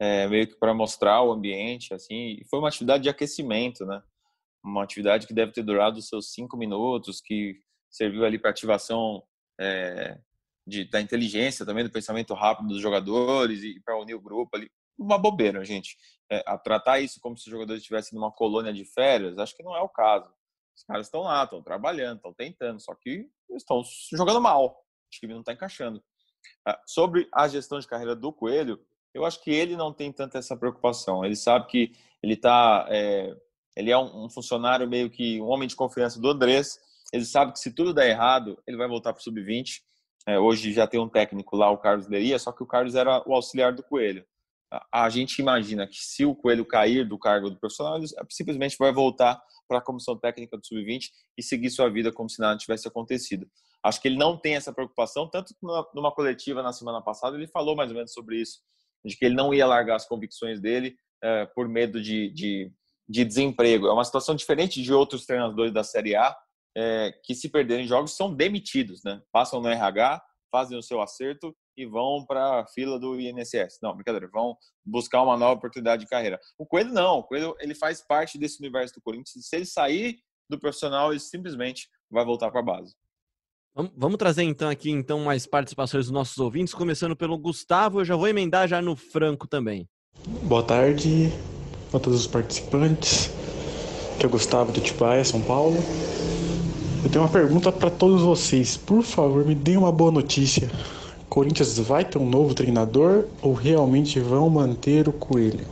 é, 0.00 0.26
meio 0.28 0.46
que 0.46 0.56
para 0.56 0.74
mostrar 0.74 1.22
o 1.22 1.32
ambiente, 1.32 1.92
assim. 1.94 2.38
E 2.40 2.44
foi 2.48 2.58
uma 2.58 2.68
atividade 2.68 3.02
de 3.02 3.08
aquecimento, 3.08 3.84
né? 3.84 4.02
Uma 4.64 4.84
atividade 4.84 5.26
que 5.26 5.34
deve 5.34 5.52
ter 5.52 5.62
durado 5.62 5.98
os 5.98 6.08
seus 6.08 6.32
cinco 6.32 6.56
minutos, 6.56 7.20
que 7.20 7.58
serviu 7.90 8.24
ali 8.24 8.38
para 8.38 8.50
ativação 8.50 9.22
é, 9.60 10.18
de, 10.66 10.84
da 10.84 11.00
inteligência 11.00 11.66
também, 11.66 11.84
do 11.84 11.90
pensamento 11.90 12.32
rápido 12.34 12.68
dos 12.68 12.80
jogadores 12.80 13.62
e 13.62 13.80
para 13.80 13.98
unir 13.98 14.14
o 14.14 14.20
grupo 14.20 14.56
ali 14.56 14.70
uma 14.98 15.18
bobeira, 15.18 15.64
gente. 15.64 15.96
É, 16.30 16.42
a 16.46 16.56
tratar 16.56 17.00
isso 17.00 17.20
como 17.20 17.36
se 17.36 17.46
os 17.46 17.50
jogadores 17.50 17.82
estivessem 17.82 18.18
numa 18.18 18.32
colônia 18.32 18.72
de 18.72 18.84
férias, 18.84 19.38
acho 19.38 19.56
que 19.56 19.62
não 19.62 19.76
é 19.76 19.80
o 19.80 19.88
caso. 19.88 20.32
Os 20.74 20.84
caras 20.84 21.06
estão 21.06 21.22
lá, 21.22 21.44
estão 21.44 21.62
trabalhando, 21.62 22.16
estão 22.16 22.32
tentando, 22.32 22.80
só 22.80 22.94
que 22.94 23.28
estão 23.50 23.82
jogando 24.12 24.40
mal. 24.40 24.66
O 24.66 25.10
time 25.10 25.34
não 25.34 25.40
está 25.40 25.52
encaixando. 25.52 26.02
Ah, 26.66 26.80
sobre 26.86 27.28
a 27.32 27.46
gestão 27.48 27.78
de 27.78 27.86
carreira 27.86 28.16
do 28.16 28.32
Coelho, 28.32 28.80
eu 29.12 29.24
acho 29.26 29.42
que 29.42 29.50
ele 29.50 29.76
não 29.76 29.92
tem 29.92 30.10
tanta 30.10 30.38
essa 30.38 30.56
preocupação. 30.56 31.24
Ele 31.24 31.36
sabe 31.36 31.66
que 31.66 31.92
ele 32.22 32.36
tá, 32.36 32.86
é, 32.88 33.36
ele 33.76 33.90
é 33.90 33.98
um, 33.98 34.28
funcionário 34.30 34.88
meio 34.88 35.10
que 35.10 35.40
um 35.40 35.48
homem 35.48 35.68
de 35.68 35.76
confiança 35.76 36.18
do 36.18 36.30
Andrés. 36.30 36.80
Ele 37.12 37.26
sabe 37.26 37.52
que 37.52 37.58
se 37.58 37.74
tudo 37.74 37.92
der 37.92 38.08
errado, 38.08 38.58
ele 38.66 38.78
vai 38.78 38.88
voltar 38.88 39.12
para 39.12 39.20
o 39.20 39.22
sub-20. 39.22 39.82
É, 40.26 40.38
hoje 40.38 40.72
já 40.72 40.86
tem 40.86 40.98
um 40.98 41.08
técnico 41.08 41.56
lá, 41.56 41.70
o 41.70 41.78
Carlos 41.78 42.08
Leria, 42.08 42.38
só 42.38 42.52
que 42.52 42.62
o 42.62 42.66
Carlos 42.66 42.94
era 42.94 43.22
o 43.28 43.34
auxiliar 43.34 43.74
do 43.74 43.82
Coelho 43.82 44.24
a 44.92 45.08
gente 45.10 45.38
imagina 45.38 45.86
que 45.86 45.98
se 45.98 46.24
o 46.24 46.34
Coelho 46.34 46.64
cair 46.64 47.06
do 47.06 47.18
cargo 47.18 47.50
do 47.50 47.58
profissional, 47.58 47.96
ele 47.96 48.06
simplesmente 48.30 48.76
vai 48.78 48.92
voltar 48.92 49.40
para 49.68 49.78
a 49.78 49.82
comissão 49.82 50.16
técnica 50.16 50.56
do 50.56 50.64
sub-20 50.64 51.08
e 51.36 51.42
seguir 51.42 51.70
sua 51.70 51.90
vida 51.90 52.12
como 52.12 52.28
se 52.28 52.40
nada 52.40 52.58
tivesse 52.58 52.88
acontecido. 52.88 53.46
Acho 53.84 54.00
que 54.00 54.08
ele 54.08 54.16
não 54.16 54.36
tem 54.36 54.54
essa 54.54 54.72
preocupação, 54.72 55.28
tanto 55.28 55.54
numa 55.94 56.12
coletiva 56.12 56.62
na 56.62 56.72
semana 56.72 57.02
passada 57.02 57.36
ele 57.36 57.48
falou 57.48 57.76
mais 57.76 57.90
ou 57.90 57.96
menos 57.96 58.12
sobre 58.12 58.40
isso, 58.40 58.60
de 59.04 59.16
que 59.16 59.24
ele 59.24 59.34
não 59.34 59.52
ia 59.52 59.66
largar 59.66 59.96
as 59.96 60.06
convicções 60.06 60.60
dele 60.60 60.96
é, 61.22 61.46
por 61.46 61.68
medo 61.68 62.00
de, 62.00 62.30
de, 62.30 62.72
de, 63.08 63.24
desemprego. 63.24 63.88
É 63.88 63.92
uma 63.92 64.04
situação 64.04 64.34
diferente 64.34 64.80
de 64.80 64.92
outros 64.92 65.26
treinadores 65.26 65.72
da 65.72 65.84
Série 65.84 66.14
A 66.14 66.34
é, 66.76 67.12
que 67.24 67.34
se 67.34 67.48
perderem 67.48 67.86
jogos 67.86 68.16
são 68.16 68.34
demitidos, 68.34 69.02
né? 69.04 69.20
Passam 69.32 69.60
no 69.60 69.68
RH, 69.68 70.22
fazem 70.52 70.78
o 70.78 70.82
seu 70.82 71.00
acerto 71.00 71.56
e 71.76 71.86
vão 71.86 72.24
para 72.26 72.60
a 72.60 72.66
fila 72.66 73.00
do 73.00 73.18
INSS. 73.18 73.78
Não, 73.82 73.94
brincadeira, 73.94 74.28
vão 74.30 74.54
buscar 74.84 75.22
uma 75.22 75.36
nova 75.36 75.54
oportunidade 75.54 76.04
de 76.04 76.08
carreira. 76.08 76.38
O 76.58 76.66
Coelho 76.66 76.92
não, 76.92 77.20
o 77.20 77.24
Coelho 77.24 77.56
ele 77.58 77.74
faz 77.74 78.06
parte 78.06 78.38
desse 78.38 78.60
universo 78.60 78.94
do 78.94 79.00
Corinthians. 79.00 79.48
Se 79.48 79.56
ele 79.56 79.64
sair 79.64 80.18
do 80.50 80.60
profissional, 80.60 81.10
ele 81.10 81.20
simplesmente 81.20 81.88
vai 82.10 82.24
voltar 82.24 82.50
para 82.50 82.60
a 82.60 82.64
base. 82.64 82.94
Vamos 83.96 84.18
trazer 84.18 84.42
então 84.42 84.68
aqui 84.68 84.90
então 84.90 85.20
mais 85.20 85.46
participações 85.46 86.04
dos 86.04 86.12
nossos 86.12 86.36
ouvintes, 86.36 86.74
começando 86.74 87.16
pelo 87.16 87.38
Gustavo. 87.38 88.00
Eu 88.00 88.04
já 88.04 88.14
vou 88.14 88.28
emendar 88.28 88.68
já 88.68 88.82
no 88.82 88.94
Franco 88.94 89.48
também. 89.48 89.88
Boa 90.42 90.62
tarde 90.62 91.32
a 91.88 91.98
todos 91.98 92.20
os 92.20 92.26
participantes. 92.26 93.30
Aqui 94.14 94.24
é 94.24 94.26
o 94.26 94.30
Gustavo 94.30 94.70
de 94.72 94.82
Tibaia, 94.82 95.24
São 95.24 95.40
Paulo. 95.40 95.76
Eu 97.04 97.10
tenho 97.10 97.24
uma 97.24 97.30
pergunta 97.30 97.72
para 97.72 97.90
todos 97.90 98.22
vocês. 98.22 98.76
Por 98.76 99.02
favor, 99.02 99.44
me 99.44 99.56
deem 99.56 99.76
uma 99.76 99.90
boa 99.90 100.12
notícia. 100.12 100.70
Corinthians 101.28 101.76
vai 101.78 102.04
ter 102.04 102.18
um 102.18 102.28
novo 102.28 102.54
treinador 102.54 103.24
ou 103.42 103.54
realmente 103.54 104.20
vão 104.20 104.48
manter 104.48 105.08
o 105.08 105.12
Coelho? 105.12 105.66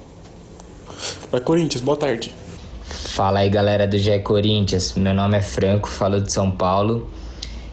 Vai 1.31 1.41
Corinthians, 1.41 1.83
boa 1.83 1.97
tarde. 1.97 2.35
Fala 2.83 3.41
aí 3.41 3.49
galera 3.49 3.87
do 3.87 3.97
GE 3.97 4.19
Corinthians, 4.21 4.95
meu 4.95 5.15
nome 5.15 5.37
é 5.37 5.41
Franco, 5.41 5.89
falo 5.89 6.21
de 6.21 6.33
São 6.33 6.51
Paulo 6.51 7.09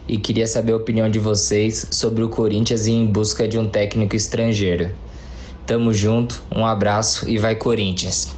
e 0.06 0.16
queria 0.18 0.46
saber 0.46 0.72
a 0.72 0.76
opinião 0.76 1.10
de 1.10 1.18
vocês 1.18 1.86
sobre 1.90 2.22
o 2.22 2.28
Corinthians 2.28 2.86
em 2.86 3.06
busca 3.06 3.48
de 3.48 3.58
um 3.58 3.68
técnico 3.68 4.14
estrangeiro. 4.14 4.90
Tamo 5.66 5.92
junto, 5.92 6.42
um 6.54 6.64
abraço 6.64 7.28
e 7.28 7.38
vai 7.38 7.56
Corinthians. 7.56 8.34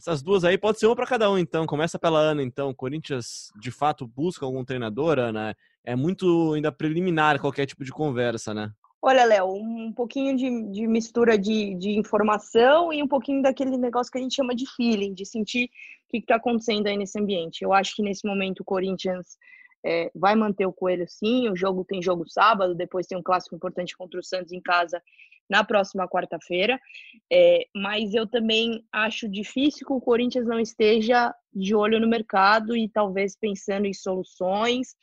Essas 0.00 0.22
duas 0.22 0.44
aí 0.44 0.56
pode 0.56 0.78
ser 0.78 0.86
uma 0.86 0.96
para 0.96 1.06
cada 1.06 1.30
um, 1.30 1.36
então. 1.36 1.66
Começa 1.66 1.98
pela 1.98 2.18
Ana, 2.18 2.42
então. 2.42 2.72
Corinthians 2.72 3.52
de 3.60 3.70
fato 3.70 4.06
busca 4.06 4.46
algum 4.46 4.64
treinador, 4.64 5.18
Ana? 5.18 5.54
É 5.84 5.94
muito 5.94 6.54
ainda 6.54 6.72
preliminar 6.72 7.38
qualquer 7.38 7.66
tipo 7.66 7.84
de 7.84 7.92
conversa, 7.92 8.54
né? 8.54 8.72
Olha, 9.02 9.26
Léo, 9.26 9.52
um 9.52 9.92
pouquinho 9.92 10.34
de, 10.34 10.72
de 10.72 10.86
mistura 10.86 11.36
de, 11.36 11.74
de, 11.74 11.90
informação 11.98 12.90
e 12.90 13.02
um 13.02 13.08
pouquinho 13.08 13.42
daquele 13.42 13.76
negócio 13.76 14.10
que 14.10 14.16
a 14.16 14.22
gente 14.22 14.34
chama 14.34 14.54
de 14.54 14.64
feeling, 14.74 15.12
de 15.12 15.26
sentir 15.26 15.66
o 16.06 16.10
que 16.10 16.18
está 16.18 16.36
acontecendo 16.36 16.86
aí 16.86 16.96
nesse 16.96 17.20
ambiente. 17.20 17.62
Eu 17.62 17.74
acho 17.74 17.94
que 17.94 18.02
nesse 18.02 18.26
momento 18.26 18.60
o 18.60 18.64
Corinthians 18.64 19.36
é, 19.84 20.10
vai 20.14 20.34
manter 20.34 20.64
o 20.64 20.72
Coelho 20.72 21.06
sim. 21.08 21.50
O 21.50 21.56
jogo 21.56 21.84
tem 21.84 22.02
jogo 22.02 22.26
sábado, 22.26 22.74
depois 22.74 23.06
tem 23.06 23.18
um 23.18 23.22
clássico 23.22 23.54
importante 23.54 23.94
contra 23.94 24.18
o 24.18 24.24
Santos 24.24 24.52
em 24.52 24.60
casa 24.62 25.02
na 25.50 25.64
próxima 25.64 26.08
quarta-feira. 26.08 26.80
É, 27.30 27.66
mas 27.74 28.14
eu 28.14 28.26
também 28.26 28.84
acho 28.92 29.28
difícil 29.28 29.86
que 29.86 29.92
o 29.92 30.00
Corinthians 30.00 30.46
não 30.46 30.60
esteja 30.60 31.34
de 31.52 31.74
olho 31.74 31.98
no 31.98 32.08
mercado 32.08 32.76
e 32.76 32.88
talvez 32.88 33.36
pensando 33.36 33.86
em 33.86 33.92
soluções, 33.92 34.94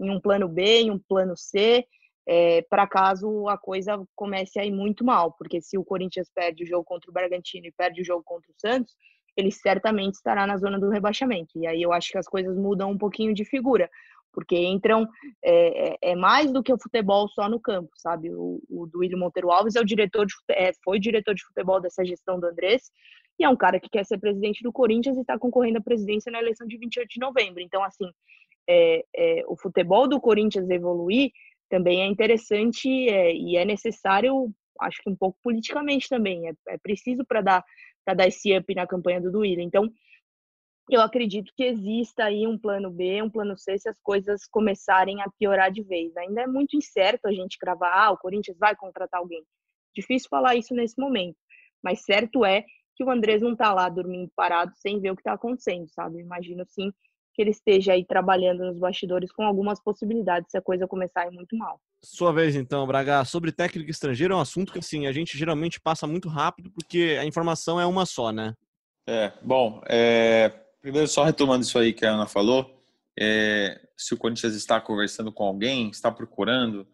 em 0.00 0.10
um 0.10 0.20
plano 0.20 0.48
B, 0.48 0.82
em 0.82 0.90
um 0.90 0.98
plano 0.98 1.36
C 1.36 1.86
é, 2.26 2.62
para 2.62 2.86
caso 2.86 3.48
a 3.48 3.58
coisa 3.58 4.00
comece 4.14 4.58
a 4.58 4.64
ir 4.64 4.72
muito 4.72 5.04
mal, 5.04 5.32
porque 5.32 5.60
se 5.60 5.76
o 5.76 5.84
Corinthians 5.84 6.30
perde 6.32 6.62
o 6.62 6.66
jogo 6.66 6.84
contra 6.84 7.10
o 7.10 7.12
Bragantino 7.12 7.66
e 7.66 7.72
perde 7.72 8.00
o 8.00 8.04
jogo 8.04 8.22
contra 8.24 8.50
o 8.50 8.54
Santos, 8.56 8.94
ele 9.36 9.50
certamente 9.50 10.14
estará 10.14 10.46
na 10.46 10.56
zona 10.56 10.78
do 10.78 10.90
rebaixamento. 10.90 11.58
E 11.58 11.66
aí 11.66 11.82
eu 11.82 11.92
acho 11.92 12.10
que 12.10 12.18
as 12.18 12.26
coisas 12.26 12.56
mudam 12.56 12.90
um 12.90 12.98
pouquinho 12.98 13.34
de 13.34 13.44
figura, 13.44 13.90
porque 14.32 14.56
entram 14.56 15.06
é, 15.44 15.90
é, 15.90 15.96
é 16.12 16.16
mais 16.16 16.52
do 16.52 16.62
que 16.62 16.72
o 16.72 16.78
futebol 16.80 17.28
só 17.28 17.48
no 17.48 17.60
campo, 17.60 17.90
sabe? 17.96 18.30
O, 18.32 18.60
o 18.68 18.86
Duílio 18.86 19.18
Monteiro 19.18 19.50
Alves 19.50 19.76
é 19.76 19.80
o 19.80 19.84
diretor 19.84 20.26
de, 20.26 20.34
é, 20.50 20.72
foi 20.82 20.98
diretor 20.98 21.34
de 21.34 21.44
futebol 21.44 21.80
dessa 21.80 22.04
gestão 22.04 22.40
do 22.40 22.46
Andrés 22.46 22.90
e 23.38 23.44
é 23.44 23.48
um 23.48 23.56
cara 23.56 23.80
que 23.80 23.88
quer 23.88 24.04
ser 24.04 24.18
presidente 24.18 24.62
do 24.62 24.72
Corinthians 24.72 25.16
e 25.16 25.20
está 25.20 25.38
concorrendo 25.38 25.78
à 25.78 25.82
presidência 25.82 26.30
na 26.30 26.38
eleição 26.38 26.66
de 26.66 26.76
28 26.78 27.08
de 27.08 27.20
novembro. 27.20 27.60
Então, 27.60 27.82
assim, 27.82 28.10
é, 28.68 29.04
é, 29.14 29.44
o 29.46 29.56
futebol 29.56 30.08
do 30.08 30.20
Corinthians 30.20 30.68
evoluir 30.70 31.30
também 31.68 32.02
é 32.02 32.06
interessante 32.06 32.88
é, 33.08 33.34
e 33.34 33.56
é 33.56 33.64
necessário, 33.64 34.52
acho 34.80 35.02
que 35.02 35.10
um 35.10 35.16
pouco 35.16 35.38
politicamente 35.42 36.08
também, 36.08 36.48
é, 36.48 36.78
preciso 36.78 37.24
para 37.24 37.40
dar, 37.40 37.64
dar 38.06 38.28
esse 38.28 38.56
up 38.56 38.74
na 38.74 38.86
campanha 38.86 39.20
do 39.20 39.32
Duílio. 39.32 39.62
Então, 39.62 39.90
eu 40.90 41.00
acredito 41.00 41.52
que 41.56 41.64
exista 41.64 42.24
aí 42.24 42.46
um 42.46 42.58
plano 42.58 42.90
B, 42.90 43.22
um 43.22 43.30
plano 43.30 43.56
C, 43.56 43.78
se 43.78 43.88
as 43.88 43.98
coisas 44.00 44.46
começarem 44.46 45.22
a 45.22 45.30
piorar 45.38 45.70
de 45.70 45.82
vez. 45.82 46.16
Ainda 46.16 46.42
é 46.42 46.46
muito 46.46 46.76
incerto 46.76 47.26
a 47.26 47.32
gente 47.32 47.58
cravar, 47.58 47.92
ah, 47.92 48.10
o 48.10 48.18
Corinthians 48.18 48.58
vai 48.58 48.74
contratar 48.74 49.20
alguém. 49.20 49.42
Difícil 49.94 50.28
falar 50.28 50.56
isso 50.56 50.74
nesse 50.74 50.98
momento, 51.00 51.36
mas 51.82 52.04
certo 52.04 52.44
é 52.44 52.64
que 52.96 53.04
o 53.04 53.10
Andrés 53.10 53.40
não 53.40 53.52
está 53.52 53.72
lá 53.72 53.88
dormindo 53.88 54.30
parado 54.34 54.72
sem 54.76 55.00
ver 55.00 55.10
o 55.10 55.16
que 55.16 55.20
está 55.20 55.32
acontecendo, 55.32 55.88
sabe? 55.88 56.20
imagino 56.20 56.64
sim 56.66 56.92
que 57.34 57.40
ele 57.40 57.50
esteja 57.50 57.94
aí 57.94 58.04
trabalhando 58.04 58.64
nos 58.64 58.78
bastidores 58.78 59.32
com 59.32 59.42
algumas 59.42 59.82
possibilidades 59.82 60.50
se 60.50 60.58
a 60.58 60.62
coisa 60.62 60.86
começar 60.86 61.22
a 61.22 61.26
ir 61.28 61.30
muito 61.30 61.56
mal. 61.56 61.80
Sua 62.04 62.32
vez 62.32 62.54
então, 62.54 62.86
Braga. 62.86 63.24
Sobre 63.24 63.52
técnico 63.52 63.90
estrangeiro 63.90 64.34
é 64.34 64.36
um 64.36 64.40
assunto 64.40 64.72
que 64.72 64.78
assim 64.78 65.06
a 65.06 65.12
gente 65.12 65.38
geralmente 65.38 65.80
passa 65.80 66.06
muito 66.06 66.28
rápido 66.28 66.70
porque 66.70 67.16
a 67.18 67.24
informação 67.24 67.80
é 67.80 67.86
uma 67.86 68.04
só, 68.04 68.32
né? 68.32 68.54
É, 69.08 69.32
bom, 69.42 69.80
é, 69.88 70.61
primeiro 70.82 71.06
só 71.06 71.22
retomando 71.22 71.64
isso 71.64 71.78
aí 71.78 71.92
que 71.92 72.04
a 72.04 72.12
Ana 72.12 72.26
falou, 72.26 72.82
é, 73.18 73.80
se 73.96 74.12
o 74.12 74.16
Corinthians 74.18 74.54
está 74.54 74.80
conversando 74.80 75.32
com 75.32 75.44
alguém, 75.44 75.88
está 75.88 76.10
procurando, 76.10 76.86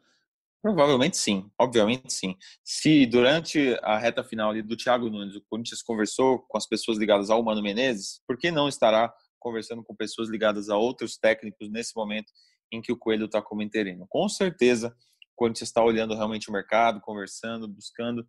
provavelmente 0.63 1.17
sim, 1.17 1.51
obviamente 1.59 2.13
sim. 2.13 2.37
Se 2.63 3.07
durante 3.07 3.75
a 3.83 3.99
reta 3.99 4.23
final 4.23 4.53
do 4.63 4.77
Thiago 4.77 5.09
Nunes 5.09 5.35
o 5.35 5.43
Corinthians 5.49 5.83
conversou 5.83 6.41
com 6.41 6.59
as 6.59 6.67
pessoas 6.67 6.99
ligadas 6.99 7.31
ao 7.31 7.43
Mano 7.43 7.63
Menezes, 7.63 8.21
por 8.27 8.37
que 8.37 8.51
não 8.51 8.69
estará 8.69 9.13
conversando 9.39 9.83
com 9.83 9.95
pessoas 9.95 10.29
ligadas 10.29 10.69
a 10.69 10.77
outros 10.77 11.17
técnicos 11.17 11.71
nesse 11.71 11.97
momento 11.97 12.31
em 12.71 12.83
que 12.83 12.93
o 12.93 12.97
Coelho 12.97 13.25
está 13.25 13.41
como 13.41 13.63
interino. 13.63 14.07
Com 14.09 14.29
certeza, 14.29 14.89
o 14.89 15.37
Corinthians 15.37 15.69
está 15.69 15.83
olhando 15.83 16.15
realmente 16.15 16.51
o 16.51 16.53
mercado, 16.53 17.01
conversando, 17.01 17.67
buscando. 17.67 18.29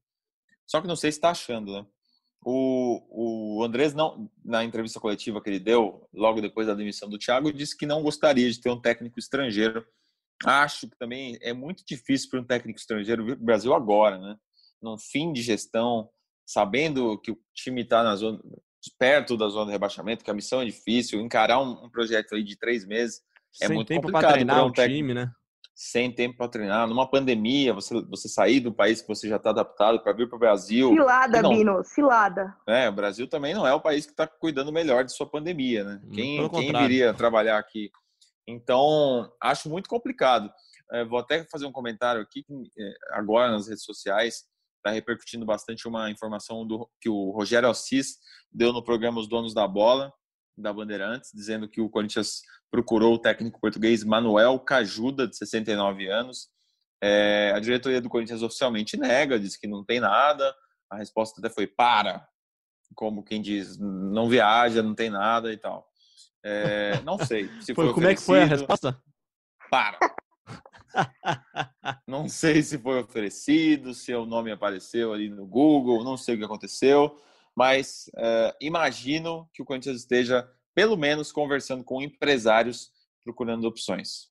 Só 0.66 0.80
que 0.80 0.88
não 0.88 0.96
sei 0.96 1.12
se 1.12 1.18
está 1.18 1.32
achando, 1.32 1.74
né? 1.74 1.86
O, 2.42 3.60
o 3.60 3.64
Andrés, 3.64 3.94
não, 3.94 4.30
na 4.44 4.64
entrevista 4.64 5.00
coletiva 5.00 5.42
que 5.42 5.50
ele 5.50 5.60
deu, 5.60 6.08
logo 6.14 6.42
depois 6.42 6.68
da 6.68 6.74
demissão 6.74 7.10
do 7.10 7.18
Thiago, 7.18 7.52
disse 7.52 7.78
que 7.78 7.86
não 7.86 8.02
gostaria 8.02 8.50
de 8.50 8.60
ter 8.60 8.70
um 8.70 8.80
técnico 8.80 9.20
estrangeiro. 9.20 9.86
Acho 10.46 10.88
que 10.88 10.98
também 10.98 11.38
é 11.42 11.52
muito 11.52 11.84
difícil 11.86 12.30
para 12.30 12.40
um 12.40 12.46
técnico 12.46 12.80
estrangeiro 12.80 13.26
vir 13.26 13.36
para 13.36 13.44
o 13.44 13.46
Brasil 13.46 13.74
agora, 13.74 14.18
né? 14.18 14.38
Num 14.82 14.98
fim 14.98 15.34
de 15.34 15.42
gestão, 15.42 16.10
sabendo 16.48 17.20
que 17.20 17.32
o 17.32 17.40
time 17.54 17.82
está 17.82 18.04
na 18.04 18.16
zona, 18.16 18.40
perto 18.98 19.36
da 19.36 19.50
zona 19.50 19.66
de 19.66 19.72
rebaixamento, 19.74 20.24
que 20.24 20.32
a 20.32 20.34
missão 20.34 20.62
é 20.62 20.66
difícil, 20.66 21.20
encarar 21.20 21.60
um, 21.60 21.86
um 21.86 21.90
projeto 21.90 22.36
aí 22.36 22.44
de 22.44 22.58
três 22.58 22.88
meses 22.88 23.22
é 23.62 23.68
Sem 23.68 23.76
muito 23.76 23.88
tempo 23.88 24.04
complicado 24.04 24.22
para 24.22 24.34
treinar 24.34 24.66
um 24.66 24.72
técnico. 24.72 24.98
time, 24.98 25.14
né? 25.14 25.32
Sem 25.82 26.12
tempo 26.12 26.36
para 26.36 26.50
treinar, 26.50 26.86
numa 26.90 27.10
pandemia, 27.10 27.74
você, 27.74 28.02
você 28.02 28.28
sair 28.28 28.60
do 28.60 28.70
país 28.70 29.02
que 29.02 29.08
você 29.08 29.30
já 29.30 29.38
está 29.38 29.52
adaptado 29.52 29.98
para 30.02 30.12
vir 30.12 30.28
para 30.28 30.36
o 30.36 30.40
Brasil. 30.40 30.90
Cilada, 30.90 31.42
não, 31.42 31.52
Bino, 31.52 31.82
cilada. 31.86 32.54
É, 32.68 32.90
o 32.90 32.92
Brasil 32.92 33.30
também 33.30 33.54
não 33.54 33.66
é 33.66 33.74
o 33.74 33.80
país 33.80 34.06
que 34.06 34.12
está 34.12 34.28
cuidando 34.28 34.74
melhor 34.74 35.06
de 35.06 35.16
sua 35.16 35.26
pandemia, 35.26 35.86
né? 35.86 36.02
Hum, 36.04 36.12
Quem, 36.12 36.50
quem 36.50 36.74
viria 36.74 37.14
trabalhar 37.14 37.58
aqui? 37.58 37.90
Então, 38.46 39.32
acho 39.42 39.70
muito 39.70 39.88
complicado. 39.88 40.52
É, 40.92 41.06
vou 41.06 41.18
até 41.18 41.46
fazer 41.46 41.66
um 41.66 41.72
comentário 41.72 42.22
aqui, 42.22 42.44
que, 42.44 42.54
é, 42.78 42.94
agora 43.12 43.50
nas 43.50 43.70
redes 43.70 43.86
sociais, 43.86 44.44
está 44.80 44.92
repercutindo 44.92 45.46
bastante 45.46 45.88
uma 45.88 46.12
informação 46.12 46.68
do, 46.68 46.90
que 47.00 47.08
o 47.08 47.32
Rogério 47.32 47.70
Assis 47.70 48.18
deu 48.52 48.74
no 48.74 48.84
programa 48.84 49.22
Os 49.22 49.30
Donos 49.30 49.54
da 49.54 49.66
Bola, 49.66 50.12
da 50.58 50.74
Bandeirantes, 50.74 51.32
dizendo 51.34 51.70
que 51.70 51.80
o 51.80 51.90
Corinthians 51.90 52.42
procurou 52.72 53.16
o 53.16 53.20
técnico 53.20 53.60
português 53.60 54.04
Manuel 54.04 54.60
Cajuda, 54.60 55.28
de 55.28 55.36
69 55.38 56.08
anos. 56.08 56.50
É, 57.02 57.54
a 57.56 57.60
diretoria 57.60 58.02
do 58.02 58.10
Corinthians 58.10 58.42
oficialmente 58.42 58.98
nega, 58.98 59.40
diz 59.40 59.58
que 59.58 59.68
não 59.68 59.84
tem 59.84 60.00
nada. 60.00 60.54
A 60.90 60.98
resposta 60.98 61.40
até 61.40 61.50
foi 61.50 61.68
para, 61.68 62.28
como 62.96 63.24
quem 63.24 63.42
diz, 63.42 63.78
não 63.78 64.28
viaja, 64.28 64.82
não 64.82 64.96
tem 64.96 65.10
nada 65.10 65.52
e 65.52 65.58
tal. 65.58 65.88
É, 66.44 67.02
não 67.02 67.18
sei 67.18 67.50
se 67.62 67.74
foi, 67.74 67.94
como 67.94 68.08
é 68.08 68.16
que 68.16 68.22
foi 68.22 68.42
a 68.42 68.46
resposta? 68.46 69.02
Para. 69.70 70.00
Não 72.08 72.28
sei 72.28 72.64
se 72.64 72.80
foi 72.80 73.00
oferecido, 73.00 73.94
se 73.94 74.14
o 74.14 74.26
nome 74.26 74.52
apareceu 74.52 75.14
ali 75.14 75.30
no 75.30 75.46
Google, 75.46 76.04
não 76.04 76.18
sei 76.18 76.34
o 76.34 76.38
que 76.40 76.44
aconteceu, 76.44 77.16
mas 77.56 78.10
é, 78.18 78.56
imagino 78.60 79.48
que 79.54 79.62
o 79.62 79.66
Corinthians 79.66 79.98
esteja, 79.98 80.50
pelo 80.74 80.98
menos, 80.98 81.32
conversando 81.32 81.84
com 81.84 82.02
empresários 82.02 82.92
procurando 83.24 83.66
opções. 83.66 84.30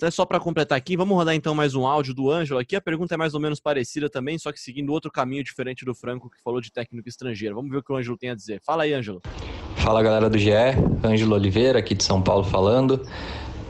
É 0.00 0.10
só 0.10 0.26
para 0.26 0.40
completar 0.40 0.76
aqui, 0.76 0.96
vamos 0.96 1.16
rodar 1.16 1.32
então 1.32 1.54
mais 1.54 1.76
um 1.76 1.86
áudio 1.86 2.12
do 2.12 2.28
Ângelo 2.28 2.58
aqui. 2.58 2.74
A 2.74 2.80
pergunta 2.80 3.14
é 3.14 3.16
mais 3.16 3.34
ou 3.34 3.40
menos 3.40 3.60
parecida 3.60 4.10
também, 4.10 4.36
só 4.36 4.50
que 4.50 4.58
seguindo 4.58 4.92
outro 4.92 5.12
caminho 5.12 5.44
diferente 5.44 5.84
do 5.84 5.94
Franco, 5.94 6.28
que 6.28 6.42
falou 6.42 6.60
de 6.60 6.72
técnico 6.72 7.08
estrangeiro. 7.08 7.54
Vamos 7.54 7.70
ver 7.70 7.76
o 7.76 7.82
que 7.84 7.92
o 7.92 7.96
Ângelo 7.96 8.18
tem 8.18 8.30
a 8.30 8.34
dizer. 8.34 8.60
Fala 8.64 8.82
aí, 8.82 8.92
Ângelo. 8.92 9.22
Fala 9.76 10.02
galera 10.02 10.28
do 10.28 10.36
GE, 10.38 10.50
Ângelo 11.04 11.34
Oliveira 11.34 11.78
aqui 11.78 11.94
de 11.94 12.02
São 12.02 12.20
Paulo 12.20 12.42
falando. 12.42 13.00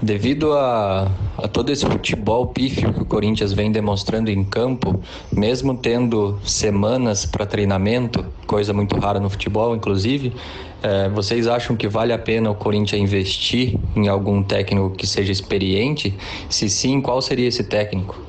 Devido 0.03 0.53
a, 0.55 1.05
a 1.39 1.47
todo 1.47 1.71
esse 1.71 1.87
futebol 1.87 2.49
pífio 2.49 2.93
que 2.93 3.03
o 3.03 3.05
Corinthians 3.05 3.53
vem 3.53 3.71
demonstrando 3.71 4.31
em 4.31 4.45
campo, 4.45 5.01
mesmo 5.33 5.79
tendo 5.79 6.41
semanas 6.45 7.25
para 7.25 7.47
treinamento, 7.47 8.27
coisa 8.45 8.73
muito 8.73 8.99
rara 8.99 9.21
no 9.21 9.31
futebol, 9.31 9.77
inclusive, 9.77 10.35
eh, 10.83 11.09
vocês 11.11 11.47
acham 11.47 11.77
que 11.77 11.87
vale 11.87 12.13
a 12.13 12.19
pena 12.19 12.51
o 12.51 12.55
Corinthians 12.57 13.01
investir 13.01 13.79
em 13.95 14.09
algum 14.09 14.43
técnico 14.43 14.91
que 14.91 15.07
seja 15.07 15.31
experiente? 15.31 16.13
Se 16.51 16.69
sim, 16.69 17.01
qual 17.01 17.23
seria 17.23 17.47
esse 17.47 17.63
técnico? 17.63 18.21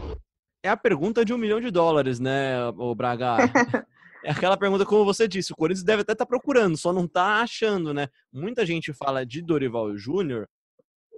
É 0.64 0.70
a 0.70 0.78
pergunta 0.78 1.26
de 1.26 1.34
um 1.34 1.40
milhão 1.40 1.60
de 1.60 1.72
dólares, 1.72 2.20
né, 2.20 2.68
o 2.78 2.94
Braga? 2.94 3.38
É 4.26 4.32
aquela 4.32 4.56
pergunta, 4.56 4.86
como 4.86 5.04
você 5.04 5.28
disse, 5.28 5.52
o 5.52 5.56
Corinthians 5.56 5.84
deve 5.84 6.02
até 6.02 6.14
estar 6.14 6.26
procurando, 6.26 6.78
só 6.78 6.94
não 6.94 7.04
está 7.04 7.42
achando, 7.42 7.94
né? 7.94 8.08
Muita 8.32 8.66
gente 8.66 8.94
fala 8.94 9.26
de 9.26 9.42
Dorival 9.42 9.98
Júnior, 9.98 10.48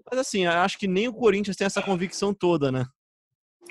mas 0.10 0.20
assim, 0.20 0.45
acho 0.45 0.78
que 0.78 0.88
nem 0.88 1.08
o 1.08 1.14
Corinthians 1.14 1.58
tem 1.58 1.66
essa 1.66 1.82
convicção 1.82 2.34
toda, 2.34 2.72
né? 2.72 2.86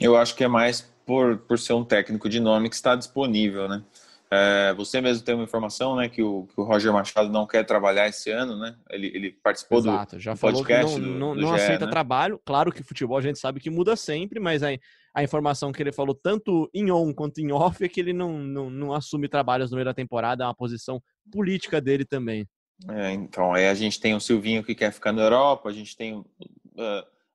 Eu 0.00 0.16
acho 0.16 0.34
que 0.34 0.44
é 0.44 0.48
mais 0.48 0.82
por, 1.06 1.38
por 1.38 1.58
ser 1.58 1.74
um 1.74 1.84
técnico 1.84 2.28
de 2.28 2.40
nome 2.40 2.68
que 2.68 2.74
está 2.74 2.96
disponível, 2.96 3.68
né? 3.68 3.84
É, 4.30 4.74
você 4.74 5.00
mesmo 5.00 5.24
tem 5.24 5.34
uma 5.34 5.44
informação, 5.44 5.94
né, 5.94 6.08
que 6.08 6.20
o, 6.20 6.46
que 6.46 6.60
o 6.60 6.64
Roger 6.64 6.92
Machado 6.92 7.28
não 7.28 7.46
quer 7.46 7.62
trabalhar 7.64 8.08
esse 8.08 8.30
ano, 8.30 8.58
né? 8.58 8.74
Ele, 8.90 9.06
ele 9.14 9.30
participou 9.30 9.80
do, 9.80 9.88
Exato, 9.90 10.18
já 10.18 10.32
do 10.32 10.38
falou 10.38 10.64
que 10.64 10.72
podcast 10.72 10.98
não, 10.98 11.08
do, 11.08 11.18
não, 11.18 11.34
do 11.36 11.40
não 11.42 11.48
GE, 11.50 11.54
aceita 11.62 11.84
né? 11.84 11.90
trabalho. 11.90 12.40
Claro 12.44 12.72
que 12.72 12.82
futebol 12.82 13.16
a 13.16 13.20
gente 13.20 13.38
sabe 13.38 13.60
que 13.60 13.70
muda 13.70 13.94
sempre, 13.94 14.40
mas 14.40 14.62
a, 14.64 14.68
a 15.14 15.22
informação 15.22 15.70
que 15.70 15.80
ele 15.80 15.92
falou 15.92 16.18
tanto 16.20 16.68
em 16.74 16.90
on 16.90 17.12
quanto 17.14 17.38
em 17.38 17.52
off 17.52 17.84
é 17.84 17.88
que 17.88 18.00
ele 18.00 18.12
não, 18.12 18.38
não, 18.38 18.70
não 18.70 18.92
assume 18.92 19.28
trabalhos 19.28 19.70
no 19.70 19.76
meio 19.76 19.84
da 19.84 19.94
temporada, 19.94 20.42
é 20.42 20.46
uma 20.46 20.54
posição 20.54 21.00
política 21.30 21.80
dele 21.80 22.04
também. 22.04 22.44
É, 22.88 23.12
então, 23.12 23.54
aí 23.54 23.68
a 23.68 23.74
gente 23.74 24.00
tem 24.00 24.14
o 24.14 24.20
Silvinho 24.20 24.64
que 24.64 24.74
quer 24.74 24.92
ficar 24.92 25.12
na 25.12 25.22
Europa, 25.22 25.68
a 25.68 25.72
gente 25.72 25.96
tem 25.96 26.14
uh, 26.18 26.24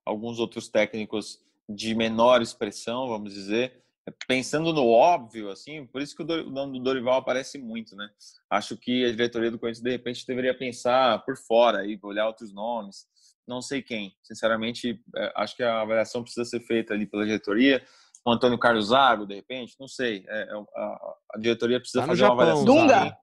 alguns 0.06 0.40
outros 0.40 0.68
técnicos 0.68 1.42
de 1.68 1.96
menor 1.96 2.42
expressão, 2.42 3.08
vamos 3.08 3.34
dizer. 3.34 3.80
Pensando 4.28 4.74
no 4.74 4.88
óbvio, 4.88 5.50
assim, 5.52 5.86
por 5.86 6.02
isso 6.02 6.16
que 6.16 6.24
o 6.24 6.50
nome 6.50 6.80
do 6.80 6.84
Dorival 6.84 7.20
aparece 7.20 7.60
muito, 7.60 7.96
né? 7.96 8.10
Acho 8.50 8.76
que 8.76 9.06
a 9.06 9.12
diretoria 9.12 9.52
do 9.52 9.60
Corinthians, 9.60 9.84
de 9.84 9.92
repente, 9.92 10.26
deveria 10.26 10.58
pensar 10.58 11.24
por 11.24 11.38
fora 11.38 11.86
e 11.86 12.00
olhar 12.02 12.26
outros 12.26 12.52
nomes. 12.52 13.08
Não 13.48 13.62
sei 13.62 13.84
quem. 13.84 14.16
Sinceramente, 14.24 15.00
é, 15.16 15.34
acho 15.36 15.56
que 15.56 15.64
a 15.64 15.82
avaliação 15.82 16.24
precisa 16.24 16.46
ser 16.46 16.60
feita 16.62 16.94
ali 16.94 17.06
pela 17.06 17.24
diretoria. 17.24 17.84
O 18.26 18.32
Antônio 18.32 18.58
Carlos 18.58 18.88
Zago, 18.88 19.28
de 19.28 19.36
repente, 19.36 19.76
não 19.80 19.88
sei. 19.88 20.26
É, 20.28 20.42
é 20.42 20.54
a, 20.76 21.16
a, 21.36 21.38
diretoria 21.38 21.80
precisa 21.80 22.02
tá 22.02 22.08
fazer 22.08 22.22
Japão, 22.22 22.36
uma 22.36 22.44
avaliação. 22.44 22.66
Dunga? 22.66 23.18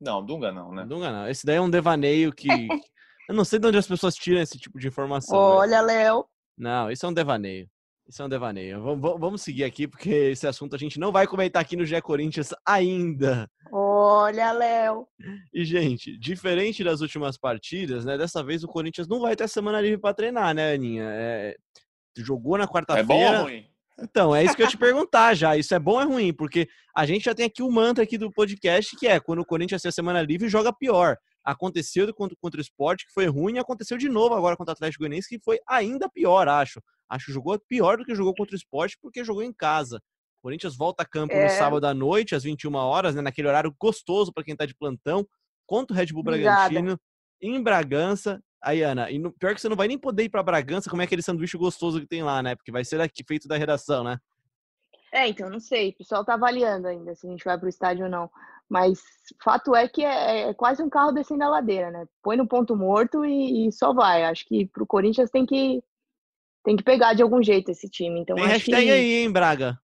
Não, 0.00 0.24
Dunga 0.24 0.52
não, 0.52 0.72
né? 0.72 0.84
Dunga 0.84 1.10
não. 1.10 1.28
Esse 1.28 1.46
daí 1.46 1.56
é 1.56 1.60
um 1.60 1.70
devaneio 1.70 2.32
que. 2.32 2.48
Eu 3.28 3.34
não 3.34 3.44
sei 3.44 3.58
de 3.58 3.66
onde 3.66 3.78
as 3.78 3.88
pessoas 3.88 4.14
tiram 4.14 4.40
esse 4.40 4.58
tipo 4.58 4.78
de 4.78 4.86
informação. 4.86 5.36
Olha, 5.36 5.80
Léo. 5.80 6.26
Não, 6.56 6.90
isso 6.90 7.04
é 7.04 7.08
um 7.08 7.14
devaneio. 7.14 7.68
Isso 8.08 8.22
é 8.22 8.24
um 8.24 8.28
devaneio. 8.28 8.80
Vamos, 8.80 9.20
vamos 9.20 9.42
seguir 9.42 9.64
aqui, 9.64 9.88
porque 9.88 10.10
esse 10.10 10.46
assunto 10.46 10.76
a 10.76 10.78
gente 10.78 10.98
não 11.00 11.10
vai 11.10 11.26
comentar 11.26 11.60
aqui 11.60 11.76
no 11.76 11.84
GE 11.84 12.00
Corinthians 12.02 12.54
ainda. 12.64 13.50
Olha, 13.72 14.52
Léo. 14.52 15.08
E, 15.52 15.64
gente, 15.64 16.16
diferente 16.16 16.84
das 16.84 17.00
últimas 17.00 17.36
partidas, 17.36 18.04
né? 18.04 18.16
Dessa 18.16 18.44
vez 18.44 18.62
o 18.62 18.68
Corinthians 18.68 19.08
não 19.08 19.20
vai 19.20 19.34
ter 19.34 19.48
semana 19.48 19.80
livre 19.80 19.98
para 19.98 20.14
treinar, 20.14 20.54
né, 20.54 20.72
Aninha? 20.72 21.04
É... 21.04 21.56
Jogou 22.16 22.56
na 22.56 22.68
quarta-feira. 22.68 23.12
É 23.12 23.32
bom 23.32 23.38
ou 23.38 23.42
ruim? 23.44 23.66
Então, 23.98 24.36
é 24.36 24.44
isso 24.44 24.54
que 24.54 24.62
eu 24.62 24.68
te 24.68 24.76
perguntar 24.76 25.34
já. 25.34 25.56
Isso 25.56 25.74
é 25.74 25.78
bom 25.78 25.94
ou 25.94 26.00
é 26.00 26.04
ruim? 26.04 26.32
Porque 26.32 26.68
a 26.94 27.06
gente 27.06 27.24
já 27.24 27.34
tem 27.34 27.46
aqui 27.46 27.62
o 27.62 27.70
mantra 27.70 28.04
aqui 28.04 28.18
do 28.18 28.30
podcast, 28.30 28.94
que 28.96 29.06
é 29.06 29.18
quando 29.18 29.40
o 29.40 29.46
Corinthians 29.46 29.80
tem 29.80 29.88
a 29.88 29.92
semana 29.92 30.20
livre, 30.22 30.48
joga 30.48 30.72
pior 30.72 31.16
aconteceu 31.46 32.12
contra, 32.12 32.36
contra 32.40 32.58
o 32.58 32.60
esporte, 32.60 33.06
que 33.06 33.12
foi 33.12 33.26
ruim, 33.26 33.54
e 33.54 33.58
aconteceu 33.60 33.96
de 33.96 34.08
novo 34.08 34.34
agora 34.34 34.56
contra 34.56 34.72
o 34.72 34.74
Atlético 34.74 35.02
Goianiense, 35.02 35.28
que 35.28 35.42
foi 35.42 35.58
ainda 35.68 36.10
pior, 36.10 36.48
acho. 36.48 36.82
Acho 37.08 37.26
que 37.26 37.32
jogou 37.32 37.56
pior 37.68 37.96
do 37.96 38.04
que 38.04 38.16
jogou 38.16 38.34
contra 38.34 38.54
o 38.54 38.58
esporte, 38.58 38.98
porque 39.00 39.24
jogou 39.24 39.44
em 39.44 39.52
casa. 39.52 39.98
O 40.40 40.42
Corinthians 40.42 40.76
volta 40.76 41.04
a 41.04 41.06
campo 41.06 41.32
é... 41.32 41.44
no 41.44 41.50
sábado 41.50 41.86
à 41.86 41.94
noite, 41.94 42.34
às 42.34 42.42
21 42.42 42.74
horas, 42.74 43.14
né, 43.14 43.22
naquele 43.22 43.46
horário 43.46 43.72
gostoso 43.78 44.32
para 44.32 44.42
quem 44.42 44.52
está 44.52 44.66
de 44.66 44.74
plantão, 44.74 45.24
contra 45.64 45.94
o 45.94 45.96
Red 45.96 46.06
Bull 46.06 46.24
Bragantino, 46.24 46.98
em 47.40 47.62
Bragança. 47.62 48.42
Aí, 48.62 48.82
Ana, 48.82 49.10
e 49.10 49.18
no, 49.18 49.32
pior 49.32 49.54
que 49.54 49.60
você 49.60 49.68
não 49.68 49.76
vai 49.76 49.88
nem 49.88 49.98
poder 49.98 50.24
ir 50.24 50.28
para 50.28 50.42
Bragança 50.42 50.90
comer 50.90 51.04
aquele 51.04 51.22
sanduíche 51.22 51.56
gostoso 51.56 52.00
que 52.00 52.06
tem 52.06 52.22
lá, 52.22 52.42
né? 52.42 52.54
Porque 52.54 52.72
vai 52.72 52.84
ser 52.84 53.00
aqui 53.00 53.22
feito 53.26 53.46
da 53.46 53.56
redação, 53.56 54.02
né? 54.02 54.18
É, 55.12 55.28
então, 55.28 55.48
não 55.48 55.60
sei. 55.60 55.90
O 55.90 55.98
pessoal 55.98 56.24
tá 56.24 56.34
avaliando 56.34 56.88
ainda 56.88 57.14
se 57.14 57.26
a 57.26 57.30
gente 57.30 57.44
vai 57.44 57.58
pro 57.58 57.68
estádio 57.68 58.04
ou 58.04 58.10
não. 58.10 58.30
Mas 58.68 59.00
fato 59.42 59.74
é 59.76 59.88
que 59.88 60.04
é, 60.04 60.48
é 60.48 60.54
quase 60.54 60.82
um 60.82 60.90
carro 60.90 61.12
descendo 61.12 61.44
a 61.44 61.48
ladeira, 61.48 61.90
né? 61.90 62.06
Põe 62.22 62.36
no 62.36 62.48
ponto 62.48 62.74
morto 62.74 63.24
e, 63.24 63.68
e 63.68 63.72
só 63.72 63.92
vai. 63.92 64.24
Acho 64.24 64.44
que 64.44 64.66
pro 64.66 64.86
Corinthians 64.86 65.30
tem 65.30 65.46
que, 65.46 65.82
tem 66.64 66.76
que 66.76 66.82
pegar 66.82 67.14
de 67.14 67.22
algum 67.22 67.42
jeito 67.42 67.70
esse 67.70 67.88
time. 67.88 68.20
Então, 68.20 68.34
tem 68.34 68.46
hashtag 68.46 68.84
que... 68.84 68.90
aí, 68.90 69.14
hein, 69.14 69.30
Braga? 69.30 69.78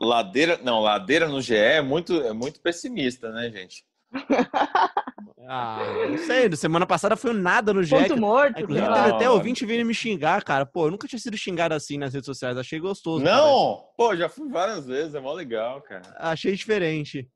ladeira, 0.00 0.58
não, 0.62 0.80
ladeira 0.80 1.28
no 1.28 1.40
GE 1.40 1.56
é 1.56 1.82
muito, 1.82 2.14
é 2.22 2.32
muito 2.32 2.60
pessimista, 2.60 3.30
né, 3.32 3.50
gente? 3.50 3.84
Ah, 5.46 5.78
não 6.08 6.18
sei. 6.18 6.54
Semana 6.56 6.86
passada 6.86 7.16
foi 7.16 7.30
um 7.32 7.34
nada 7.34 7.72
no 7.72 7.84
Jack. 7.84 8.08
Ponto 8.08 8.20
morto. 8.20 8.60
Inclusive, 8.60 8.86
teve 8.86 9.10
até 9.10 9.30
ouvinte 9.30 9.66
vindo 9.66 9.86
me 9.86 9.94
xingar, 9.94 10.42
cara. 10.44 10.64
Pô, 10.66 10.86
eu 10.86 10.90
nunca 10.90 11.08
tinha 11.08 11.18
sido 11.18 11.36
xingado 11.36 11.74
assim 11.74 11.98
nas 11.98 12.14
redes 12.14 12.26
sociais. 12.26 12.56
Achei 12.56 12.78
gostoso. 12.78 13.24
Não! 13.24 13.76
Cara. 13.76 13.88
Pô, 13.96 14.16
já 14.16 14.28
fui 14.28 14.48
várias 14.48 14.86
vezes. 14.86 15.14
É 15.14 15.20
mó 15.20 15.32
legal, 15.32 15.80
cara. 15.82 16.02
Achei 16.18 16.54
diferente. 16.54 17.28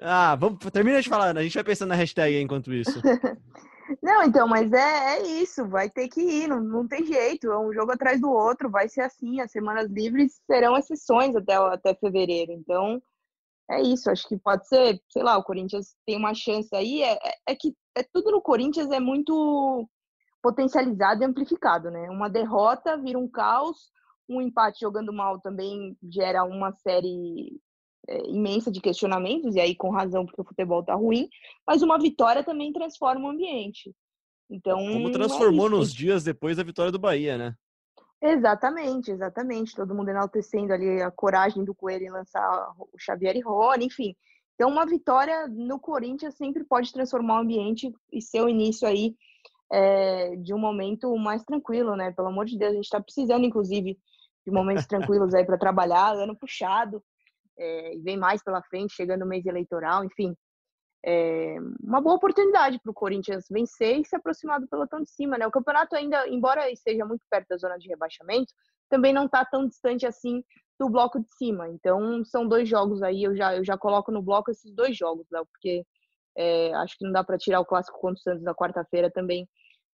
Ah, 0.00 0.34
vamos, 0.34 0.58
termina 0.72 1.00
de 1.00 1.08
falar. 1.08 1.36
A 1.36 1.42
gente 1.42 1.54
vai 1.54 1.64
pensando 1.64 1.90
na 1.90 1.94
hashtag 1.94 2.40
enquanto 2.40 2.72
isso. 2.72 3.00
Não, 4.02 4.22
então, 4.22 4.46
mas 4.46 4.72
é, 4.72 5.16
é 5.16 5.22
isso, 5.22 5.66
vai 5.66 5.90
ter 5.90 6.08
que 6.08 6.20
ir, 6.20 6.48
não, 6.48 6.60
não 6.60 6.86
tem 6.86 7.04
jeito, 7.04 7.50
é 7.50 7.58
um 7.58 7.72
jogo 7.72 7.92
atrás 7.92 8.20
do 8.20 8.30
outro, 8.30 8.70
vai 8.70 8.88
ser 8.88 9.02
assim, 9.02 9.40
as 9.40 9.50
semanas 9.50 9.90
livres 9.90 10.40
serão 10.46 10.78
exceções 10.78 11.34
até, 11.36 11.54
até 11.54 11.94
fevereiro, 11.94 12.52
então 12.52 13.02
é 13.70 13.80
isso, 13.80 14.10
acho 14.10 14.28
que 14.28 14.36
pode 14.36 14.66
ser, 14.66 15.00
sei 15.08 15.22
lá, 15.22 15.36
o 15.36 15.44
Corinthians 15.44 15.94
tem 16.06 16.16
uma 16.16 16.34
chance 16.34 16.74
aí, 16.74 17.02
é, 17.02 17.12
é, 17.14 17.34
é 17.48 17.54
que 17.54 17.74
é, 17.94 18.02
tudo 18.02 18.30
no 18.30 18.40
Corinthians 18.40 18.90
é 18.90 19.00
muito 19.00 19.88
potencializado 20.42 21.22
e 21.22 21.26
amplificado, 21.26 21.90
né? 21.90 22.10
Uma 22.10 22.28
derrota 22.28 22.96
vira 22.96 23.18
um 23.18 23.28
caos, 23.28 23.90
um 24.28 24.40
empate 24.40 24.80
jogando 24.80 25.12
mal 25.12 25.40
também 25.40 25.96
gera 26.02 26.44
uma 26.44 26.72
série 26.72 27.60
é, 28.08 28.28
imensa 28.28 28.70
de 28.70 28.80
questionamentos, 28.80 29.54
e 29.54 29.60
aí 29.60 29.74
com 29.74 29.90
razão, 29.90 30.26
porque 30.26 30.40
o 30.40 30.44
futebol 30.44 30.82
tá 30.82 30.94
ruim, 30.94 31.28
mas 31.66 31.82
uma 31.82 31.98
vitória 31.98 32.42
também 32.42 32.72
transforma 32.72 33.26
o 33.26 33.30
ambiente. 33.30 33.94
Então, 34.50 34.78
Como 34.78 35.08
é 35.08 35.12
transformou 35.12 35.66
é 35.68 35.70
nos 35.70 35.94
dias 35.94 36.24
depois 36.24 36.56
da 36.56 36.62
vitória 36.62 36.92
do 36.92 36.98
Bahia, 36.98 37.38
né? 37.38 37.54
Exatamente, 38.22 39.10
exatamente. 39.10 39.74
Todo 39.74 39.94
mundo 39.94 40.10
enaltecendo 40.10 40.72
ali 40.72 41.02
a 41.02 41.10
coragem 41.10 41.64
do 41.64 41.74
Coelho 41.74 42.04
em 42.04 42.10
lançar 42.10 42.72
o 42.78 42.96
Xavier 42.96 43.36
e 43.36 43.40
Rony, 43.40 43.86
enfim. 43.86 44.14
Então, 44.54 44.70
uma 44.70 44.86
vitória 44.86 45.48
no 45.48 45.80
Corinthians 45.80 46.36
sempre 46.36 46.62
pode 46.62 46.92
transformar 46.92 47.38
o 47.38 47.42
ambiente 47.42 47.92
e 48.12 48.22
ser 48.22 48.42
o 48.42 48.48
início 48.48 48.86
aí 48.86 49.16
é, 49.72 50.36
de 50.36 50.54
um 50.54 50.58
momento 50.58 51.16
mais 51.16 51.42
tranquilo, 51.42 51.96
né? 51.96 52.12
Pelo 52.12 52.28
amor 52.28 52.44
de 52.46 52.56
Deus, 52.56 52.70
a 52.70 52.74
gente 52.76 52.84
está 52.84 53.00
precisando, 53.00 53.44
inclusive, 53.44 53.98
de 54.46 54.52
momentos 54.52 54.86
tranquilos 54.86 55.34
aí 55.34 55.44
para 55.44 55.58
trabalhar, 55.58 56.14
ano 56.14 56.36
puxado, 56.36 57.02
é, 57.58 57.96
e 57.96 57.98
vem 58.02 58.16
mais 58.16 58.40
pela 58.44 58.62
frente, 58.62 58.94
chegando 58.94 59.24
o 59.24 59.28
mês 59.28 59.44
eleitoral, 59.46 60.04
enfim 60.04 60.36
é, 61.04 61.56
uma 61.82 62.00
boa 62.00 62.14
oportunidade 62.14 62.78
para 62.78 62.90
o 62.90 62.94
Corinthians 62.94 63.46
vencer 63.50 63.98
e 63.98 64.04
se 64.04 64.14
aproximar 64.14 64.60
do 64.60 64.68
pelotão 64.68 65.02
de 65.02 65.10
cima, 65.10 65.36
né? 65.36 65.46
O 65.46 65.50
campeonato 65.50 65.96
ainda, 65.96 66.28
embora 66.28 66.70
esteja 66.70 67.04
muito 67.04 67.24
perto 67.28 67.48
da 67.48 67.56
zona 67.56 67.76
de 67.76 67.88
rebaixamento, 67.88 68.52
também 68.88 69.12
não 69.12 69.26
está 69.26 69.44
tão 69.44 69.66
distante 69.66 70.06
assim 70.06 70.44
do 70.78 70.88
bloco 70.88 71.18
de 71.20 71.28
cima. 71.36 71.68
Então, 71.68 72.24
são 72.24 72.46
dois 72.46 72.68
jogos 72.68 73.02
aí, 73.02 73.24
eu 73.24 73.34
já, 73.34 73.56
eu 73.56 73.64
já 73.64 73.76
coloco 73.76 74.12
no 74.12 74.22
bloco 74.22 74.50
esses 74.50 74.72
dois 74.72 74.96
jogos, 74.96 75.26
Léo, 75.30 75.46
porque 75.46 75.84
é, 76.36 76.72
acho 76.74 76.96
que 76.96 77.04
não 77.04 77.12
dá 77.12 77.24
para 77.24 77.38
tirar 77.38 77.60
o 77.60 77.64
clássico 77.64 77.98
contra 77.98 78.18
o 78.18 78.22
Santos 78.22 78.42
da 78.42 78.54
quarta-feira 78.54 79.10
também, 79.10 79.48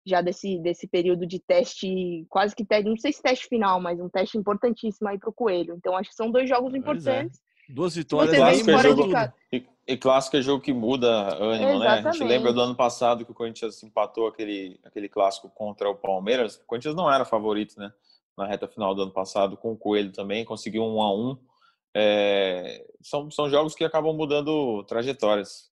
já 0.06 0.20
desse, 0.20 0.58
desse 0.60 0.86
período 0.88 1.26
de 1.26 1.40
teste, 1.40 2.26
quase 2.28 2.54
que 2.54 2.64
teste, 2.64 2.88
não 2.88 2.96
sei 2.96 3.12
se 3.12 3.22
teste 3.22 3.46
final, 3.46 3.80
mas 3.80 4.00
um 4.00 4.08
teste 4.08 4.38
importantíssimo 4.38 5.08
aí 5.08 5.18
para 5.18 5.30
o 5.30 5.34
Coelho. 5.34 5.74
Então, 5.76 5.96
acho 5.96 6.10
que 6.10 6.16
são 6.16 6.30
dois 6.30 6.48
jogos 6.48 6.74
é. 6.74 6.78
importantes. 6.78 7.38
É. 7.38 7.47
Duas 7.68 7.94
vitórias 7.94 8.40
aí, 8.40 8.60
é 8.60 8.78
jogo, 8.78 9.02
e, 9.52 9.66
e, 9.86 9.96
clássico 9.98 10.38
é 10.38 10.42
jogo 10.42 10.62
que 10.62 10.72
muda 10.72 11.34
ânimo, 11.34 11.82
Exatamente. 11.82 12.02
né? 12.02 12.08
A 12.08 12.12
gente 12.12 12.24
lembra 12.24 12.50
do 12.50 12.62
ano 12.62 12.74
passado 12.74 13.26
que 13.26 13.30
o 13.30 13.34
Corinthians 13.34 13.82
empatou 13.82 14.26
aquele, 14.26 14.80
aquele 14.82 15.06
clássico 15.06 15.50
contra 15.50 15.90
o 15.90 15.94
Palmeiras. 15.94 16.56
O 16.56 16.64
Corinthians 16.64 16.94
não 16.94 17.12
era 17.12 17.26
favorito, 17.26 17.78
né? 17.78 17.92
Na 18.36 18.46
reta 18.46 18.66
final 18.66 18.94
do 18.94 19.02
ano 19.02 19.12
passado, 19.12 19.54
com 19.54 19.72
o 19.72 19.76
Coelho 19.76 20.12
também, 20.12 20.46
conseguiu 20.46 20.82
um 20.82 21.02
a 21.02 21.14
um. 21.14 21.36
É, 21.94 22.86
são, 23.02 23.30
são 23.30 23.50
jogos 23.50 23.74
que 23.74 23.84
acabam 23.84 24.16
mudando 24.16 24.82
trajetórias. 24.84 25.70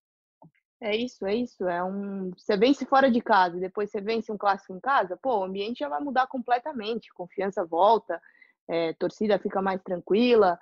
É 0.83 0.95
isso, 0.95 1.25
é 1.25 1.35
isso. 1.35 1.67
É 1.67 1.83
um. 1.83 2.31
Você 2.37 2.59
vence 2.59 2.85
fora 2.85 3.11
de 3.11 3.23
casa 3.23 3.57
e 3.57 3.61
depois 3.61 3.91
você 3.91 4.03
vence 4.03 4.31
um 4.31 4.37
clássico 4.37 4.75
em 4.75 4.81
casa, 4.81 5.17
pô, 5.17 5.39
o 5.39 5.45
ambiente 5.45 5.79
já 5.79 5.89
vai 5.89 6.01
mudar 6.01 6.27
completamente. 6.27 7.09
Confiança 7.15 7.65
volta, 7.65 8.21
é, 8.69 8.93
torcida 8.93 9.39
fica 9.39 9.63
mais 9.63 9.81
tranquila 9.83 10.59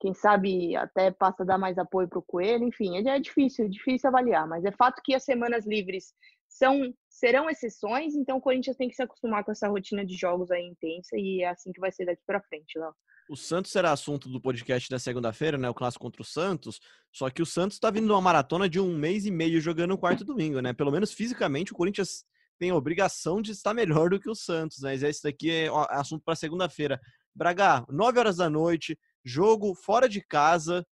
quem 0.00 0.14
sabe 0.14 0.76
até 0.76 1.10
passa 1.10 1.42
a 1.42 1.46
dar 1.46 1.58
mais 1.58 1.78
apoio 1.78 2.08
para 2.08 2.18
o 2.18 2.22
Coelho, 2.22 2.64
enfim, 2.64 2.96
é 2.96 3.18
difícil, 3.18 3.64
é 3.64 3.68
difícil 3.68 4.08
avaliar, 4.08 4.46
mas 4.46 4.64
é 4.64 4.72
fato 4.72 5.02
que 5.04 5.14
as 5.14 5.24
semanas 5.24 5.66
livres 5.66 6.12
são 6.48 6.92
serão 7.08 7.48
exceções, 7.48 8.14
então 8.14 8.36
o 8.36 8.40
Corinthians 8.40 8.76
tem 8.76 8.88
que 8.88 8.94
se 8.94 9.02
acostumar 9.02 9.42
com 9.42 9.50
essa 9.50 9.68
rotina 9.68 10.04
de 10.04 10.14
jogos 10.14 10.50
aí 10.50 10.66
intensa 10.66 11.16
e 11.16 11.42
é 11.42 11.48
assim 11.48 11.72
que 11.72 11.80
vai 11.80 11.90
ser 11.90 12.04
daqui 12.04 12.22
para 12.26 12.42
frente, 12.42 12.78
Léo. 12.78 12.92
O 13.28 13.36
Santos 13.36 13.72
será 13.72 13.90
assunto 13.90 14.28
do 14.28 14.40
podcast 14.40 14.88
da 14.88 15.00
segunda-feira, 15.00 15.58
né? 15.58 15.68
O 15.68 15.74
clássico 15.74 16.04
contra 16.04 16.22
o 16.22 16.24
Santos. 16.24 16.78
Só 17.12 17.28
que 17.28 17.42
o 17.42 17.46
Santos 17.46 17.76
está 17.76 17.90
vindo 17.90 18.08
uma 18.12 18.20
maratona 18.20 18.68
de 18.68 18.78
um 18.78 18.96
mês 18.96 19.26
e 19.26 19.32
meio 19.32 19.60
jogando 19.60 19.90
no 19.90 19.98
quarto 19.98 20.24
domingo, 20.24 20.60
né? 20.60 20.72
Pelo 20.72 20.92
menos 20.92 21.12
fisicamente, 21.12 21.72
o 21.72 21.74
Corinthians 21.74 22.24
tem 22.56 22.70
a 22.70 22.76
obrigação 22.76 23.42
de 23.42 23.50
estar 23.50 23.74
melhor 23.74 24.10
do 24.10 24.20
que 24.20 24.30
o 24.30 24.34
Santos, 24.34 24.78
mas 24.80 25.02
esse 25.02 25.24
daqui 25.24 25.50
é 25.50 25.68
assunto 25.90 26.22
para 26.24 26.36
segunda-feira. 26.36 27.00
Braga, 27.34 27.84
9 27.88 28.18
horas 28.18 28.36
da 28.36 28.48
noite, 28.48 28.96
jogo 29.26 29.74
fora 29.74 30.08
de 30.08 30.20
casa. 30.20 30.86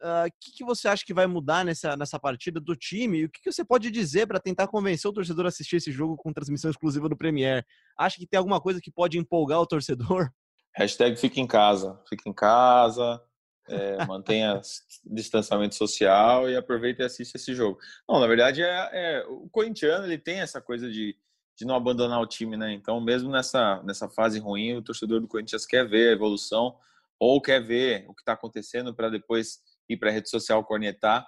O 0.00 0.06
uh, 0.06 0.30
que, 0.40 0.52
que, 0.58 0.64
você 0.64 0.88
acha 0.88 1.04
que 1.04 1.14
vai 1.14 1.26
mudar 1.26 1.64
nessa, 1.64 1.96
nessa 1.96 2.18
partida 2.18 2.60
do 2.60 2.76
time? 2.76 3.18
E 3.18 3.24
o 3.24 3.30
que, 3.30 3.40
que 3.40 3.50
você 3.50 3.64
pode 3.64 3.90
dizer 3.90 4.26
para 4.26 4.38
tentar 4.38 4.68
convencer 4.68 5.10
o 5.10 5.12
torcedor 5.12 5.46
a 5.46 5.48
assistir 5.48 5.76
esse 5.76 5.90
jogo 5.90 6.16
com 6.16 6.32
transmissão 6.32 6.70
exclusiva 6.70 7.08
do 7.08 7.16
Premier? 7.16 7.66
Acha 7.98 8.16
que 8.16 8.26
tem 8.26 8.38
alguma 8.38 8.60
coisa 8.60 8.80
que 8.80 8.90
pode 8.90 9.18
empolgar 9.18 9.60
o 9.60 9.66
torcedor? 9.66 10.30
Hashtag 10.76 11.16
fica 11.16 11.40
em 11.40 11.46
casa. 11.46 11.98
Fica 12.06 12.28
em 12.28 12.34
casa, 12.34 13.20
é, 13.68 14.04
mantenha 14.04 14.60
distanciamento 15.06 15.74
social 15.74 16.48
e 16.48 16.56
aproveita 16.56 17.02
e 17.02 17.06
assista 17.06 17.38
esse 17.38 17.54
jogo. 17.54 17.78
Não, 18.06 18.20
na 18.20 18.26
verdade, 18.26 18.62
é, 18.62 18.90
é, 18.92 19.26
o 19.26 19.48
corintiano 19.48 20.04
ele 20.04 20.18
tem 20.18 20.40
essa 20.40 20.60
coisa 20.60 20.90
de, 20.90 21.16
de 21.56 21.64
não 21.64 21.74
abandonar 21.74 22.20
o 22.20 22.26
time, 22.26 22.54
né? 22.56 22.70
Então, 22.74 23.00
mesmo 23.00 23.30
nessa, 23.30 23.82
nessa 23.82 24.10
fase 24.10 24.38
ruim, 24.38 24.76
o 24.76 24.82
torcedor 24.82 25.20
do 25.20 25.26
Corinthians 25.26 25.64
quer 25.64 25.88
ver 25.88 26.10
a 26.10 26.12
evolução 26.12 26.76
ou 27.18 27.40
quer 27.40 27.60
ver 27.60 28.04
o 28.08 28.14
que 28.14 28.22
está 28.22 28.32
acontecendo 28.32 28.94
para 28.94 29.08
depois 29.08 29.58
ir 29.88 29.96
para 29.96 30.10
a 30.10 30.12
rede 30.12 30.28
social 30.28 30.64
cornetar, 30.64 31.26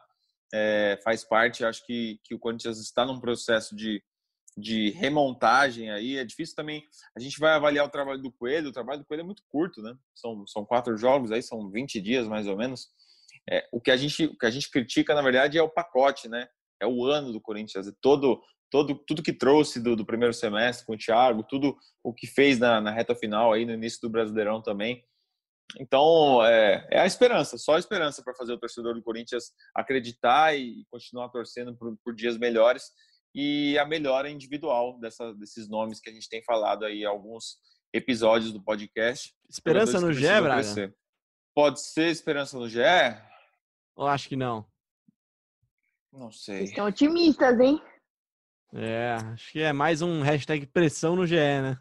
é, 0.53 0.99
faz 1.03 1.25
parte. 1.25 1.65
Acho 1.65 1.85
que, 1.85 2.21
que 2.25 2.35
o 2.35 2.39
Corinthians 2.39 2.79
está 2.79 3.05
num 3.05 3.21
processo 3.21 3.75
de, 3.75 4.03
de 4.57 4.91
remontagem 4.91 5.91
aí. 5.91 6.17
É 6.17 6.25
difícil 6.25 6.57
também. 6.57 6.83
A 7.17 7.21
gente 7.21 7.39
vai 7.39 7.53
avaliar 7.53 7.87
o 7.87 7.91
trabalho 7.91 8.21
do 8.21 8.33
Coelho. 8.33 8.69
O 8.69 8.73
trabalho 8.73 9.01
do 9.01 9.07
Coelho 9.07 9.23
é 9.23 9.25
muito 9.25 9.43
curto, 9.49 9.83
né? 9.83 9.97
São, 10.15 10.47
são 10.47 10.65
quatro 10.65 10.97
jogos 10.97 11.31
aí, 11.33 11.43
são 11.43 11.71
20 11.71 12.01
dias 12.01 12.29
mais 12.29 12.47
ou 12.47 12.57
menos. 12.57 12.89
É, 13.51 13.67
o, 13.73 13.81
que 13.81 13.91
a 13.91 13.97
gente, 13.97 14.27
o 14.27 14.37
que 14.37 14.47
a 14.47 14.51
gente 14.51 14.71
critica, 14.71 15.15
na 15.15 15.23
verdade, 15.23 15.57
é 15.57 15.63
o 15.63 15.71
pacote, 15.71 16.29
né? 16.29 16.49
É 16.81 16.87
o 16.87 17.05
ano 17.05 17.33
do 17.33 17.41
Corinthians, 17.41 17.89
é 17.89 17.93
todo, 18.01 18.41
todo, 18.71 18.95
tudo 18.95 19.23
que 19.23 19.33
trouxe 19.33 19.81
do, 19.81 19.97
do 19.97 20.07
primeiro 20.07 20.35
semestre 20.35 20.87
com 20.87 20.93
o 20.93 20.99
Thiago, 20.99 21.43
tudo 21.43 21.77
o 22.05 22.13
que 22.13 22.27
fez 22.27 22.59
na, 22.59 22.81
na, 22.81 22.91
reta 22.91 23.15
final 23.15 23.53
aí 23.53 23.65
no 23.65 23.73
início 23.73 24.01
do 24.03 24.11
Brasileirão 24.11 24.63
também. 24.63 25.03
Então, 25.79 26.45
é, 26.45 26.87
é 26.91 27.01
a 27.01 27.07
esperança, 27.07 27.59
só 27.59 27.75
a 27.75 27.79
esperança 27.79 28.23
para 28.23 28.35
fazer 28.35 28.53
o 28.53 28.59
torcedor 28.59 28.95
do 28.95 29.03
Corinthians 29.03 29.53
acreditar 29.75 30.57
e 30.57 30.85
continuar 30.91 31.29
torcendo 31.29 31.77
por, 31.77 31.97
por 32.03 32.15
dias 32.15 32.39
melhores 32.39 32.85
e 33.35 33.79
a 33.79 33.85
melhora 33.85 34.31
individual 34.31 34.99
dessa, 34.99 35.35
desses 35.35 35.69
nomes 35.69 36.01
que 36.01 36.09
a 36.09 36.13
gente 36.13 36.29
tem 36.29 36.43
falado 36.43 36.85
aí 36.85 37.05
alguns 37.05 37.59
episódios 37.93 38.53
do 38.53 38.63
podcast. 38.63 39.35
Esperança 39.49 40.01
no 40.01 40.13
Gé, 40.13 40.41
Braga? 40.41 40.63
Crescer. 40.63 40.97
Pode 41.55 41.81
ser 41.81 42.09
esperança 42.09 42.59
no 42.59 42.69
Gé? 42.69 43.23
Eu 43.97 44.07
acho 44.07 44.29
que 44.29 44.37
não. 44.37 44.67
Não 46.13 46.33
sei. 46.33 46.65
Estão 46.65 46.87
otimistas, 46.87 47.61
hein? 47.61 47.81
É, 48.75 49.15
acho 49.33 49.53
que 49.53 49.61
é 49.61 49.73
mais 49.73 50.03
um 50.03 50.21
hashtag 50.21 50.67
pressão 50.67 51.17
no 51.17 51.27
GE, 51.27 51.37
né? 51.37 51.79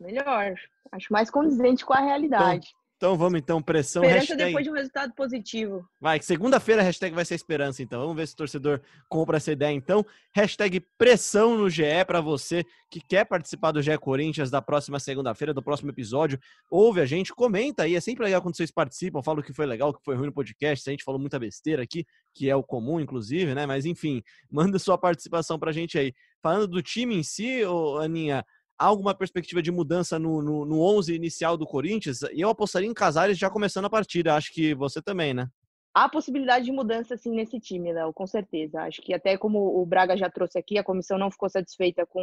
Melhor. 0.00 0.54
Acho 0.92 1.12
mais 1.12 1.30
condizente 1.30 1.84
com 1.84 1.92
a 1.92 2.00
realidade. 2.00 2.66
Então, 2.66 2.84
então 2.96 3.18
vamos 3.18 3.38
então, 3.38 3.60
pressão. 3.60 4.02
Esperança 4.02 4.28
hashtag... 4.28 4.44
depois 4.46 4.64
de 4.64 4.70
um 4.70 4.74
resultado 4.74 5.12
positivo. 5.14 5.86
Vai, 6.00 6.22
segunda-feira 6.22 6.80
a 6.80 6.84
hashtag 6.84 7.14
vai 7.14 7.24
ser 7.24 7.34
esperança, 7.34 7.82
então. 7.82 8.00
Vamos 8.00 8.16
ver 8.16 8.26
se 8.26 8.32
o 8.32 8.36
torcedor 8.36 8.80
compra 9.10 9.36
essa 9.36 9.52
ideia, 9.52 9.74
então. 9.74 10.06
Hashtag 10.34 10.80
pressão 10.96 11.58
no 11.58 11.68
GE 11.68 11.82
para 12.06 12.20
você 12.20 12.64
que 12.90 13.00
quer 13.00 13.26
participar 13.26 13.72
do 13.72 13.82
GE 13.82 13.98
Corinthians 13.98 14.50
da 14.50 14.62
próxima 14.62 14.98
segunda-feira, 15.00 15.52
do 15.52 15.62
próximo 15.62 15.90
episódio. 15.90 16.38
Ouve 16.70 17.00
a 17.00 17.04
gente, 17.04 17.34
comenta 17.34 17.82
aí. 17.82 17.94
É 17.94 18.00
sempre 18.00 18.24
legal 18.24 18.40
quando 18.40 18.56
vocês 18.56 18.70
participam, 18.70 19.22
falam 19.22 19.40
o 19.40 19.44
que 19.44 19.52
foi 19.52 19.66
legal, 19.66 19.90
o 19.90 19.92
que 19.94 20.04
foi 20.04 20.14
ruim 20.14 20.26
no 20.26 20.32
podcast. 20.32 20.88
A 20.88 20.92
gente 20.92 21.04
falou 21.04 21.20
muita 21.20 21.38
besteira 21.38 21.82
aqui, 21.82 22.06
que 22.32 22.48
é 22.48 22.56
o 22.56 22.62
comum, 22.62 23.00
inclusive, 23.00 23.54
né? 23.54 23.66
Mas 23.66 23.84
enfim, 23.84 24.22
manda 24.50 24.78
sua 24.78 24.96
participação 24.96 25.58
pra 25.58 25.72
gente 25.72 25.98
aí. 25.98 26.14
Falando 26.40 26.68
do 26.68 26.80
time 26.80 27.16
em 27.16 27.22
si, 27.22 27.64
ô, 27.64 27.98
Aninha, 27.98 28.44
Há 28.78 28.86
alguma 28.86 29.14
perspectiva 29.14 29.62
de 29.62 29.70
mudança 29.70 30.18
no, 30.18 30.42
no, 30.42 30.64
no 30.64 30.80
11 30.80 31.14
inicial 31.14 31.56
do 31.56 31.66
Corinthians? 31.66 32.22
E 32.32 32.40
eu 32.40 32.48
apostaria 32.48 32.88
em 32.88 32.94
Casares 32.94 33.38
já 33.38 33.48
começando 33.48 33.84
a 33.84 33.90
partida. 33.90 34.34
Acho 34.34 34.52
que 34.52 34.74
você 34.74 35.00
também, 35.00 35.32
né? 35.32 35.48
Há 35.94 36.08
possibilidade 36.08 36.64
de 36.64 36.72
mudança, 36.72 37.16
sim, 37.16 37.30
nesse 37.30 37.60
time, 37.60 37.92
Léo, 37.92 38.12
com 38.12 38.26
certeza. 38.26 38.82
Acho 38.82 39.00
que 39.00 39.14
até 39.14 39.38
como 39.38 39.80
o 39.80 39.86
Braga 39.86 40.16
já 40.16 40.28
trouxe 40.28 40.58
aqui, 40.58 40.76
a 40.76 40.82
comissão 40.82 41.16
não 41.16 41.30
ficou 41.30 41.48
satisfeita 41.48 42.04
com 42.04 42.20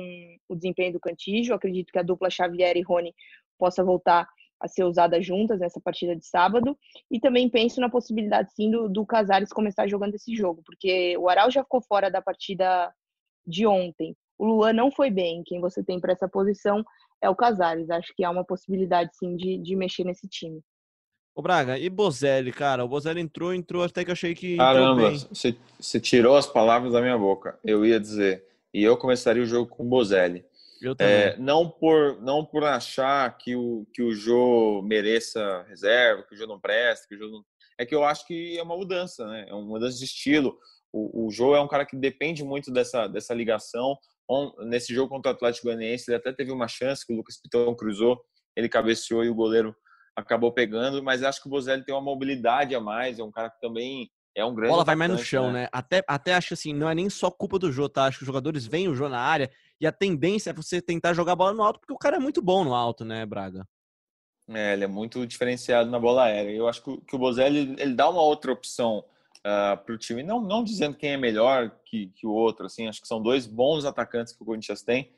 o 0.50 0.56
desempenho 0.56 0.92
do 0.92 1.00
Cantígio. 1.00 1.56
Acredito 1.56 1.90
que 1.90 1.98
a 1.98 2.04
dupla 2.04 2.30
Xavier 2.30 2.76
e 2.76 2.82
Rony 2.82 3.16
possa 3.58 3.82
voltar 3.82 4.28
a 4.60 4.68
ser 4.68 4.84
usada 4.84 5.22
juntas 5.22 5.60
nessa 5.62 5.80
partida 5.80 6.14
de 6.18 6.26
sábado. 6.26 6.78
E 7.10 7.18
também 7.18 7.50
penso 7.50 7.80
na 7.80 7.90
possibilidade, 7.90 8.54
sim, 8.54 8.70
do, 8.70 8.90
do 8.90 9.06
Casares 9.06 9.54
começar 9.54 9.88
jogando 9.88 10.16
esse 10.16 10.36
jogo, 10.36 10.62
porque 10.66 11.18
o 11.18 11.30
Aral 11.30 11.50
já 11.50 11.64
ficou 11.64 11.82
fora 11.82 12.12
da 12.12 12.22
partida 12.22 12.94
de 13.48 13.66
ontem. 13.66 14.16
O 14.42 14.48
Luan 14.48 14.74
não 14.74 14.90
foi 14.90 15.12
bem. 15.12 15.44
Quem 15.46 15.62
você 15.62 15.84
tem 15.84 16.00
para 16.00 16.14
essa 16.14 16.28
posição 16.28 16.84
é 17.22 17.30
o 17.30 17.36
Casares. 17.36 17.92
Acho 17.92 18.12
que 18.16 18.24
há 18.24 18.32
uma 18.32 18.44
possibilidade, 18.44 19.12
sim, 19.16 19.36
de, 19.36 19.60
de 19.60 19.76
mexer 19.76 20.04
nesse 20.04 20.28
time. 20.28 20.60
Ô 21.36 21.44
Braga, 21.44 21.78
e 21.78 21.88
Bozelli, 21.92 22.52
cara? 22.52 22.84
O 22.84 22.88
Bozelli 22.88 23.22
entrou, 23.22 23.54
entrou, 23.54 23.84
até 23.84 24.04
que 24.04 24.10
eu 24.10 24.14
achei 24.14 24.34
que. 24.34 24.58
Caramba, 24.58 25.12
você, 25.12 25.56
você 25.80 26.00
tirou 26.00 26.36
as 26.36 26.48
palavras 26.48 26.92
da 26.92 27.02
minha 27.02 27.16
boca. 27.20 27.60
Eu 27.64 27.86
ia 27.86 28.00
dizer. 28.00 28.44
E 28.74 28.82
eu 28.82 28.98
começaria 28.98 29.44
o 29.44 29.46
jogo 29.46 29.70
com 29.70 29.84
o 29.84 29.88
Bozelli. 29.88 30.44
Eu 30.82 30.96
também. 30.96 31.14
É, 31.14 31.38
não, 31.38 31.70
por, 31.70 32.20
não 32.20 32.44
por 32.44 32.64
achar 32.64 33.38
que 33.38 33.56
o, 33.56 33.86
que 33.94 34.02
o 34.02 34.12
Jô 34.12 34.82
mereça 34.82 35.64
reserva, 35.70 36.24
que 36.24 36.34
o 36.34 36.38
Jô 36.38 36.48
não 36.48 36.60
presta, 36.60 37.06
que 37.08 37.14
o 37.14 37.18
Jô 37.20 37.28
não... 37.28 37.46
É 37.78 37.86
que 37.86 37.94
eu 37.94 38.04
acho 38.04 38.26
que 38.26 38.58
é 38.58 38.64
uma 38.64 38.76
mudança, 38.76 39.28
né? 39.28 39.46
É 39.48 39.54
uma 39.54 39.66
mudança 39.66 40.00
de 40.00 40.06
estilo. 40.06 40.58
O, 40.92 41.28
o 41.28 41.32
Jô 41.32 41.56
é 41.56 41.62
um 41.62 41.68
cara 41.68 41.86
que 41.86 41.96
depende 41.96 42.44
muito 42.44 42.72
dessa, 42.72 43.06
dessa 43.06 43.36
ligação 43.36 43.96
nesse 44.66 44.94
jogo 44.94 45.10
contra 45.10 45.32
o 45.32 45.36
Atlético 45.36 45.68
Goianiense, 45.68 46.10
ele 46.10 46.18
até 46.18 46.32
teve 46.32 46.52
uma 46.52 46.68
chance 46.68 47.06
que 47.06 47.14
o 47.14 47.16
Lucas 47.16 47.40
Pitão 47.42 47.76
cruzou, 47.76 48.22
ele 48.56 48.70
cabeceou 48.70 49.24
e 49.24 49.30
o 49.30 49.36
goleiro 49.36 49.76
acabou 50.16 50.52
pegando, 50.52 51.02
mas 51.04 51.24
acho 51.24 51.42
que 51.42 51.48
o 51.48 51.52
Bozelli 51.52 51.84
tem 51.84 51.94
uma 51.94 52.02
mobilidade 52.02 52.76
a 52.76 52.80
mais, 52.80 53.20
é 53.20 53.24
um 53.24 53.32
cara 53.32 53.50
que 53.50 53.60
também 53.60 54.10
é 54.36 54.44
um 54.44 54.54
grande. 54.54 54.70
A 54.70 54.74
bola 54.74 54.86
vai 54.86 54.96
mais 54.96 55.12
no 55.12 55.18
chão, 55.18 55.48
né? 55.52 55.64
né? 55.64 55.70
Até, 55.72 56.04
até 56.08 56.34
acho 56.34 56.54
assim, 56.54 56.74
não 56.74 56.90
é 56.90 56.96
nem 56.96 57.10
só 57.10 57.30
culpa 57.30 57.60
do 57.60 57.72
Jô, 57.72 57.90
tá? 57.90 58.06
Acho 58.06 58.20
que 58.20 58.24
os 58.24 58.28
jogadores 58.28 58.66
veem 58.66 58.88
o 58.88 58.96
Jô 58.96 59.10
na 59.10 59.20
área 59.20 59.52
e 59.80 59.88
a 59.88 59.92
tendência 59.92 60.52
é 60.52 60.54
você 60.54 60.82
tentar 60.82 61.14
jogar 61.14 61.34
a 61.34 61.36
bola 61.36 61.54
no 61.54 61.64
alto, 61.64 61.80
porque 61.80 61.94
o 61.94 61.98
cara 61.98 62.18
é 62.18 62.20
muito 62.20 62.42
bom 62.42 62.64
no 62.64 62.74
alto, 62.74 63.04
né, 63.04 63.26
Braga? 63.26 63.66
É, 64.50 64.74
ele 64.74 64.84
é 64.84 64.88
muito 64.88 65.26
diferenciado 65.26 65.90
na 65.90 66.00
bola 66.00 66.26
aérea. 66.26 66.52
Eu 66.52 66.68
acho 66.68 66.84
que, 66.84 66.98
que 67.02 67.16
o 67.16 67.20
Bozelli 67.20 67.76
ele 67.80 67.94
dá 67.94 68.10
uma 68.10 68.22
outra 68.22 68.52
opção 68.52 69.04
uh, 69.46 69.74
ah, 69.74 69.78
para 69.78 69.94
o 69.96 69.98
time. 69.98 70.24
Não, 70.24 70.42
não 70.42 70.64
dizendo 70.64 70.98
quem 70.98 71.14
é 71.14 71.18
melhor 71.18 71.72
que, 71.86 72.08
que 72.16 72.26
o 72.26 72.32
outro, 72.32 72.66
assim, 72.66 72.88
acho 72.88 73.02
que 73.02 73.08
são 73.08 73.22
dois 73.22 73.46
bons 73.46 73.86
atacantes 73.86 74.34
que 74.34 74.42
o 74.42 74.46
Corinthians 74.46 74.82
tem. 74.82 75.14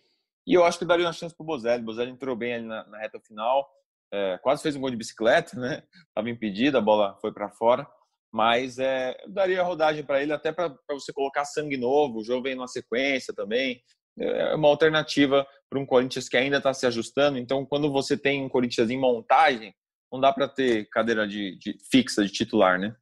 E 0.46 0.54
eu 0.54 0.66
acho 0.66 0.78
que 0.78 0.86
daria 0.86 1.06
uma 1.06 1.14
chance 1.14 1.36
para 1.36 1.44
o 1.44 1.48
Bozelli. 1.48 1.84
Bozelli 1.84 2.12
entrou 2.12 2.36
bem 2.36 2.54
ali 2.54 2.66
na, 2.66 2.86
na 2.88 2.98
reta 2.98 3.20
final, 3.20 3.70
é, 4.12 4.38
quase 4.40 4.62
fez 4.62 4.76
um 4.76 4.82
gol 4.82 4.90
de 4.90 4.98
bicicleta, 4.98 5.60
né? 5.60 5.84
Estava 6.08 6.30
impedido, 6.30 6.78
a 6.78 6.82
bola 6.82 7.18
foi 7.20 7.32
para 7.34 7.50
fora. 7.50 7.88
Mas 8.32 8.80
é, 8.80 9.16
daria 9.28 9.64
rodagem 9.64 10.04
para 10.04 10.22
ele, 10.22 10.34
até 10.34 10.52
para 10.52 10.76
você 10.90 11.14
colocar 11.14 11.46
sangue 11.46 11.78
novo. 11.78 12.20
O 12.20 12.24
jogo 12.24 12.44
vem 12.44 12.56
numa 12.56 12.68
sequência 12.68 13.34
também. 13.34 13.82
É 14.20 14.54
uma 14.56 14.68
alternativa 14.68 15.48
para 15.70 15.80
um 15.80 15.86
Corinthians 15.86 16.30
que 16.30 16.38
ainda 16.38 16.58
está 16.58 16.74
se 16.74 16.86
ajustando. 16.86 17.38
Então, 17.38 17.66
quando 17.66 17.92
você 17.92 18.18
tem 18.18 18.44
um 18.44 18.50
Corinthians 18.50 18.90
em 18.90 19.00
montagem, 19.00 19.74
não 20.12 20.20
dá 20.20 20.32
para 20.32 20.48
ter 20.48 20.88
cadeira 20.90 21.28
de, 21.28 21.58
de 21.58 21.76
fixa 21.92 22.24
de 22.24 22.32
titular, 22.32 22.80
né? 22.80 22.96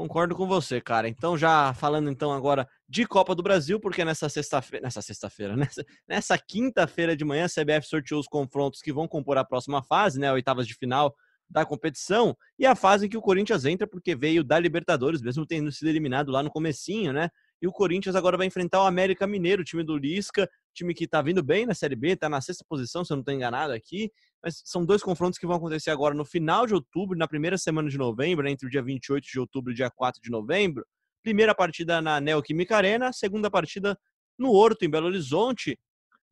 Concordo 0.00 0.34
com 0.34 0.46
você, 0.46 0.80
cara. 0.80 1.10
Então, 1.10 1.36
já 1.36 1.74
falando 1.74 2.08
então 2.08 2.32
agora 2.32 2.66
de 2.88 3.04
Copa 3.04 3.34
do 3.34 3.42
Brasil, 3.42 3.78
porque 3.78 4.02
nessa 4.02 4.30
sexta-feira, 4.30 4.82
nessa 4.82 5.02
sexta-feira, 5.02 5.54
nessa, 5.78 5.84
nessa 6.08 6.38
quinta-feira 6.38 7.14
de 7.14 7.22
manhã, 7.22 7.44
a 7.44 7.48
CBF 7.48 7.86
sorteou 7.86 8.18
os 8.18 8.26
confrontos 8.26 8.80
que 8.80 8.94
vão 8.94 9.06
compor 9.06 9.36
a 9.36 9.44
próxima 9.44 9.82
fase, 9.82 10.18
né, 10.18 10.32
oitavas 10.32 10.66
de 10.66 10.72
final 10.72 11.14
da 11.50 11.66
competição, 11.66 12.34
e 12.58 12.64
a 12.64 12.74
fase 12.74 13.04
em 13.04 13.08
que 13.10 13.16
o 13.18 13.20
Corinthians 13.20 13.66
entra 13.66 13.86
porque 13.86 14.16
veio 14.16 14.42
da 14.42 14.58
Libertadores, 14.58 15.20
mesmo 15.20 15.44
tendo 15.44 15.70
sido 15.70 15.88
eliminado 15.88 16.32
lá 16.32 16.42
no 16.42 16.50
comecinho, 16.50 17.12
né? 17.12 17.28
E 17.60 17.68
o 17.68 17.72
Corinthians 17.72 18.16
agora 18.16 18.38
vai 18.38 18.46
enfrentar 18.46 18.82
o 18.82 18.86
América 18.86 19.26
Mineiro, 19.26 19.60
o 19.60 19.64
time 19.64 19.84
do 19.84 19.98
Lisca, 19.98 20.48
time 20.72 20.94
que 20.94 21.06
tá 21.06 21.20
vindo 21.20 21.42
bem 21.42 21.66
na 21.66 21.74
Série 21.74 21.96
B, 21.96 22.16
tá 22.16 22.26
na 22.26 22.40
sexta 22.40 22.64
posição, 22.66 23.04
se 23.04 23.12
eu 23.12 23.18
não 23.18 23.24
tô 23.24 23.32
enganado 23.32 23.74
aqui. 23.74 24.10
Mas 24.42 24.62
são 24.64 24.84
dois 24.84 25.02
confrontos 25.02 25.38
que 25.38 25.46
vão 25.46 25.56
acontecer 25.56 25.90
agora 25.90 26.14
no 26.14 26.24
final 26.24 26.66
de 26.66 26.74
outubro, 26.74 27.16
na 27.16 27.28
primeira 27.28 27.58
semana 27.58 27.88
de 27.88 27.98
novembro, 27.98 28.44
né, 28.44 28.50
entre 28.50 28.66
o 28.66 28.70
dia 28.70 28.82
28 28.82 29.24
de 29.24 29.38
outubro 29.38 29.70
e 29.70 29.74
o 29.74 29.76
dia 29.76 29.90
4 29.90 30.20
de 30.22 30.30
novembro. 30.30 30.84
Primeira 31.22 31.54
partida 31.54 32.00
na 32.00 32.20
Neoquímica 32.20 32.76
Arena, 32.76 33.12
segunda 33.12 33.50
partida 33.50 33.98
no 34.38 34.52
Horto, 34.52 34.84
em 34.84 34.90
Belo 34.90 35.06
Horizonte. 35.06 35.78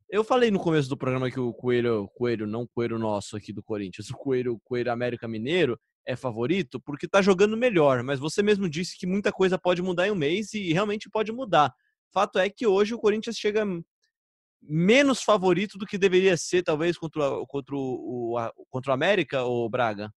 Eu 0.09 0.23
falei 0.23 0.49
no 0.49 0.59
começo 0.59 0.89
do 0.89 0.97
programa 0.97 1.29
que 1.29 1.39
o 1.39 1.53
Coelho, 1.53 2.09
Coelho, 2.15 2.47
não 2.47 2.65
Coelho 2.65 2.97
nosso 2.97 3.37
aqui 3.37 3.53
do 3.53 3.61
Corinthians, 3.61 4.09
o 4.09 4.17
Coelho, 4.17 4.59
Coelho 4.63 4.91
América 4.91 5.27
Mineiro 5.27 5.79
é 6.03 6.15
favorito 6.15 6.79
porque 6.79 7.07
tá 7.07 7.21
jogando 7.21 7.55
melhor, 7.55 8.01
mas 8.01 8.19
você 8.19 8.41
mesmo 8.41 8.67
disse 8.67 8.97
que 8.97 9.05
muita 9.05 9.31
coisa 9.31 9.59
pode 9.59 9.83
mudar 9.83 10.07
em 10.07 10.11
um 10.11 10.15
mês 10.15 10.55
e 10.55 10.73
realmente 10.73 11.07
pode 11.07 11.31
mudar. 11.31 11.71
Fato 12.11 12.39
é 12.39 12.49
que 12.49 12.65
hoje 12.65 12.95
o 12.95 12.97
Corinthians 12.97 13.37
chega 13.37 13.63
menos 14.61 15.21
favorito 15.21 15.77
do 15.77 15.85
que 15.85 15.97
deveria 15.97 16.35
ser, 16.37 16.63
talvez, 16.63 16.97
contra, 16.97 17.23
contra, 17.47 17.75
o, 17.75 18.35
contra 18.69 18.91
o 18.91 18.93
América 18.93 19.43
ou 19.43 19.69
Braga? 19.69 20.11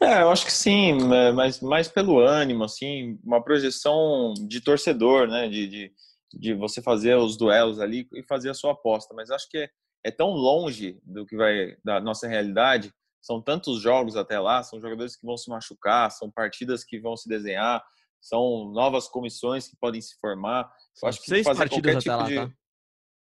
É, 0.00 0.22
eu 0.22 0.30
acho 0.30 0.44
que 0.44 0.52
sim, 0.52 0.98
mas 1.34 1.60
mais 1.60 1.88
pelo 1.88 2.18
ânimo, 2.18 2.64
assim, 2.64 3.18
uma 3.22 3.42
projeção 3.42 4.34
de 4.48 4.60
torcedor, 4.60 5.28
né? 5.28 5.48
De, 5.48 5.68
de, 5.68 5.92
de, 6.34 6.54
você 6.54 6.82
fazer 6.82 7.16
os 7.16 7.36
duelos 7.36 7.78
ali 7.78 8.08
e 8.14 8.22
fazer 8.24 8.50
a 8.50 8.54
sua 8.54 8.72
aposta. 8.72 9.14
Mas 9.14 9.30
acho 9.30 9.48
que 9.48 9.58
é, 9.58 9.70
é 10.04 10.10
tão 10.10 10.30
longe 10.30 10.98
do 11.04 11.24
que 11.24 11.36
vai 11.36 11.76
da 11.84 12.00
nossa 12.00 12.26
realidade. 12.26 12.92
São 13.20 13.40
tantos 13.40 13.80
jogos 13.80 14.16
até 14.16 14.40
lá, 14.40 14.64
são 14.64 14.80
jogadores 14.80 15.14
que 15.14 15.24
vão 15.24 15.36
se 15.36 15.48
machucar, 15.48 16.10
são 16.10 16.28
partidas 16.28 16.82
que 16.82 16.98
vão 16.98 17.16
se 17.16 17.28
desenhar, 17.28 17.80
são 18.20 18.72
novas 18.72 19.06
comissões 19.06 19.68
que 19.68 19.76
podem 19.80 20.00
se 20.00 20.16
formar. 20.20 20.68
Eu 21.00 21.08
acho 21.08 21.20
que 21.20 21.28
Seis 21.28 21.46
fazer 21.46 21.68
qualquer 21.68 21.98
tipo 21.98 22.16
lá, 22.16 22.24
de 22.24 22.34
tá? 22.34 22.50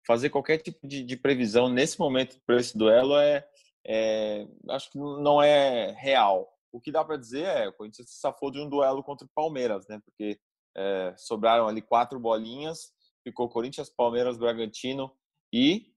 Fazer 0.06 0.30
qualquer 0.30 0.58
tipo 0.58 0.86
de, 0.86 1.02
de 1.02 1.16
previsão 1.16 1.68
nesse 1.68 1.98
momento 1.98 2.38
para 2.46 2.56
esse 2.56 2.76
duelo 2.76 3.18
é, 3.18 3.46
é, 3.86 4.46
acho 4.70 4.90
que 4.90 4.98
não 4.98 5.42
é 5.42 5.92
real. 5.98 6.48
O 6.72 6.80
que 6.80 6.92
dá 6.92 7.04
para 7.04 7.16
dizer 7.16 7.44
é 7.44 7.68
o 7.68 7.72
Corinthians 7.72 8.10
se 8.10 8.20
safou 8.20 8.50
de 8.50 8.60
um 8.60 8.68
duelo 8.68 9.02
contra 9.02 9.26
o 9.26 9.30
Palmeiras, 9.34 9.86
né? 9.88 10.00
Porque 10.04 10.38
é, 10.76 11.14
sobraram 11.16 11.66
ali 11.66 11.80
quatro 11.80 12.20
bolinhas, 12.20 12.92
ficou 13.24 13.48
Corinthians, 13.48 13.90
Palmeiras, 13.90 14.36
Bragantino 14.36 15.10
e 15.52 15.92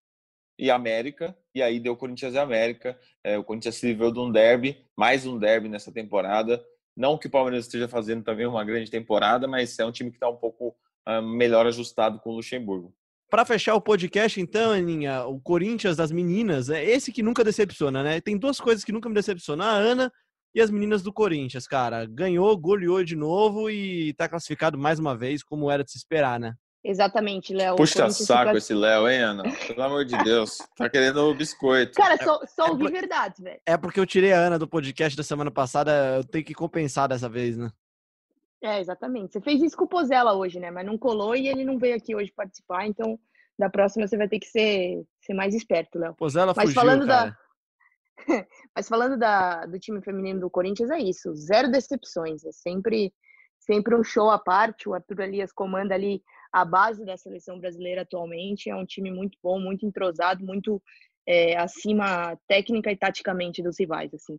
e 0.58 0.70
América, 0.70 1.38
e 1.56 1.62
aí 1.62 1.80
deu 1.80 1.96
Corinthians 1.96 2.34
e 2.34 2.38
América. 2.38 3.00
É, 3.24 3.38
o 3.38 3.44
Corinthians 3.46 3.76
se 3.76 3.88
livrou 3.88 4.12
de 4.12 4.20
um 4.20 4.30
derby, 4.30 4.86
mais 4.96 5.26
um 5.26 5.40
derby 5.40 5.70
nessa 5.70 5.90
temporada. 5.90 6.62
Não 6.98 7.18
que 7.18 7.28
o 7.28 7.30
Palmeiras 7.30 7.66
esteja 7.66 7.88
fazendo 7.88 8.26
também 8.26 8.46
uma 8.46 8.66
grande 8.66 8.92
temporada, 8.92 9.48
mas 9.48 9.80
é 9.80 9.86
um 9.86 9.92
time 9.92 10.10
que 10.12 10.18
está 10.18 10.28
um 10.28 10.36
pouco 10.36 10.76
uh, 11.08 11.22
melhor 11.22 11.66
ajustado 11.66 12.20
com 12.20 12.32
o 12.32 12.36
Luxemburgo. 12.36 12.94
Para 13.30 13.46
fechar 13.46 13.76
o 13.76 13.82
podcast, 13.82 14.42
então, 14.42 14.72
Aninha, 14.72 15.24
o 15.26 15.40
Corinthians 15.40 15.96
das 15.96 16.12
meninas, 16.12 16.70
é 16.70 16.84
esse 16.84 17.12
que 17.12 17.22
nunca 17.22 17.44
decepciona, 17.44 18.02
né? 18.02 18.20
Tem 18.20 18.38
duas 18.38 18.60
coisas 18.60 18.84
que 18.84 18.92
nunca 18.92 19.08
me 19.08 19.14
decepcionam, 19.16 19.66
a 19.66 19.70
Ana 19.72 20.12
e 20.56 20.60
as 20.60 20.72
meninas 20.72 21.04
do 21.04 21.14
Corinthians, 21.14 21.68
cara. 21.68 22.08
Ganhou, 22.08 22.58
goleou 22.58 23.04
de 23.04 23.16
novo 23.16 23.70
e 23.70 24.14
tá 24.16 24.28
classificado 24.28 24.80
mais 24.80 24.98
uma 24.98 25.16
vez, 25.16 25.44
como 25.44 25.70
era 25.70 25.84
de 25.84 25.92
se 25.92 25.98
esperar, 26.00 26.40
né? 26.40 26.54
Exatamente, 26.84 27.54
Léo. 27.54 27.76
Puxa 27.76 28.10
saco 28.10 28.58
esse 28.58 28.74
Léo, 28.74 29.08
hein, 29.08 29.20
Ana? 29.20 29.44
Pelo 29.68 29.84
amor 29.84 30.06
de 30.06 30.18
Deus. 30.24 30.58
Tá 30.78 30.90
querendo 30.90 31.18
o 31.18 31.36
biscoito. 31.36 31.94
Cara, 31.94 32.18
só, 32.24 32.40
só 32.48 32.68
é 32.68 32.70
ouvi 32.72 32.86
por- 32.86 32.92
verdade, 32.94 33.36
velho. 33.44 33.60
É 33.66 33.78
porque 33.78 34.00
eu 34.00 34.06
tirei 34.06 34.32
a 34.34 34.40
Ana 34.40 34.58
do 34.58 34.68
podcast 34.68 35.16
da 35.16 35.24
semana 35.24 35.52
passada, 35.52 36.16
eu 36.18 36.24
tenho 36.24 36.46
que 36.46 36.54
compensar 36.54 37.08
dessa 37.10 37.28
vez, 37.30 37.58
né? 37.58 37.70
É, 38.62 38.80
exatamente. 38.80 39.34
Você 39.34 39.42
fez 39.42 39.62
isso 39.62 39.78
com 39.78 39.86
o 39.86 39.90
Pozella 39.90 40.34
hoje, 40.34 40.60
né? 40.60 40.70
Mas 40.70 40.86
não 40.86 40.98
colou 40.98 41.36
e 41.36 41.48
ele 41.48 41.64
não 41.64 41.78
veio 41.78 41.96
aqui 41.96 42.16
hoje 42.16 42.32
participar, 42.32 42.86
então 42.86 43.20
da 43.58 43.70
próxima 43.70 44.08
você 44.08 44.18
vai 44.18 44.28
ter 44.28 44.40
que 44.40 44.48
ser, 44.48 45.06
ser 45.22 45.34
mais 45.34 45.54
esperto, 45.54 46.00
Léo. 46.00 46.16
Pois 46.18 46.36
ela 46.36 46.54
Mas 46.56 46.70
fugiu, 46.70 46.82
falando 46.82 47.06
da- 47.06 47.18
cara. 47.18 47.38
Mas 48.76 48.88
falando 48.88 49.18
da, 49.18 49.66
do 49.66 49.80
time 49.80 50.02
feminino 50.02 50.40
do 50.40 50.50
Corinthians, 50.50 50.90
é 50.90 51.00
isso. 51.00 51.34
Zero 51.36 51.72
decepções. 51.72 52.44
É 52.46 52.52
sempre, 52.52 53.14
sempre 53.58 53.96
um 53.96 54.04
show 54.04 54.30
à 54.30 54.38
parte. 54.40 54.88
O 54.88 54.94
Arthur 54.94 55.22
Elias 55.22 55.52
comanda 55.52 55.94
ali 55.96 56.22
a 56.52 56.66
base 56.66 57.06
da 57.06 57.18
seleção 57.18 57.60
brasileira 57.60 58.02
atualmente. 58.02 58.70
É 58.70 58.76
um 58.76 58.86
time 58.86 59.12
muito 59.12 59.38
bom, 59.42 59.60
muito 59.60 59.86
entrosado, 59.86 60.46
muito 60.46 60.82
é, 61.26 61.58
acima 61.58 62.38
técnica 62.48 62.92
e 62.92 62.98
taticamente 62.98 63.62
dos 63.64 63.80
rivais. 63.80 64.14
Assim. 64.14 64.38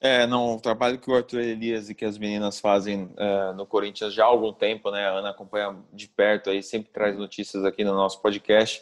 É, 0.00 0.26
não, 0.28 0.54
o 0.54 0.60
trabalho 0.60 0.98
que 0.98 1.10
o 1.10 1.14
Arthur 1.14 1.40
Elias 1.40 1.90
e 1.90 1.94
que 1.94 2.04
as 2.04 2.16
meninas 2.16 2.60
fazem 2.60 3.12
é, 3.16 3.52
no 3.52 3.66
Corinthians 3.66 4.14
já 4.14 4.24
há 4.24 4.28
algum 4.28 4.52
tempo, 4.52 4.92
né? 4.92 5.04
A 5.04 5.14
Ana 5.14 5.30
acompanha 5.30 5.76
de 5.92 6.08
perto 6.08 6.50
aí, 6.50 6.62
sempre 6.62 6.92
traz 6.92 7.16
notícias 7.16 7.64
aqui 7.64 7.82
no 7.82 7.94
nosso 7.94 8.22
podcast. 8.22 8.80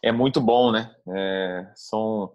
É 0.00 0.12
muito 0.12 0.40
bom, 0.40 0.70
né? 0.70 0.94
É, 1.08 1.66
são 1.74 2.32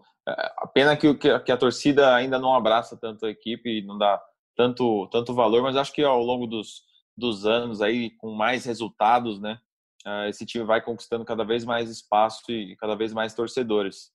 a 0.58 0.68
pena 0.68 0.96
que, 0.98 1.14
que, 1.16 1.30
a- 1.30 1.58
torcida 1.58 2.14
ainda 2.16 2.38
não 2.40 2.54
abraça 2.54 2.98
tanto 2.98 3.26
a 3.26 3.30
equipe 3.30 3.70
e 3.80 3.82
não 3.82 3.98
dá 3.98 4.22
tanto, 4.56 5.08
tanto 5.12 5.34
valor, 5.34 5.62
mas 5.64 5.76
acho 5.76 5.94
que 5.94 6.04
ao 6.04 6.22
longo 6.22 6.48
dos, 6.48 6.82
dos 7.16 7.46
anos 7.46 7.82
aí, 7.82 8.12
com 8.18 8.32
mais 8.32 8.66
resultados, 8.66 9.40
né? 9.40 9.60
é, 10.06 10.30
esse 10.30 10.46
time 10.46 10.64
vai 10.64 10.82
conquistando 10.82 11.26
cada 11.26 11.44
vez 11.44 11.66
mais 11.66 11.90
espaço 11.90 12.50
e 12.50 12.76
cada 12.78 12.96
vez 12.96 13.14
mais 13.14 13.34
torcedores. 13.34 14.12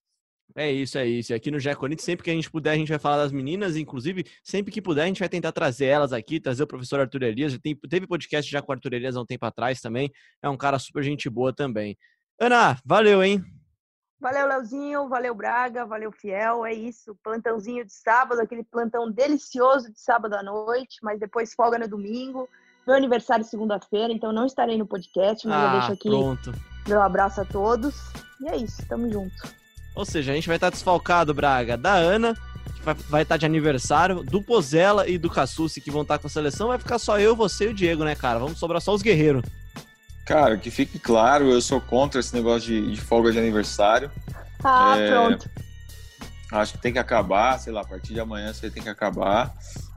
É 0.55 0.71
isso, 0.71 0.99
é 0.99 1.07
isso. 1.07 1.33
Aqui 1.35 1.51
no 1.51 1.59
GE 1.59 1.75
Corinthians, 1.77 2.05
sempre 2.05 2.25
que 2.25 2.31
a 2.31 2.35
gente 2.35 2.51
puder, 2.51 2.73
a 2.73 2.77
gente 2.77 2.89
vai 2.89 2.99
falar 2.99 3.19
das 3.19 3.33
meninas. 3.33 3.77
Inclusive, 3.77 4.25
sempre 4.43 4.71
que 4.71 4.83
puder, 4.83 5.05
a 5.05 5.07
gente 5.07 5.21
vai 5.21 5.29
tentar 5.29 5.51
trazer 5.53 5.87
elas 5.87 6.13
aqui, 6.13 6.39
trazer 6.39 6.65
o 6.65 6.67
professor 6.67 7.01
Arthur 7.01 7.23
Elias. 7.23 7.59
Tem- 7.59 7.75
teve 7.75 8.07
podcast 8.07 8.51
já 8.51 8.61
com 8.61 8.71
o 8.71 8.75
Arthur 8.75 8.93
Elias 8.95 9.17
há 9.17 9.21
um 9.23 9.27
tempo 9.27 9.47
atrás 9.47 9.81
também. 9.81 10.11
É 10.43 10.49
um 10.51 10.57
cara 10.57 10.79
super 10.79 11.03
gente 11.03 11.31
boa 11.31 11.55
também. 11.55 11.97
Ana, 12.39 12.79
valeu, 12.85 13.23
hein? 13.23 13.43
Valeu, 14.23 14.47
Leozinho, 14.47 15.09
valeu, 15.09 15.35
Braga, 15.35 15.85
valeu, 15.85 16.13
Fiel. 16.13 16.65
É 16.65 16.73
isso, 16.73 17.17
plantãozinho 17.25 17.85
de 17.85 17.93
sábado, 17.93 18.41
aquele 18.41 18.63
plantão 18.63 19.11
delicioso 19.11 19.93
de 19.93 20.01
sábado 20.01 20.35
à 20.35 20.43
noite, 20.45 20.99
mas 21.03 21.19
depois 21.19 21.53
folga 21.55 21.77
no 21.77 21.89
domingo. 21.89 22.49
Meu 22.87 22.95
aniversário 22.95 23.45
segunda-feira, 23.45 24.13
então 24.13 24.33
não 24.33 24.47
estarei 24.47 24.79
no 24.79 24.87
podcast, 24.87 25.45
mas 25.47 25.61
eu 25.61 25.69
Ah, 25.69 25.73
deixo 25.73 25.93
aqui 25.93 26.09
pronto. 26.09 26.53
meu 26.87 27.03
abraço 27.03 27.41
a 27.41 27.45
todos. 27.45 27.97
E 28.41 28.49
é 28.49 28.57
isso, 28.57 28.87
tamo 28.89 29.11
junto. 29.11 29.35
Ou 29.97 30.05
seja, 30.05 30.31
a 30.31 30.35
gente 30.37 30.47
vai 30.47 30.57
estar 30.57 30.71
desfalcado, 30.71 31.35
Braga, 31.35 31.77
da 31.77 31.93
Ana, 31.95 32.35
que 32.77 32.83
vai- 32.83 32.95
vai 32.95 33.23
estar 33.23 33.37
de 33.37 33.45
aniversário, 33.45 34.23
do 34.23 34.41
Pozella 34.41 35.09
e 35.09 35.19
do 35.19 35.29
Cassucci, 35.29 35.81
que 35.81 35.91
vão 35.91 36.03
estar 36.03 36.19
com 36.21 36.29
a 36.29 36.31
seleção. 36.31 36.69
Vai 36.69 36.79
ficar 36.79 37.01
só 37.01 37.19
eu, 37.19 37.35
você 37.35 37.65
e 37.67 37.69
o 37.71 37.75
Diego, 37.75 38.05
né, 38.05 38.15
cara? 38.15 38.39
Vamos 38.39 38.59
sobrar 38.59 38.81
só 38.81 38.95
os 38.95 39.03
guerreiros. 39.03 39.43
Cara, 40.27 40.57
que 40.57 40.71
fique 40.71 40.99
claro, 40.99 41.51
eu 41.51 41.61
sou 41.61 41.81
contra 41.81 42.21
esse 42.21 42.35
negócio 42.35 42.69
de, 42.69 42.93
de 42.93 43.01
folga 43.01 43.33
de 43.33 43.39
aniversário. 43.39 44.11
Ah, 44.63 44.97
É, 44.97 45.11
pronto. 45.11 45.51
Acho 46.53 46.73
que 46.75 46.79
tem 46.79 46.93
que 46.93 46.99
acabar, 46.99 47.59
sei 47.59 47.73
lá, 47.73 47.81
a 47.81 47.85
partir 47.85 48.13
de 48.13 48.21
amanhã 48.21 48.51
isso 48.51 48.65
aí 48.65 48.71
tem 48.71 48.83
que 48.83 48.89
acabar. 48.89 49.53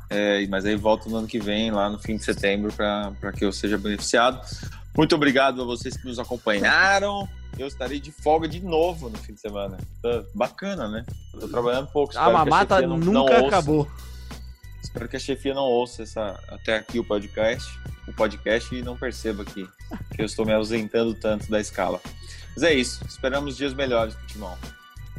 É, 0.10 0.46
mas 0.48 0.66
aí 0.66 0.76
volta 0.76 1.10
no 1.10 1.18
ano 1.18 1.28
que 1.28 1.40
vem, 1.40 1.70
lá 1.72 1.90
no 1.90 2.00
fim 2.00 2.16
de 2.16 2.24
setembro, 2.24 2.72
para 2.74 3.32
que 3.36 3.44
eu 3.44 3.52
seja 3.52 3.78
beneficiado. 3.78 4.40
Muito 4.98 5.14
obrigado 5.16 5.62
a 5.62 5.66
vocês 5.66 5.98
que 5.98 6.06
nos 6.08 6.18
acompanharam. 6.18 7.28
Eu 7.60 7.68
estarei 7.68 8.00
de 8.00 8.12
folga 8.12 8.48
de 8.48 8.62
novo 8.62 9.10
no 9.10 9.18
fim 9.18 9.34
de 9.34 9.42
semana. 9.42 9.78
Tá 10.02 10.24
bacana, 10.34 10.88
né? 10.88 11.06
Tô 11.40 11.48
trabalhando 11.48 11.88
pouco. 11.88 12.12
A 12.18 12.22
espero 12.22 12.30
que 12.44 12.50
mamata 12.50 12.82
não- 12.82 12.98
não 12.98 13.14
nunca 13.14 13.34
ouça. 13.34 13.48
acabou. 13.48 13.92
Espero 14.82 15.10
que 15.10 15.16
a 15.18 15.20
chefia 15.20 15.54
não 15.54 15.64
ouça 15.64 16.04
essa, 16.04 16.40
até 16.48 16.78
aqui 16.78 17.00
o 17.00 17.04
podcast, 17.04 17.68
o 18.08 18.14
podcast 18.14 18.74
e 18.74 18.82
não 18.82 18.96
perceba 18.96 19.44
que, 19.44 19.68
que 20.16 20.22
eu 20.22 20.26
estou 20.26 20.46
me 20.46 20.54
ausentando 20.54 21.14
tanto 21.14 21.50
da 21.50 21.60
escala. 21.60 22.02
Mas 22.56 22.64
é 22.64 22.74
isso. 22.74 23.04
Esperamos 23.08 23.58
dias 23.58 23.74
melhores 23.74 24.16
pro 24.16 24.28
Timão. 24.28 24.58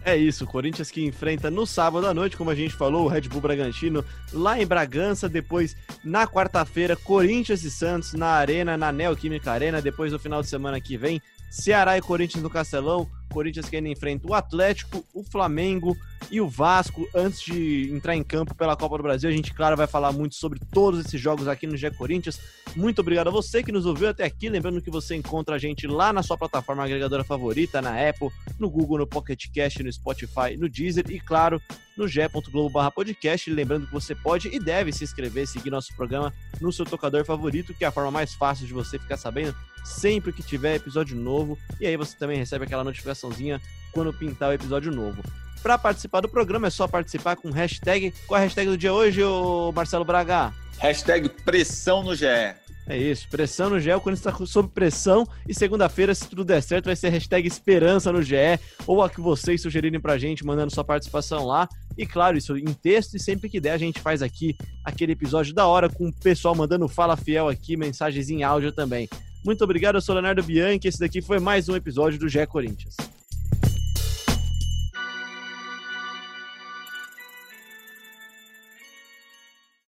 É 0.06 0.16
isso, 0.16 0.46
Corinthians 0.46 0.88
que 0.88 1.04
enfrenta 1.04 1.50
no 1.50 1.66
sábado 1.66 2.06
à 2.06 2.14
noite, 2.14 2.36
como 2.36 2.48
a 2.48 2.54
gente 2.54 2.72
falou, 2.72 3.06
o 3.06 3.08
Red 3.08 3.22
Bull 3.22 3.40
Bragantino 3.40 4.04
lá 4.32 4.56
em 4.60 4.64
Bragança, 4.64 5.28
depois 5.28 5.76
na 6.04 6.28
quarta-feira, 6.28 6.94
Corinthians 6.94 7.64
e 7.64 7.70
Santos 7.72 8.12
na 8.12 8.28
Arena, 8.28 8.76
na 8.76 8.92
Neoquímica 8.92 9.50
Arena, 9.50 9.82
depois 9.82 10.12
no 10.12 10.18
final 10.20 10.40
de 10.42 10.48
semana 10.48 10.80
que 10.80 10.96
vem, 10.96 11.20
Ceará 11.50 11.98
e 11.98 12.00
Corinthians 12.00 12.40
no 12.40 12.48
Castelão, 12.48 13.10
Corinthians 13.32 13.68
que 13.68 13.74
ainda 13.74 13.88
enfrenta 13.88 14.28
o 14.28 14.34
Atlético, 14.34 15.04
o 15.12 15.24
Flamengo 15.24 15.96
e 16.30 16.40
o 16.40 16.48
Vasco 16.48 17.08
antes 17.14 17.40
de 17.40 17.90
entrar 17.92 18.16
em 18.16 18.22
campo 18.22 18.54
pela 18.54 18.76
Copa 18.76 18.96
do 18.96 19.02
Brasil. 19.02 19.28
A 19.28 19.32
gente, 19.32 19.52
claro, 19.54 19.76
vai 19.76 19.86
falar 19.86 20.12
muito 20.12 20.34
sobre 20.34 20.58
todos 20.72 21.04
esses 21.04 21.20
jogos 21.20 21.48
aqui 21.48 21.66
no 21.66 21.76
GE 21.76 21.90
Corinthians. 21.92 22.40
Muito 22.74 23.00
obrigado 23.00 23.28
a 23.28 23.30
você 23.30 23.62
que 23.62 23.72
nos 23.72 23.86
ouviu 23.86 24.08
até 24.08 24.24
aqui. 24.24 24.48
Lembrando 24.48 24.80
que 24.80 24.90
você 24.90 25.14
encontra 25.14 25.56
a 25.56 25.58
gente 25.58 25.86
lá 25.86 26.12
na 26.12 26.22
sua 26.22 26.36
plataforma 26.36 26.84
agregadora 26.84 27.24
favorita, 27.24 27.80
na 27.80 28.08
Apple, 28.08 28.28
no 28.58 28.68
Google, 28.68 28.98
no 28.98 29.06
Pocket 29.06 29.46
Cast, 29.52 29.82
no 29.82 29.92
Spotify, 29.92 30.56
no 30.58 30.68
Deezer 30.68 31.04
e, 31.10 31.20
claro, 31.20 31.60
no 31.96 32.06
ge.globo 32.06 32.78
podcast. 32.90 33.50
Lembrando 33.50 33.86
que 33.86 33.92
você 33.92 34.14
pode 34.14 34.48
e 34.48 34.58
deve 34.58 34.92
se 34.92 35.04
inscrever, 35.04 35.46
seguir 35.46 35.70
nosso 35.70 35.94
programa 35.94 36.32
no 36.60 36.72
seu 36.72 36.84
tocador 36.84 37.24
favorito, 37.24 37.74
que 37.74 37.84
é 37.84 37.88
a 37.88 37.92
forma 37.92 38.10
mais 38.10 38.34
fácil 38.34 38.66
de 38.66 38.72
você 38.72 38.98
ficar 38.98 39.16
sabendo 39.16 39.54
sempre 39.84 40.32
que 40.32 40.42
tiver 40.42 40.76
episódio 40.76 41.16
novo. 41.16 41.56
E 41.80 41.86
aí 41.86 41.96
você 41.96 42.16
também 42.16 42.36
recebe 42.36 42.64
aquela 42.64 42.84
notificaçãozinha 42.84 43.60
quando 43.92 44.12
pintar 44.12 44.50
o 44.50 44.52
episódio 44.52 44.92
novo. 44.92 45.22
Para 45.66 45.76
participar 45.76 46.20
do 46.20 46.28
programa 46.28 46.68
é 46.68 46.70
só 46.70 46.86
participar 46.86 47.34
com 47.34 47.50
hashtag. 47.50 48.14
Qual 48.28 48.38
é 48.38 48.40
a 48.40 48.44
hashtag 48.44 48.70
do 48.70 48.78
dia 48.78 48.92
hoje, 48.92 49.20
ô 49.24 49.72
Marcelo 49.72 50.04
Braga? 50.04 50.54
Hashtag 50.78 51.28
pressão 51.28 52.04
no 52.04 52.14
GE. 52.14 52.24
É 52.24 52.96
isso, 52.96 53.28
pressão 53.28 53.68
no 53.68 53.80
GE, 53.80 53.90
o 53.90 54.00
Corinthians 54.00 54.32
está 54.32 54.46
sob 54.46 54.68
pressão. 54.68 55.26
E 55.44 55.52
segunda-feira, 55.52 56.14
se 56.14 56.28
tudo 56.28 56.44
der 56.44 56.62
certo, 56.62 56.84
vai 56.84 56.94
ser 56.94 57.08
hashtag 57.08 57.48
esperança 57.48 58.12
no 58.12 58.22
GE, 58.22 58.60
ou 58.86 59.02
a 59.02 59.10
que 59.10 59.20
vocês 59.20 59.60
sugerirem 59.60 59.98
pra 59.98 60.16
gente, 60.16 60.46
mandando 60.46 60.72
sua 60.72 60.84
participação 60.84 61.44
lá. 61.44 61.68
E 61.98 62.06
claro, 62.06 62.38
isso 62.38 62.56
em 62.56 62.72
texto, 62.72 63.16
e 63.16 63.18
sempre 63.18 63.48
que 63.48 63.58
der, 63.58 63.72
a 63.72 63.78
gente 63.78 63.98
faz 63.98 64.22
aqui 64.22 64.56
aquele 64.84 65.14
episódio 65.14 65.52
da 65.52 65.66
hora, 65.66 65.88
com 65.88 66.06
o 66.06 66.12
pessoal 66.12 66.54
mandando 66.54 66.86
fala 66.86 67.16
fiel 67.16 67.48
aqui, 67.48 67.76
mensagens 67.76 68.30
em 68.30 68.44
áudio 68.44 68.70
também. 68.70 69.08
Muito 69.44 69.64
obrigado, 69.64 69.96
eu 69.96 70.00
sou 70.00 70.14
Leonardo 70.14 70.44
Bianchi, 70.44 70.86
esse 70.86 71.00
daqui 71.00 71.20
foi 71.20 71.40
mais 71.40 71.68
um 71.68 71.74
episódio 71.74 72.20
do 72.20 72.28
GE 72.28 72.46
Corinthians. 72.46 72.94